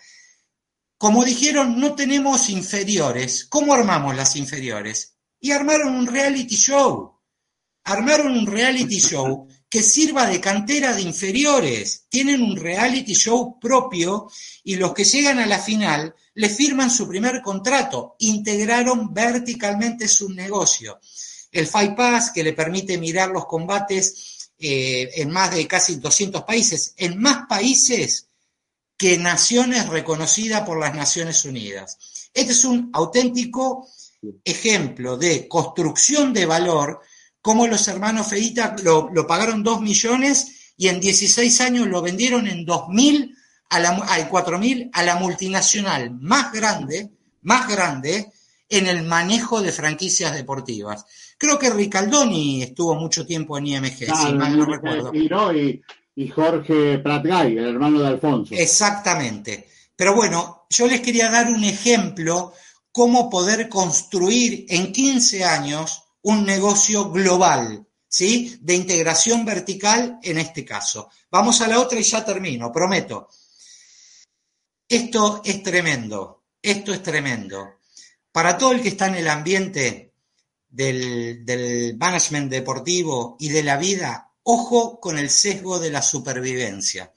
Como 1.01 1.25
dijeron, 1.25 1.79
no 1.79 1.95
tenemos 1.95 2.47
inferiores. 2.51 3.45
¿Cómo 3.45 3.73
armamos 3.73 4.15
las 4.15 4.35
inferiores? 4.35 5.15
Y 5.39 5.49
armaron 5.49 5.95
un 5.95 6.05
reality 6.05 6.55
show. 6.55 7.17
Armaron 7.85 8.37
un 8.37 8.45
reality 8.45 8.99
show 8.99 9.47
que 9.67 9.81
sirva 9.81 10.27
de 10.27 10.39
cantera 10.39 10.93
de 10.93 11.01
inferiores. 11.01 12.05
Tienen 12.07 12.43
un 12.43 12.55
reality 12.55 13.15
show 13.15 13.59
propio 13.59 14.29
y 14.63 14.75
los 14.75 14.93
que 14.93 15.03
llegan 15.03 15.39
a 15.39 15.47
la 15.47 15.57
final 15.57 16.13
le 16.35 16.49
firman 16.49 16.91
su 16.91 17.07
primer 17.07 17.41
contrato. 17.41 18.15
Integraron 18.19 19.11
verticalmente 19.11 20.07
su 20.07 20.29
negocio. 20.29 20.99
El 21.51 21.65
Fight 21.65 21.95
Pass, 21.95 22.29
que 22.29 22.43
le 22.43 22.53
permite 22.53 22.99
mirar 22.99 23.29
los 23.29 23.47
combates 23.47 24.51
eh, 24.59 25.09
en 25.15 25.31
más 25.31 25.49
de 25.55 25.65
casi 25.65 25.95
200 25.95 26.43
países, 26.43 26.93
en 26.95 27.19
más 27.19 27.47
países 27.49 28.27
que 29.01 29.17
naciones 29.17 29.89
reconocidas 29.89 30.61
por 30.61 30.79
las 30.79 30.93
Naciones 30.93 31.43
Unidas. 31.43 32.29
Este 32.35 32.51
es 32.51 32.63
un 32.63 32.91
auténtico 32.93 33.87
ejemplo 34.45 35.17
de 35.17 35.47
construcción 35.47 36.31
de 36.31 36.45
valor 36.45 37.01
cómo 37.41 37.65
los 37.65 37.87
hermanos 37.87 38.27
Feita 38.27 38.75
lo, 38.83 39.09
pagaron 39.25 39.63
2 39.63 39.81
millones 39.81 40.73
y 40.77 40.87
en 40.87 40.99
16 40.99 41.61
años 41.61 41.87
lo 41.87 42.03
vendieron 42.03 42.45
en 42.45 42.63
2.000 42.63 43.35
a 43.71 43.79
la, 43.79 43.89
al 43.89 44.29
4.000 44.29 44.91
a 44.93 45.01
la 45.01 45.15
multinacional 45.15 46.11
más 46.19 46.53
grande, 46.53 47.09
más 47.41 47.67
grande 47.67 48.31
en 48.69 48.85
el 48.85 49.01
manejo 49.01 49.63
de 49.63 49.71
franquicias 49.71 50.35
deportivas. 50.35 51.07
Creo 51.39 51.57
que 51.57 51.71
Ricaldoni 51.71 52.61
estuvo 52.61 52.93
mucho 52.93 53.25
tiempo 53.25 53.57
en 53.57 53.65
IMG, 53.65 54.15
si 54.15 54.33
mal 54.35 54.55
no 54.55 54.65
recuerdo. 54.65 55.11
Y, 55.11 55.25
y 55.25 55.81
Jorge 56.29 56.99
Pratgay, 56.99 57.57
el 57.57 57.69
hermano 57.69 57.99
de 58.01 58.07
Alfonso. 58.07 58.55
Exactamente. 58.55 59.67
Pero 59.95 60.15
bueno, 60.15 60.65
yo 60.69 60.87
les 60.87 61.01
quería 61.01 61.29
dar 61.29 61.47
un 61.47 61.63
ejemplo 61.63 62.53
cómo 62.91 63.29
poder 63.29 63.69
construir 63.69 64.65
en 64.69 64.91
15 64.91 65.43
años 65.43 66.03
un 66.23 66.45
negocio 66.45 67.09
global, 67.09 67.85
¿sí? 68.07 68.57
De 68.61 68.75
integración 68.75 69.45
vertical 69.45 70.19
en 70.21 70.37
este 70.37 70.65
caso. 70.65 71.09
Vamos 71.29 71.61
a 71.61 71.67
la 71.67 71.79
otra 71.79 71.99
y 71.99 72.03
ya 72.03 72.23
termino, 72.23 72.71
prometo. 72.71 73.29
Esto 74.87 75.41
es 75.45 75.63
tremendo, 75.63 76.43
esto 76.61 76.93
es 76.93 77.01
tremendo. 77.01 77.79
Para 78.31 78.57
todo 78.57 78.73
el 78.73 78.81
que 78.81 78.89
está 78.89 79.07
en 79.07 79.15
el 79.15 79.27
ambiente 79.27 80.13
del, 80.67 81.45
del 81.45 81.97
management 81.97 82.51
deportivo 82.51 83.37
y 83.39 83.49
de 83.49 83.63
la 83.63 83.77
vida, 83.77 84.30
ojo 84.43 84.99
con 84.99 85.17
el 85.17 85.29
sesgo 85.29 85.79
de 85.79 85.91
la 85.91 86.01
supervivencia. 86.01 87.11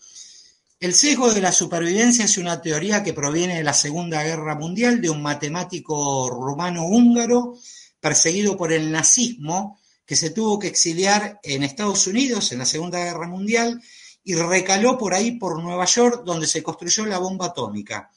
El 0.80 0.94
sesgo 0.94 1.32
de 1.32 1.40
la 1.40 1.52
supervivencia 1.52 2.24
es 2.26 2.36
una 2.36 2.60
teoría 2.60 3.02
que 3.02 3.14
proviene 3.14 3.56
de 3.56 3.64
la 3.64 3.72
Segunda 3.72 4.22
Guerra 4.22 4.54
Mundial 4.54 5.00
de 5.00 5.08
un 5.08 5.22
matemático 5.22 6.28
rumano 6.28 6.84
húngaro 6.84 7.56
perseguido 8.00 8.56
por 8.56 8.72
el 8.72 8.92
nazismo, 8.92 9.78
que 10.04 10.16
se 10.16 10.30
tuvo 10.30 10.58
que 10.58 10.66
exiliar 10.66 11.40
en 11.42 11.62
Estados 11.62 12.06
Unidos 12.06 12.52
en 12.52 12.58
la 12.58 12.66
Segunda 12.66 12.98
Guerra 12.98 13.26
Mundial 13.26 13.80
y 14.24 14.34
recaló 14.34 14.98
por 14.98 15.14
ahí 15.14 15.32
por 15.32 15.62
Nueva 15.62 15.86
York, 15.86 16.22
donde 16.24 16.46
se 16.46 16.62
construyó 16.62 17.06
la 17.06 17.18
bomba 17.18 17.46
atómica. 17.46 18.10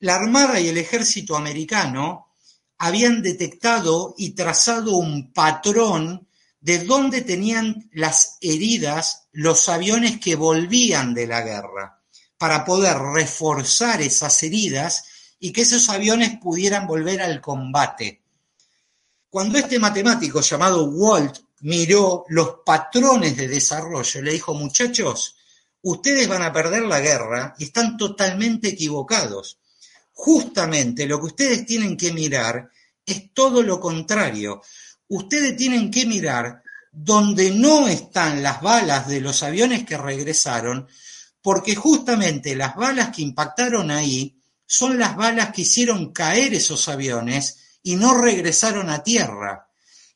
La 0.00 0.16
Armada 0.16 0.60
y 0.60 0.68
el 0.68 0.78
ejército 0.78 1.36
americano 1.36 2.34
habían 2.78 3.22
detectado 3.22 4.14
y 4.16 4.30
trazado 4.30 4.96
un 4.96 5.32
patrón 5.32 6.28
de 6.64 6.78
dónde 6.78 7.20
tenían 7.20 7.90
las 7.92 8.38
heridas 8.40 9.28
los 9.32 9.68
aviones 9.68 10.18
que 10.18 10.34
volvían 10.34 11.12
de 11.12 11.26
la 11.26 11.42
guerra, 11.42 12.00
para 12.38 12.64
poder 12.64 12.96
reforzar 12.96 14.00
esas 14.00 14.42
heridas 14.42 15.04
y 15.38 15.52
que 15.52 15.60
esos 15.60 15.90
aviones 15.90 16.38
pudieran 16.40 16.86
volver 16.86 17.20
al 17.20 17.42
combate. 17.42 18.22
Cuando 19.28 19.58
este 19.58 19.78
matemático 19.78 20.40
llamado 20.40 20.84
Walt 20.86 21.36
miró 21.60 22.24
los 22.28 22.60
patrones 22.64 23.36
de 23.36 23.46
desarrollo, 23.46 24.22
le 24.22 24.32
dijo, 24.32 24.54
muchachos, 24.54 25.36
ustedes 25.82 26.26
van 26.26 26.44
a 26.44 26.52
perder 26.52 26.84
la 26.84 27.00
guerra 27.00 27.54
y 27.58 27.64
están 27.64 27.98
totalmente 27.98 28.68
equivocados. 28.68 29.58
Justamente 30.14 31.04
lo 31.04 31.20
que 31.20 31.26
ustedes 31.26 31.66
tienen 31.66 31.94
que 31.94 32.10
mirar 32.10 32.70
es 33.04 33.34
todo 33.34 33.62
lo 33.62 33.78
contrario. 33.78 34.62
Ustedes 35.08 35.56
tienen 35.56 35.90
que 35.90 36.06
mirar 36.06 36.62
donde 36.90 37.50
no 37.50 37.88
están 37.88 38.42
las 38.42 38.60
balas 38.60 39.08
de 39.08 39.20
los 39.20 39.42
aviones 39.42 39.84
que 39.84 39.98
regresaron, 39.98 40.88
porque 41.42 41.74
justamente 41.74 42.54
las 42.54 42.76
balas 42.76 43.10
que 43.10 43.22
impactaron 43.22 43.90
ahí 43.90 44.40
son 44.66 44.98
las 44.98 45.16
balas 45.16 45.52
que 45.52 45.62
hicieron 45.62 46.12
caer 46.12 46.54
esos 46.54 46.88
aviones 46.88 47.78
y 47.82 47.96
no 47.96 48.14
regresaron 48.14 48.90
a 48.90 49.02
tierra. 49.02 49.68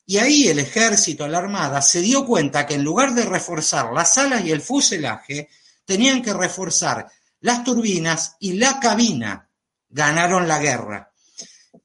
Y 0.06 0.18
ahí 0.18 0.48
el 0.48 0.58
ejército, 0.58 1.28
la 1.28 1.38
armada, 1.38 1.82
se 1.82 2.00
dio 2.00 2.24
cuenta 2.24 2.66
que 2.66 2.74
en 2.74 2.84
lugar 2.84 3.14
de 3.14 3.24
reforzar 3.24 3.92
las 3.92 4.16
alas 4.16 4.42
y 4.44 4.52
el 4.52 4.62
fuselaje, 4.62 5.50
tenían 5.84 6.22
que 6.22 6.32
reforzar 6.32 7.10
las 7.40 7.62
turbinas 7.62 8.36
y 8.40 8.54
la 8.54 8.80
cabina. 8.80 9.50
Ganaron 9.90 10.48
la 10.48 10.58
guerra. 10.58 11.07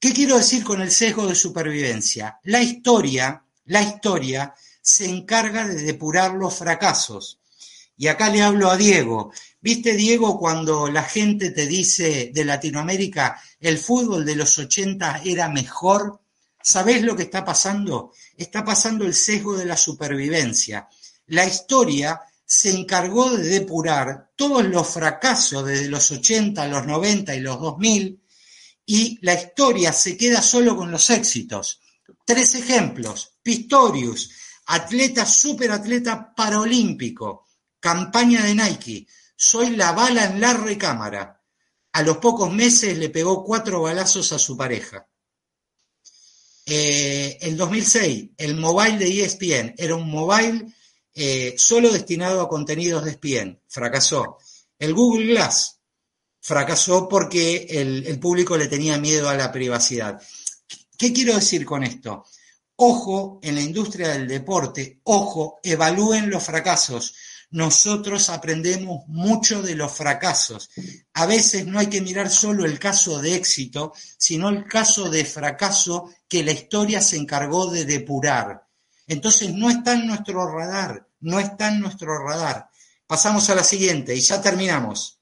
¿Qué 0.04 0.12
quiero 0.12 0.38
decir 0.38 0.66
con 0.66 0.82
el 0.82 0.92
sesgo 0.92 1.28
de 1.28 1.34
supervivencia? 1.34 2.38
La 2.44 2.62
historia, 2.62 3.42
la 3.68 3.82
historia 3.82 4.54
se 4.82 5.06
encarga 5.06 5.66
de 5.66 5.82
depurar 5.82 6.34
los 6.34 6.56
fracasos. 6.56 7.40
Y 7.96 8.08
acá 8.08 8.28
le 8.28 8.42
hablo 8.42 8.70
a 8.70 8.76
Diego. 8.76 9.32
¿Viste, 9.62 9.94
Diego, 9.94 10.38
cuando 10.38 10.90
la 10.90 11.04
gente 11.04 11.52
te 11.52 11.66
dice 11.66 12.32
de 12.34 12.44
Latinoamérica, 12.44 13.42
el 13.62 13.78
fútbol 13.78 14.26
de 14.26 14.36
los 14.36 14.58
80 14.58 15.22
era 15.24 15.48
mejor? 15.48 16.20
¿Sabés 16.62 17.02
lo 17.02 17.16
que 17.16 17.24
está 17.24 17.46
pasando? 17.46 18.12
Está 18.36 18.66
pasando 18.66 19.06
el 19.06 19.14
sesgo 19.14 19.56
de 19.56 19.64
la 19.64 19.78
supervivencia. 19.78 20.86
La 21.28 21.46
historia 21.46 22.20
se 22.46 22.78
encargó 22.78 23.38
de 23.38 23.48
depurar 23.48 24.32
todos 24.36 24.66
los 24.66 24.86
fracasos 24.86 25.66
desde 25.66 25.88
los 25.88 26.12
80, 26.12 26.68
los 26.68 26.86
90 26.86 27.34
y 27.36 27.40
los 27.40 27.58
2000 27.58 28.23
y 28.86 29.20
la 29.22 29.34
historia 29.34 29.94
se 29.94 30.18
queda 30.18 30.42
solo 30.42 30.76
con 30.76 30.92
los 30.92 31.10
éxitos. 31.10 31.80
Tres 32.26 32.56
ejemplos. 32.56 33.34
Pistorius, 33.42 34.32
atleta, 34.68 35.26
superatleta 35.26 36.34
paralímpico, 36.34 37.46
campaña 37.80 38.44
de 38.44 38.56
Nike, 38.56 39.08
soy 39.36 39.76
la 39.76 39.92
bala 39.92 40.26
en 40.26 40.40
la 40.40 40.54
recámara. 40.54 41.42
A 41.92 42.02
los 42.02 42.18
pocos 42.18 42.52
meses 42.52 42.98
le 42.98 43.10
pegó 43.10 43.44
cuatro 43.44 43.82
balazos 43.82 44.32
a 44.32 44.40
su 44.40 44.56
pareja. 44.56 45.08
Eh, 46.66 47.38
en 47.42 47.58
2006, 47.58 48.30
el 48.38 48.56
mobile 48.56 48.98
de 48.98 49.26
ESPN 49.26 49.76
era 49.78 49.96
un 49.96 50.10
mobile 50.10 50.74
eh, 51.14 51.56
solo 51.58 51.92
destinado 51.92 52.42
a 52.42 52.48
contenidos 52.48 53.04
de 53.04 53.12
ESPN. 53.12 53.62
Fracasó. 53.68 54.38
El 54.80 54.94
Google 54.94 55.28
Glass 55.28 55.82
fracasó 56.44 57.10
porque 57.10 57.66
el, 57.70 58.20
público 58.20 58.56
le 58.56 58.68
tenía 58.68 59.00
miedo 59.00 59.28
a 59.28 59.36
la 59.36 59.52
privacidad. 59.52 60.22
¿Qué 60.98 61.12
quiero 61.12 61.34
decir 61.34 61.66
con 61.66 61.84
esto? 61.84 62.26
Ojo 62.76 63.40
en 63.42 63.56
la 63.56 63.62
industria 63.62 64.10
del 64.10 64.28
deporte, 64.28 65.00
ojo, 65.04 65.60
evalúen 65.64 66.30
los 66.30 66.44
fracasos 66.44 67.16
nosotros 67.54 68.30
aprendemos 68.30 69.04
mucho 69.06 69.62
de 69.62 69.76
los 69.76 69.92
fracasos. 69.92 70.72
A 71.14 71.28
veces 71.28 71.68
no 71.68 71.78
hay 71.78 71.86
que 71.86 72.02
mirar 72.02 72.32
solo 72.32 72.66
el 72.66 72.80
caso 72.80 73.22
de 73.22 73.36
éxito, 73.36 73.94
sino 74.18 74.50
el 74.50 74.66
caso 74.66 75.08
de 75.08 75.24
fracaso 75.24 76.10
que 76.28 76.44
la 76.44 76.52
historia 76.52 77.00
se 77.00 77.16
encargó 77.16 77.70
de 77.70 77.86
depurar. 77.86 78.66
Entonces 79.06 79.54
no 79.54 79.70
está 79.70 79.94
en 79.94 80.08
nuestro 80.08 80.52
radar, 80.52 81.08
no 81.20 81.40
está 81.40 81.68
en 81.68 81.82
nuestro 81.82 82.18
radar. 82.28 82.70
Pasamos 83.06 83.48
a 83.52 83.56
la 83.56 83.64
siguiente 83.64 84.16
y 84.16 84.22
ya 84.22 84.42
terminamos. 84.42 85.20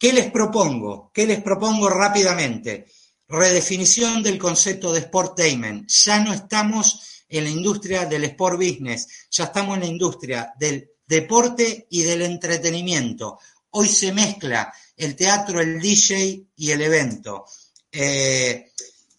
¿Qué 0.00 0.14
les 0.14 0.30
propongo? 0.30 1.10
¿Qué 1.12 1.26
les 1.26 1.42
propongo 1.42 1.90
rápidamente? 1.90 2.86
Redefinición 3.28 4.22
del 4.22 4.38
concepto 4.38 4.94
de 4.94 5.02
sportainment. 5.02 5.86
Ya 5.90 6.20
no 6.20 6.32
estamos 6.32 7.24
en 7.28 7.44
la 7.44 7.50
industria 7.50 8.06
del 8.06 8.24
sport 8.24 8.56
business, 8.56 9.06
ya 9.30 9.44
estamos 9.44 9.74
en 9.74 9.82
la 9.82 9.88
industria 9.88 10.54
del 10.58 10.88
deporte 11.06 11.86
y 11.90 12.02
del 12.02 12.22
entretenimiento. 12.22 13.40
Hoy 13.72 13.88
se 13.88 14.10
mezcla 14.12 14.72
el 14.96 15.14
teatro, 15.14 15.60
el 15.60 15.78
DJ 15.78 16.46
y 16.56 16.70
el 16.70 16.80
evento. 16.80 17.44
Eh, 17.92 18.72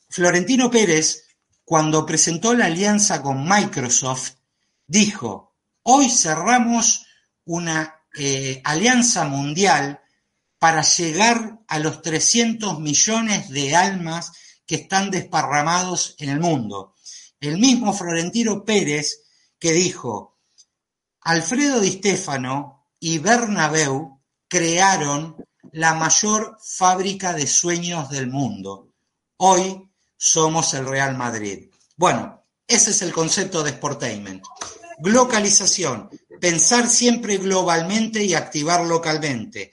Florentino 0.10 0.72
Pérez, 0.72 1.26
cuando 1.64 2.04
presentó 2.08 2.56
la 2.56 2.66
alianza 2.66 3.22
con 3.22 3.48
Microsoft, 3.48 4.32
dijo, 4.88 5.54
hoy 5.84 6.10
cerramos 6.10 7.06
una 7.46 8.02
eh, 8.18 8.60
alianza 8.64 9.26
mundial 9.26 10.02
para 10.62 10.84
llegar 10.84 11.59
a 11.68 11.80
los 11.80 12.03
300 12.03 12.80
millones 12.80 13.49
de 13.49 13.76
almas 13.76 14.32
que 14.68 14.76
están 14.76 15.09
desparramados 15.09 16.14
en 16.20 16.30
el 16.30 16.39
mundo 16.39 16.91
el 17.41 17.57
mismo 17.57 17.91
Florentino 17.91 18.64
Pérez 18.64 19.24
que 19.59 19.74
dijo, 19.74 20.38
Alfredo 21.22 21.80
Di 21.80 21.93
Stefano 21.93 22.88
y 22.99 23.18
Bernabeu 23.18 24.22
crearon 24.47 25.36
la 25.74 25.95
mayor 25.95 26.57
fábrica 26.64 27.34
de 27.34 27.47
sueños 27.47 28.09
del 28.09 28.28
mundo. 28.28 28.93
Hoy 29.38 29.89
somos 30.16 30.74
el 30.76 30.86
Real 30.86 31.18
Madrid. 31.18 31.70
Bueno, 31.97 32.45
ese 32.68 32.91
es 32.91 33.01
el 33.01 33.12
concepto 33.12 33.64
de 33.64 33.72
Sportainment. 33.72 34.43
Globalización, 34.99 36.09
pensar 36.39 36.88
siempre 36.88 37.38
globalmente 37.38 38.24
y 38.24 38.36
activar 38.36 38.86
localmente. 38.86 39.72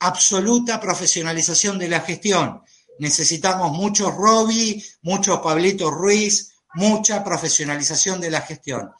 Absoluta 0.00 0.80
profesionalización 0.80 1.78
de 1.78 1.88
la 1.88 2.00
gestión. 2.00 2.62
Necesitamos 2.98 3.72
muchos 3.72 4.14
Robbie, 4.14 4.84
muchos 5.02 5.40
Pablito 5.40 5.90
Ruiz, 5.90 6.52
mucha 6.74 7.24
profesionalización 7.24 8.20
de 8.20 8.30
la 8.30 8.42
gestión. 8.42 8.92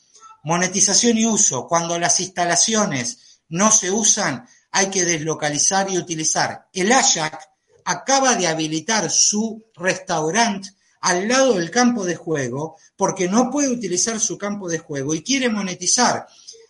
Monetización 0.44 1.18
y 1.18 1.26
uso. 1.26 1.66
Cuando 1.66 1.98
las 1.98 2.20
instalaciones 2.20 3.40
no 3.48 3.70
se 3.70 3.90
usan, 3.90 4.46
hay 4.70 4.88
que 4.88 5.04
deslocalizar 5.04 5.90
y 5.90 5.98
utilizar. 5.98 6.68
El 6.72 6.92
Ajax 6.92 7.48
acaba 7.84 8.34
de 8.34 8.46
habilitar 8.46 9.10
su 9.10 9.64
restaurante 9.74 10.70
al 11.00 11.28
lado 11.28 11.54
del 11.54 11.70
campo 11.70 12.04
de 12.04 12.16
juego 12.16 12.76
porque 12.96 13.28
no 13.28 13.50
puede 13.50 13.68
utilizar 13.68 14.18
su 14.20 14.36
campo 14.36 14.68
de 14.68 14.78
juego 14.78 15.14
y 15.14 15.22
quiere 15.22 15.48
monetizar. 15.48 16.26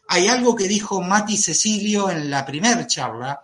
Hay 0.08 0.28
algo 0.28 0.54
que 0.54 0.68
dijo 0.68 1.02
Mati 1.02 1.36
Cecilio 1.36 2.10
en 2.10 2.30
la 2.30 2.46
primera 2.46 2.86
charla 2.86 3.42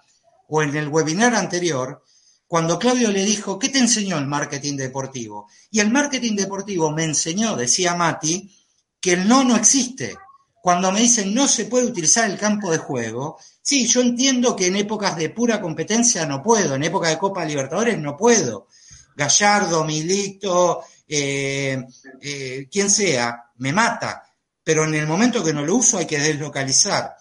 o 0.48 0.62
en 0.62 0.76
el 0.76 0.88
webinar 0.88 1.34
anterior, 1.34 2.02
cuando 2.46 2.78
Claudio 2.78 3.10
le 3.10 3.24
dijo, 3.24 3.58
¿qué 3.58 3.68
te 3.68 3.78
enseñó 3.78 4.18
el 4.18 4.26
marketing 4.26 4.76
deportivo? 4.76 5.48
Y 5.70 5.80
el 5.80 5.90
marketing 5.90 6.36
deportivo 6.36 6.90
me 6.90 7.04
enseñó, 7.04 7.56
decía 7.56 7.94
Mati, 7.94 8.54
que 9.00 9.14
el 9.14 9.26
no 9.26 9.44
no 9.44 9.56
existe. 9.56 10.16
Cuando 10.62 10.92
me 10.92 11.00
dicen 11.00 11.34
no 11.34 11.48
se 11.48 11.66
puede 11.66 11.86
utilizar 11.86 12.30
el 12.30 12.38
campo 12.38 12.70
de 12.70 12.78
juego, 12.78 13.38
sí, 13.60 13.86
yo 13.86 14.00
entiendo 14.00 14.54
que 14.54 14.68
en 14.68 14.76
épocas 14.76 15.16
de 15.16 15.30
pura 15.30 15.60
competencia 15.60 16.26
no 16.26 16.42
puedo, 16.42 16.74
en 16.74 16.84
época 16.84 17.08
de 17.08 17.18
Copa 17.18 17.44
Libertadores 17.44 17.98
no 17.98 18.16
puedo. 18.16 18.68
Gallardo, 19.16 19.84
Milito, 19.84 20.84
eh, 21.08 21.84
eh, 22.20 22.68
quien 22.70 22.90
sea, 22.90 23.50
me 23.56 23.72
mata. 23.72 24.22
Pero 24.62 24.84
en 24.84 24.94
el 24.94 25.06
momento 25.06 25.44
que 25.44 25.52
no 25.52 25.64
lo 25.64 25.76
uso 25.76 25.98
hay 25.98 26.06
que 26.06 26.18
deslocalizar. 26.18 27.16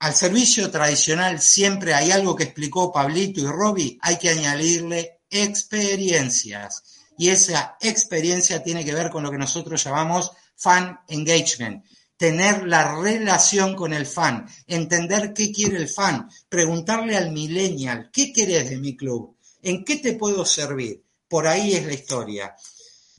Al 0.00 0.14
servicio 0.14 0.70
tradicional 0.70 1.42
siempre 1.42 1.92
hay 1.92 2.10
algo 2.10 2.34
que 2.34 2.44
explicó 2.44 2.90
Pablito 2.90 3.42
y 3.42 3.46
Robbie, 3.46 3.98
hay 4.00 4.16
que 4.16 4.30
añadirle 4.30 5.20
experiencias. 5.28 6.82
Y 7.18 7.28
esa 7.28 7.76
experiencia 7.82 8.62
tiene 8.62 8.82
que 8.82 8.94
ver 8.94 9.10
con 9.10 9.22
lo 9.22 9.30
que 9.30 9.36
nosotros 9.36 9.84
llamamos 9.84 10.32
fan 10.56 11.00
engagement. 11.06 11.84
Tener 12.16 12.66
la 12.66 12.98
relación 12.98 13.76
con 13.76 13.92
el 13.92 14.06
fan, 14.06 14.46
entender 14.66 15.34
qué 15.34 15.52
quiere 15.52 15.76
el 15.76 15.88
fan, 15.88 16.30
preguntarle 16.48 17.18
al 17.18 17.30
millennial, 17.30 18.08
¿qué 18.10 18.32
querés 18.32 18.70
de 18.70 18.78
mi 18.78 18.96
club? 18.96 19.36
¿En 19.60 19.84
qué 19.84 19.96
te 19.96 20.14
puedo 20.14 20.46
servir? 20.46 21.04
Por 21.28 21.46
ahí 21.46 21.74
es 21.74 21.84
la 21.84 21.92
historia. 21.92 22.56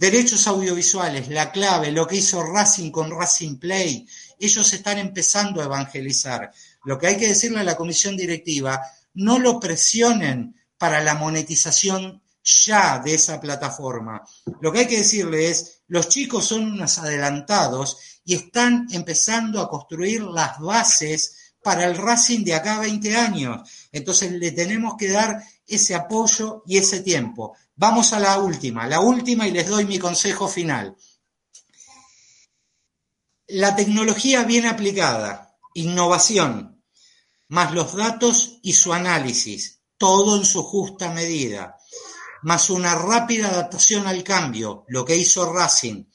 Derechos 0.01 0.47
audiovisuales, 0.47 1.27
la 1.27 1.51
clave, 1.51 1.91
lo 1.91 2.07
que 2.07 2.15
hizo 2.15 2.41
Racing 2.41 2.89
con 2.89 3.11
Racing 3.11 3.57
Play, 3.57 4.07
ellos 4.39 4.73
están 4.73 4.97
empezando 4.97 5.61
a 5.61 5.65
evangelizar. 5.65 6.51
Lo 6.83 6.97
que 6.97 7.07
hay 7.07 7.17
que 7.17 7.27
decirle 7.27 7.59
a 7.59 7.63
la 7.63 7.77
comisión 7.77 8.17
directiva, 8.17 8.81
no 9.13 9.39
lo 9.39 9.59
presionen 9.59 10.55
para 10.77 11.01
la 11.01 11.15
monetización 11.15 12.21
ya 12.43 12.99
de 12.99 13.13
esa 13.13 13.39
plataforma. 13.39 14.23
Lo 14.61 14.71
que 14.71 14.79
hay 14.79 14.87
que 14.87 14.97
decirle 14.97 15.49
es, 15.49 15.83
los 15.87 16.09
chicos 16.09 16.45
son 16.45 16.71
unos 16.71 16.97
adelantados 16.97 18.21
y 18.25 18.35
están 18.35 18.87
empezando 18.91 19.61
a 19.61 19.69
construir 19.69 20.23
las 20.23 20.59
bases 20.59 21.53
para 21.61 21.85
el 21.85 21.95
Racing 21.95 22.43
de 22.43 22.55
acá 22.55 22.77
a 22.77 22.81
20 22.81 23.15
años. 23.15 23.69
Entonces 23.91 24.31
le 24.31 24.51
tenemos 24.51 24.95
que 24.97 25.09
dar 25.09 25.43
ese 25.67 25.95
apoyo 25.95 26.63
y 26.65 26.77
ese 26.77 27.01
tiempo. 27.01 27.55
Vamos 27.75 28.13
a 28.13 28.19
la 28.19 28.39
última, 28.39 28.87
la 28.87 28.99
última 28.99 29.47
y 29.47 29.51
les 29.51 29.67
doy 29.67 29.85
mi 29.85 29.99
consejo 29.99 30.47
final. 30.47 30.95
La 33.47 33.75
tecnología 33.75 34.43
bien 34.43 34.65
aplicada, 34.65 35.50
innovación, 35.73 36.83
más 37.47 37.73
los 37.73 37.95
datos 37.95 38.59
y 38.61 38.73
su 38.73 38.93
análisis, 38.93 39.79
todo 39.97 40.37
en 40.37 40.45
su 40.45 40.63
justa 40.63 41.11
medida, 41.11 41.77
más 42.43 42.69
una 42.69 42.95
rápida 42.95 43.49
adaptación 43.49 44.07
al 44.07 44.23
cambio, 44.23 44.85
lo 44.87 45.05
que 45.05 45.15
hizo 45.15 45.51
Racing, 45.51 46.05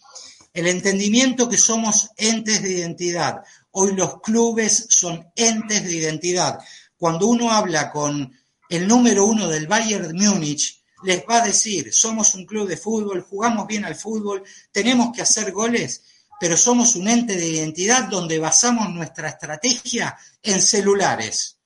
el 0.53 0.67
entendimiento 0.69 1.49
que 1.49 1.59
somos 1.59 2.11
entes 2.17 2.63
de 2.63 2.73
identidad. 2.73 3.43
Hoy 3.73 3.95
los 3.95 4.21
clubes 4.23 4.87
son 4.89 5.31
entes 5.37 5.85
de 5.85 5.95
identidad. 5.95 6.59
Cuando 6.97 7.27
uno 7.27 7.51
habla 7.51 7.93
con 7.93 8.33
el 8.71 8.89
número 8.89 9.27
uno 9.27 9.49
del 9.49 9.67
Bayern 9.67 10.17
Múnich, 10.17 10.83
les 11.05 11.23
va 11.29 11.43
a 11.43 11.47
decir, 11.47 11.93
somos 11.93 12.35
un 12.35 12.47
club 12.47 12.67
de 12.67 12.79
fútbol, 12.79 13.21
jugamos 13.29 13.67
bien 13.67 13.85
al 13.85 13.95
fútbol, 13.95 14.43
tenemos 14.73 15.15
que 15.15 15.23
hacer 15.23 15.53
goles 15.53 16.03
pero 16.39 16.57
somos 16.57 16.97
un 16.97 17.09
ente 17.09 17.37
de 17.37 17.49
identidad 17.49 18.05
donde 18.05 18.39
basamos 18.39 18.91
nuestra 18.91 19.29
estrategia 19.29 20.17
en 20.43 20.61
celulares 20.61 21.57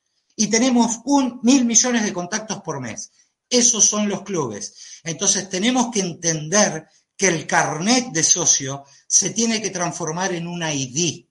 y 0.40 0.46
tenemos 0.46 1.00
un 1.04 1.38
mil 1.42 1.66
millones 1.66 2.02
de 2.02 2.14
contactos 2.14 2.62
por 2.62 2.80
mes. 2.80 3.12
Esos 3.50 3.84
son 3.84 4.08
los 4.08 4.22
clubes. 4.22 5.00
Entonces 5.04 5.50
tenemos 5.50 5.90
que 5.92 6.00
entender 6.00 6.86
que 7.14 7.28
el 7.28 7.46
carnet 7.46 8.06
de 8.10 8.22
socio 8.22 8.84
se 9.06 9.30
tiene 9.30 9.60
que 9.60 9.68
transformar 9.68 10.32
en 10.32 10.46
una 10.46 10.72
ID. 10.72 11.26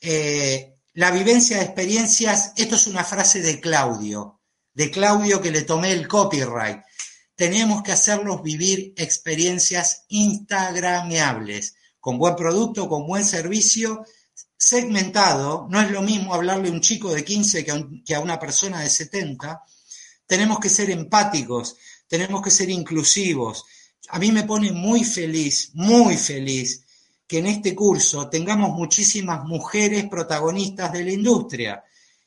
Eh, 0.00 0.76
la 0.94 1.10
vivencia 1.10 1.58
de 1.58 1.64
experiencias, 1.64 2.52
esto 2.56 2.76
es 2.76 2.86
una 2.86 3.04
frase 3.04 3.42
de 3.42 3.60
Claudio, 3.60 4.40
de 4.72 4.90
Claudio 4.90 5.42
que 5.42 5.50
le 5.50 5.62
tomé 5.62 5.92
el 5.92 6.08
copyright. 6.08 6.80
Tenemos 7.34 7.82
que 7.82 7.92
hacerlos 7.92 8.42
vivir 8.42 8.94
experiencias 8.96 10.04
instagrameables 10.08 11.74
con 12.06 12.18
buen 12.18 12.36
producto, 12.36 12.88
con 12.88 13.04
buen 13.04 13.24
servicio, 13.24 14.04
segmentado, 14.56 15.66
no 15.68 15.80
es 15.80 15.90
lo 15.90 16.02
mismo 16.02 16.34
hablarle 16.34 16.68
a 16.68 16.70
un 16.70 16.80
chico 16.80 17.12
de 17.12 17.24
15 17.24 17.64
que 18.04 18.14
a, 18.14 18.20
una 18.20 18.38
persona 18.38 18.80
de 18.80 18.88
70, 18.88 19.60
tenemos 20.24 20.60
que 20.60 20.68
ser 20.68 20.88
empáticos, 20.90 21.76
tenemos 22.06 22.40
que 22.42 22.52
ser 22.52 22.70
inclusivos. 22.70 23.64
A 24.10 24.20
mí 24.20 24.30
me 24.30 24.44
pone 24.44 24.70
muy 24.70 25.02
feliz, 25.02 25.72
muy 25.74 26.16
feliz 26.16 26.84
que 27.26 27.38
en 27.38 27.46
este 27.46 27.74
curso 27.74 28.28
tengamos 28.28 28.70
muchísimas 28.70 29.44
mujeres 29.44 30.06
protagonistas 30.08 30.92
de 30.92 31.02
la 31.02 31.10
industria. 31.10 31.82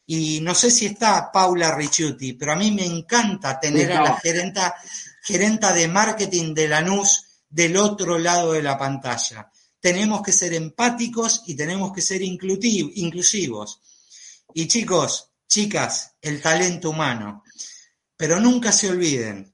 Y 0.06 0.42
no 0.42 0.56
sé 0.56 0.72
si 0.72 0.88
está 0.88 1.32
Paula 1.32 1.74
Ricciuti, 1.74 2.34
pero 2.34 2.52
a 2.52 2.58
mí 2.58 2.72
me 2.72 2.86
encanta 2.86 3.58
tener 3.58 3.94
a 3.94 4.04
la 4.04 4.18
gerenta, 4.18 4.76
gerenta 5.24 5.72
de 5.72 5.88
marketing 5.88 6.54
de 6.54 6.68
Lanús 6.68 7.28
del 7.50 7.78
otro 7.78 8.20
lado 8.20 8.52
de 8.52 8.62
la 8.62 8.78
pantalla 8.78 9.50
tenemos 9.80 10.22
que 10.22 10.32
ser 10.32 10.54
empáticos 10.54 11.44
y 11.48 11.56
tenemos 11.56 11.94
que 11.94 12.02
ser 12.02 12.22
inclusivos. 12.22 13.82
Y 14.54 14.68
chicos, 14.68 15.32
chicas, 15.48 16.16
el 16.22 16.42
talento 16.42 16.90
humano. 16.90 17.44
Pero 18.18 18.40
nunca 18.40 18.72
se 18.72 18.90
olviden, 18.90 19.54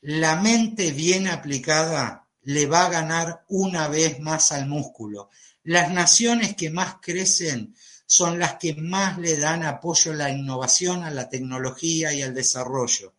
la 0.00 0.36
mente 0.36 0.92
bien 0.92 1.28
aplicada 1.28 2.26
le 2.42 2.66
va 2.66 2.86
a 2.86 2.90
ganar 2.90 3.44
una 3.48 3.88
vez 3.88 4.20
más 4.20 4.52
al 4.52 4.66
músculo. 4.66 5.28
Las 5.64 5.92
naciones 5.92 6.56
que 6.56 6.70
más 6.70 6.96
crecen 7.02 7.74
son 8.06 8.38
las 8.38 8.54
que 8.54 8.74
más 8.74 9.18
le 9.18 9.36
dan 9.36 9.64
apoyo 9.64 10.12
a 10.12 10.14
la 10.14 10.30
innovación, 10.30 11.04
a 11.04 11.10
la 11.10 11.28
tecnología 11.28 12.14
y 12.14 12.22
al 12.22 12.32
desarrollo. 12.32 13.14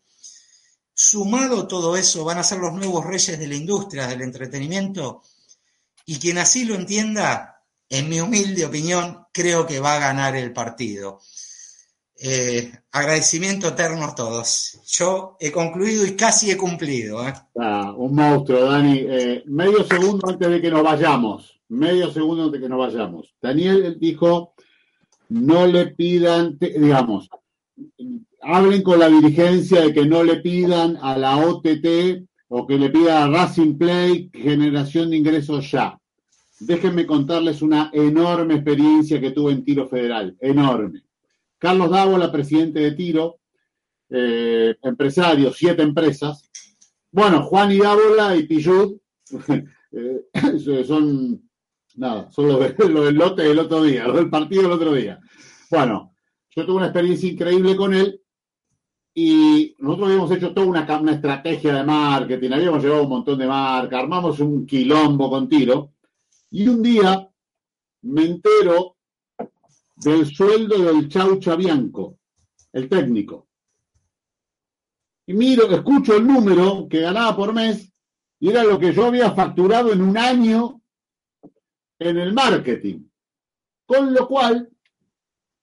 Sumado 0.92 1.68
todo 1.68 1.96
eso, 1.96 2.24
van 2.26 2.40
a 2.40 2.44
ser 2.44 2.58
los 2.58 2.74
nuevos 2.74 3.06
reyes 3.06 3.38
de 3.38 3.48
la 3.48 3.56
industria 3.56 4.08
del 4.08 4.22
entretenimiento 4.22 5.22
y 6.10 6.18
quien 6.18 6.40
así 6.40 6.66
lo 6.66 6.74
entienda, 6.74 7.62
en 7.88 8.10
mi 8.10 8.20
humilde 8.20 8.66
opinión, 8.66 9.26
creo 9.32 9.68
que 9.68 9.80
va 9.80 9.94
a 9.94 10.00
ganar 10.00 10.36
el 10.36 10.52
partido. 10.52 11.20
Eh, 12.20 12.72
agradecimiento 12.92 13.68
eterno 13.68 14.06
a 14.06 14.16
todos. 14.16 14.80
Yo 14.88 15.38
he 15.40 15.52
concluido 15.52 16.08
y 16.08 16.16
casi 16.16 16.50
he 16.50 16.58
cumplido. 16.58 17.28
¿eh? 17.28 17.34
Ah, 17.60 17.94
un 17.96 18.16
monstruo, 18.16 18.72
Dani. 18.72 19.06
Eh, 19.08 19.44
medio 19.46 19.84
segundo 19.84 20.28
antes 20.28 20.50
de 20.50 20.60
que 20.60 20.72
nos 20.72 20.82
vayamos. 20.82 21.62
Medio 21.68 22.12
segundo 22.12 22.46
antes 22.46 22.60
de 22.60 22.66
que 22.66 22.70
nos 22.70 22.80
vayamos. 22.80 23.36
Daniel 23.40 24.00
dijo, 24.00 24.56
no 25.28 25.68
le 25.68 25.92
pidan, 25.92 26.58
digamos, 26.60 27.30
hablen 28.42 28.82
con 28.82 28.98
la 28.98 29.10
dirigencia 29.10 29.82
de 29.82 29.94
que 29.94 30.08
no 30.08 30.24
le 30.24 30.38
pidan 30.38 30.98
a 31.04 31.16
la 31.20 31.38
OTT 31.38 32.26
o 32.48 32.66
que 32.66 32.80
le 32.80 32.90
pidan 32.90 33.32
a 33.32 33.38
Racing 33.38 33.78
Play 33.78 34.32
generación 34.34 35.12
de 35.12 35.18
ingresos 35.18 35.70
ya. 35.70 35.99
Déjenme 36.60 37.06
contarles 37.06 37.62
una 37.62 37.90
enorme 37.94 38.56
experiencia 38.56 39.22
que 39.22 39.32
tuve 39.32 39.54
en 39.54 39.64
tiro 39.64 39.88
federal, 39.88 40.36
enorme. 40.42 41.04
Carlos 41.58 41.90
Dávola, 41.90 42.32
presidente 42.32 42.80
de 42.80 42.92
tiro, 42.92 43.40
eh, 44.10 44.76
empresario, 44.82 45.54
siete 45.54 45.84
empresas. 45.84 46.50
Bueno, 47.12 47.44
Juan 47.44 47.72
y 47.72 47.78
Dávola 47.78 48.36
y 48.36 48.44
Pillud 48.44 48.98
eh, 49.92 50.86
son, 50.86 51.50
nada, 51.96 52.30
son 52.30 52.48
los, 52.48 52.78
del 52.78 53.16
lote 53.16 53.44
del 53.44 53.60
otro 53.60 53.84
día, 53.84 54.06
los 54.08 54.18
del 54.18 54.30
partido 54.30 54.64
del 54.64 54.72
otro 54.72 54.94
día. 54.94 55.20
Bueno, 55.72 56.14
yo 56.50 56.66
tuve 56.66 56.78
una 56.78 56.88
experiencia 56.88 57.30
increíble 57.30 57.76
con 57.78 57.94
él 57.94 58.22
y 59.14 59.76
nosotros 59.80 60.10
habíamos 60.10 60.32
hecho 60.32 60.54
toda 60.54 60.68
una, 60.68 61.00
una 61.00 61.14
estrategia 61.14 61.74
de 61.74 61.84
marketing, 61.84 62.52
habíamos 62.52 62.84
llevado 62.84 63.04
un 63.04 63.10
montón 63.10 63.40
de 63.40 63.48
marca, 63.48 64.00
armamos 64.00 64.40
un 64.42 64.66
quilombo 64.66 65.30
con 65.30 65.48
tiro 65.48 65.94
y 66.52 66.68
un 66.68 66.82
día 66.82 67.30
me 68.02 68.26
entero 68.26 68.96
del 69.96 70.26
sueldo 70.26 70.78
del 70.78 71.10
Chau 71.10 71.40
Chabianco, 71.40 72.18
el 72.74 72.88
técnico. 72.88 73.48
Y 75.28 75.34
miro, 75.34 75.70
escucho 75.70 76.16
el 76.16 76.26
número 76.26 76.88
que 76.90 77.02
ganaba 77.02 77.36
por 77.36 77.54
mes 77.54 77.92
y 78.40 78.50
era 78.50 78.64
lo 78.64 78.80
que 78.80 78.94
yo 78.94 79.06
había 79.06 79.32
facturado 79.32 79.92
en 79.92 80.02
un 80.02 80.18
año 80.18 80.82
en 82.00 82.18
el 82.18 82.34
marketing. 82.34 83.04
Con 83.86 84.14
lo 84.14 84.28
cual 84.28 84.70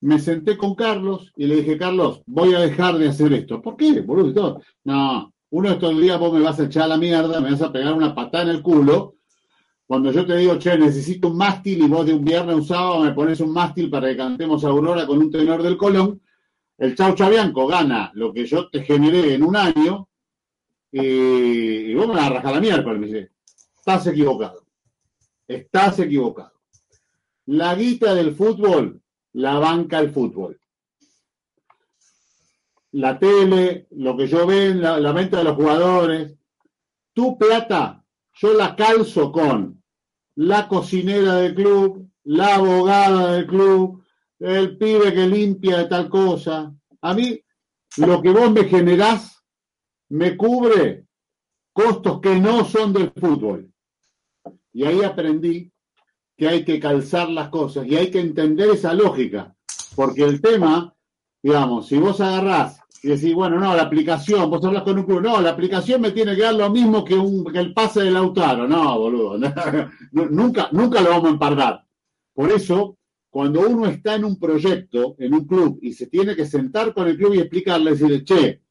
me 0.01 0.19
senté 0.19 0.55
con 0.57 0.75
Carlos 0.75 1.33
y 1.35 1.47
le 1.47 1.57
dije, 1.57 1.77
Carlos, 1.77 2.21
voy 2.27 2.53
a 2.53 2.59
dejar 2.59 2.97
de 2.97 3.09
hacer 3.09 3.33
esto. 3.33 3.61
¿Por 3.61 3.75
qué? 3.75 4.01
Boludo, 4.01 4.61
no, 4.83 5.33
uno 5.49 5.69
de 5.69 5.75
estos 5.75 5.99
días 5.99 6.19
vos 6.19 6.33
me 6.33 6.41
vas 6.41 6.59
a 6.59 6.65
echar 6.65 6.87
la 6.87 6.97
mierda, 6.97 7.41
me 7.41 7.51
vas 7.51 7.61
a 7.61 7.71
pegar 7.71 7.93
una 7.93 8.13
patada 8.13 8.43
en 8.43 8.49
el 8.49 8.61
culo 8.61 9.16
cuando 9.87 10.11
yo 10.11 10.25
te 10.25 10.35
digo, 10.35 10.59
che, 10.59 10.77
necesito 10.77 11.29
un 11.29 11.37
mástil 11.37 11.81
y 11.81 11.87
vos 11.87 12.05
de 12.05 12.13
un 12.13 12.25
viernes 12.25 12.53
a 12.53 12.57
un 12.57 12.65
sábado 12.65 12.99
me 12.99 13.13
pones 13.13 13.39
un 13.39 13.53
mástil 13.53 13.89
para 13.89 14.09
que 14.09 14.17
cantemos 14.17 14.65
a 14.65 14.67
Aurora 14.67 15.07
con 15.07 15.17
un 15.17 15.31
tenor 15.31 15.63
del 15.63 15.77
Colón, 15.77 16.21
el 16.77 16.93
Chau 16.93 17.15
Chabianco 17.15 17.65
gana 17.67 18.11
lo 18.13 18.33
que 18.33 18.45
yo 18.45 18.69
te 18.69 18.83
generé 18.83 19.33
en 19.33 19.43
un 19.43 19.55
año 19.55 20.09
y, 20.91 21.93
vos 21.95 22.07
me 22.07 22.15
vas 22.15 22.27
a 22.27 22.33
rajar 22.33 22.53
la 22.53 22.59
mierda. 22.59 22.93
Me 22.93 23.07
dice, 23.07 23.31
estás 23.77 24.07
equivocado. 24.07 24.65
Estás 25.47 25.99
equivocado. 25.99 26.51
La 27.45 27.73
guita 27.73 28.13
del 28.13 28.35
fútbol 28.35 29.01
la 29.33 29.57
banca 29.59 29.99
el 29.99 30.11
fútbol. 30.11 30.59
La 32.91 33.17
tele, 33.17 33.87
lo 33.91 34.17
que 34.17 34.27
yo 34.27 34.45
veo, 34.45 34.73
la, 34.73 34.99
la 34.99 35.11
venta 35.11 35.37
de 35.37 35.43
los 35.43 35.55
jugadores, 35.55 36.35
tu 37.13 37.37
plata 37.37 38.03
yo 38.33 38.53
la 38.53 38.75
calzo 38.75 39.31
con 39.31 39.76
la 40.37 40.67
cocinera 40.67 41.35
del 41.37 41.55
club, 41.55 42.11
la 42.25 42.55
abogada 42.55 43.33
del 43.33 43.47
club, 43.47 44.03
el 44.39 44.77
pibe 44.77 45.11
que 45.11 45.25
limpia 45.25 45.79
de 45.79 45.85
tal 45.85 46.09
cosa. 46.09 46.73
A 47.01 47.13
mí, 47.15 47.41
lo 47.97 48.21
que 48.21 48.29
vos 48.29 48.51
me 48.51 48.65
generás 48.65 49.43
me 50.09 50.37
cubre 50.37 51.07
costos 51.73 52.21
que 52.21 52.35
no 52.39 52.65
son 52.65 52.93
del 52.93 53.11
fútbol. 53.11 53.71
Y 54.73 54.85
ahí 54.85 55.01
aprendí 55.01 55.71
que 56.37 56.47
hay 56.47 56.63
que 56.63 56.79
calzar 56.79 57.29
las 57.29 57.49
cosas 57.49 57.87
y 57.87 57.95
hay 57.95 58.11
que 58.11 58.19
entender 58.19 58.69
esa 58.69 58.93
lógica. 58.93 59.55
Porque 59.95 60.23
el 60.23 60.39
tema, 60.39 60.95
digamos, 61.41 61.87
si 61.87 61.97
vos 61.97 62.21
agarrás 62.21 62.79
y 63.03 63.09
decís, 63.09 63.33
bueno, 63.33 63.59
no, 63.59 63.75
la 63.75 63.83
aplicación, 63.83 64.49
vos 64.49 64.63
hablas 64.65 64.83
con 64.83 64.97
un 64.97 65.05
club, 65.05 65.21
no, 65.21 65.39
la 65.41 65.51
aplicación 65.51 66.01
me 66.01 66.11
tiene 66.11 66.35
que 66.35 66.41
dar 66.41 66.55
lo 66.55 66.69
mismo 66.69 67.05
que, 67.05 67.15
un, 67.15 67.45
que 67.45 67.59
el 67.59 67.73
pase 67.73 68.01
del 68.01 68.13
Lautaro, 68.13 68.67
no, 68.67 68.97
boludo, 68.99 69.37
nunca, 70.11 70.69
nunca 70.71 71.01
lo 71.01 71.09
vamos 71.09 71.25
a 71.25 71.33
empardar. 71.33 71.85
Por 72.33 72.51
eso, 72.51 72.97
cuando 73.29 73.61
uno 73.61 73.85
está 73.87 74.15
en 74.15 74.25
un 74.25 74.39
proyecto, 74.39 75.15
en 75.19 75.33
un 75.33 75.45
club, 75.45 75.79
y 75.81 75.93
se 75.93 76.07
tiene 76.07 76.35
que 76.35 76.45
sentar 76.45 76.93
con 76.93 77.07
el 77.07 77.17
club 77.17 77.35
y 77.35 77.39
explicarle, 77.39 77.91
decirle, 77.91 78.23
che, 78.23 78.61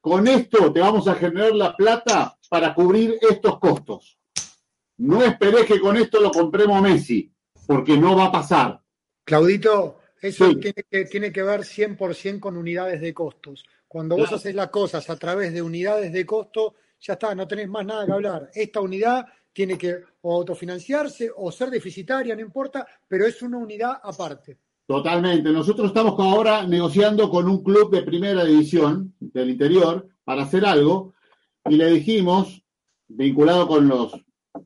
con 0.00 0.28
esto 0.28 0.72
te 0.72 0.80
vamos 0.80 1.08
a 1.08 1.14
generar 1.14 1.54
la 1.54 1.76
plata 1.76 2.38
para 2.48 2.74
cubrir 2.74 3.18
estos 3.20 3.58
costos. 3.58 4.18
No 4.98 5.22
esperes 5.22 5.66
que 5.66 5.80
con 5.80 5.96
esto 5.96 6.20
lo 6.20 6.30
compremos 6.30 6.80
Messi, 6.80 7.32
porque 7.66 7.96
no 7.96 8.14
va 8.14 8.26
a 8.26 8.32
pasar. 8.32 8.80
Claudito, 9.24 10.00
eso 10.20 10.54
tiene, 10.56 10.84
que, 10.90 11.04
tiene 11.06 11.32
que 11.32 11.42
ver 11.42 11.60
100% 11.60 12.40
con 12.40 12.56
unidades 12.56 13.00
de 13.00 13.12
costos. 13.12 13.64
Cuando 13.94 14.16
vos 14.16 14.32
haces 14.32 14.52
las 14.56 14.70
cosas 14.70 15.08
a 15.08 15.14
través 15.14 15.52
de 15.52 15.62
unidades 15.62 16.12
de 16.12 16.26
costo, 16.26 16.74
ya 16.98 17.12
está, 17.12 17.32
no 17.32 17.46
tenés 17.46 17.68
más 17.68 17.86
nada 17.86 18.04
que 18.04 18.10
hablar. 18.10 18.50
Esta 18.52 18.80
unidad 18.80 19.24
tiene 19.52 19.78
que 19.78 20.00
autofinanciarse 20.24 21.30
o 21.36 21.52
ser 21.52 21.70
deficitaria, 21.70 22.34
no 22.34 22.40
importa, 22.40 22.84
pero 23.06 23.24
es 23.24 23.40
una 23.40 23.56
unidad 23.56 24.00
aparte. 24.02 24.58
Totalmente. 24.84 25.48
Nosotros 25.52 25.86
estamos 25.86 26.18
ahora 26.18 26.66
negociando 26.66 27.30
con 27.30 27.48
un 27.48 27.62
club 27.62 27.92
de 27.92 28.02
primera 28.02 28.44
división 28.44 29.14
del 29.20 29.50
interior 29.50 30.08
para 30.24 30.42
hacer 30.42 30.66
algo 30.66 31.14
y 31.64 31.76
le 31.76 31.86
dijimos, 31.92 32.64
vinculado 33.06 33.68
con 33.68 33.86
los 33.86 34.12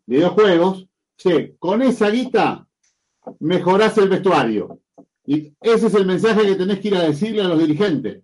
videojuegos, 0.06 0.88
che, 1.18 1.54
con 1.58 1.82
esa 1.82 2.08
guita 2.08 2.66
mejorás 3.40 3.98
el 3.98 4.08
vestuario. 4.08 4.80
Y 5.26 5.52
ese 5.60 5.88
es 5.88 5.94
el 5.94 6.06
mensaje 6.06 6.46
que 6.46 6.54
tenés 6.54 6.80
que 6.80 6.88
ir 6.88 6.96
a 6.96 7.02
decirle 7.02 7.42
a 7.42 7.48
los 7.48 7.58
dirigentes. 7.58 8.22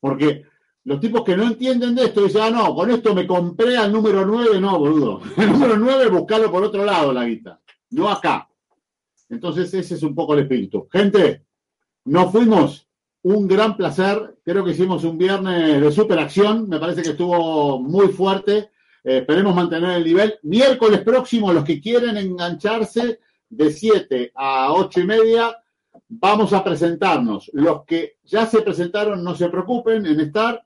Porque 0.00 0.44
los 0.84 0.98
tipos 1.00 1.22
que 1.22 1.36
no 1.36 1.44
entienden 1.44 1.94
de 1.94 2.06
esto 2.06 2.22
dicen, 2.22 2.42
ah, 2.42 2.50
no, 2.50 2.74
con 2.74 2.90
esto 2.90 3.14
me 3.14 3.26
compré 3.26 3.76
al 3.76 3.92
número 3.92 4.24
9, 4.26 4.60
no, 4.60 4.78
boludo. 4.78 5.20
El 5.36 5.52
número 5.52 5.76
9, 5.76 6.08
buscarlo 6.08 6.50
por 6.50 6.64
otro 6.64 6.84
lado, 6.84 7.12
la 7.12 7.26
guita, 7.26 7.60
no 7.90 8.08
acá. 8.08 8.48
Entonces, 9.28 9.72
ese 9.72 9.94
es 9.94 10.02
un 10.02 10.14
poco 10.14 10.34
el 10.34 10.40
espíritu. 10.40 10.88
Gente, 10.90 11.44
nos 12.04 12.32
fuimos. 12.32 12.86
Un 13.22 13.46
gran 13.46 13.76
placer. 13.76 14.38
Creo 14.42 14.64
que 14.64 14.70
hicimos 14.72 15.04
un 15.04 15.18
viernes 15.18 15.80
de 15.80 15.92
superacción. 15.92 16.68
Me 16.68 16.80
parece 16.80 17.02
que 17.02 17.10
estuvo 17.10 17.78
muy 17.78 18.08
fuerte. 18.08 18.70
Eh, 19.04 19.18
esperemos 19.18 19.54
mantener 19.54 19.98
el 19.98 20.04
nivel. 20.04 20.38
Miércoles 20.42 21.02
próximo, 21.02 21.52
los 21.52 21.64
que 21.64 21.80
quieren 21.80 22.16
engancharse 22.16 23.20
de 23.48 23.70
7 23.70 24.32
a 24.34 24.72
8 24.72 25.00
y 25.00 25.06
media, 25.06 25.56
vamos 26.10 26.52
a 26.52 26.62
presentarnos. 26.62 27.50
Los 27.54 27.84
que 27.84 28.18
ya 28.24 28.46
se 28.46 28.62
presentaron, 28.62 29.24
no 29.24 29.34
se 29.34 29.48
preocupen 29.48 30.04
en 30.06 30.20
estar. 30.20 30.62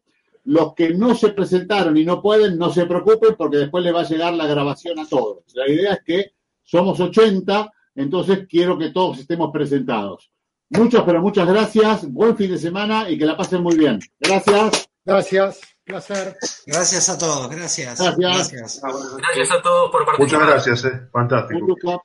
Los 0.47 0.75
que 0.75 0.91
no 0.91 1.15
se 1.15 1.31
presentaron 1.31 1.97
y 1.97 2.05
no 2.05 2.21
pueden, 2.21 2.59
no 2.59 2.71
se 2.71 2.85
preocupen 2.85 3.35
porque 3.37 3.59
después 3.59 3.83
le 3.83 3.93
va 3.93 4.01
a 4.01 4.09
llegar 4.09 4.35
la 4.35 4.47
grabación 4.47 4.99
a 4.99 5.09
todos. 5.09 5.45
La 5.55 5.69
idea 5.69 5.95
es 5.95 6.01
que 6.05 6.33
somos 6.63 7.01
80, 7.01 7.73
entonces 7.95 8.47
quiero 8.49 8.77
que 8.77 8.91
todos 8.91 9.19
estemos 9.21 9.51
presentados. 9.51 10.31
Muchas, 10.69 11.03
pero 11.05 11.23
muchas 11.23 11.49
gracias. 11.49 12.11
Buen 12.11 12.37
fin 12.37 12.51
de 12.51 12.59
semana 12.59 13.09
y 13.09 13.17
que 13.17 13.25
la 13.25 13.37
pasen 13.37 13.63
muy 13.63 13.77
bien. 13.77 14.01
Gracias. 14.21 14.89
Gracias. 15.05 15.61
Placer. 15.85 16.37
Gracias 16.67 17.09
a 17.11 17.19
todos. 17.19 17.51
Gracias. 17.51 18.01
Gracias. 18.01 18.81
Gracias, 18.81 19.51
a 19.51 19.63
todos 19.63 19.91
por 19.91 20.07
participar. 20.07 20.41
Muchas 20.41 20.67
gracias. 20.67 20.85
Eh. 20.87 21.09
Fantástico. 21.13 22.05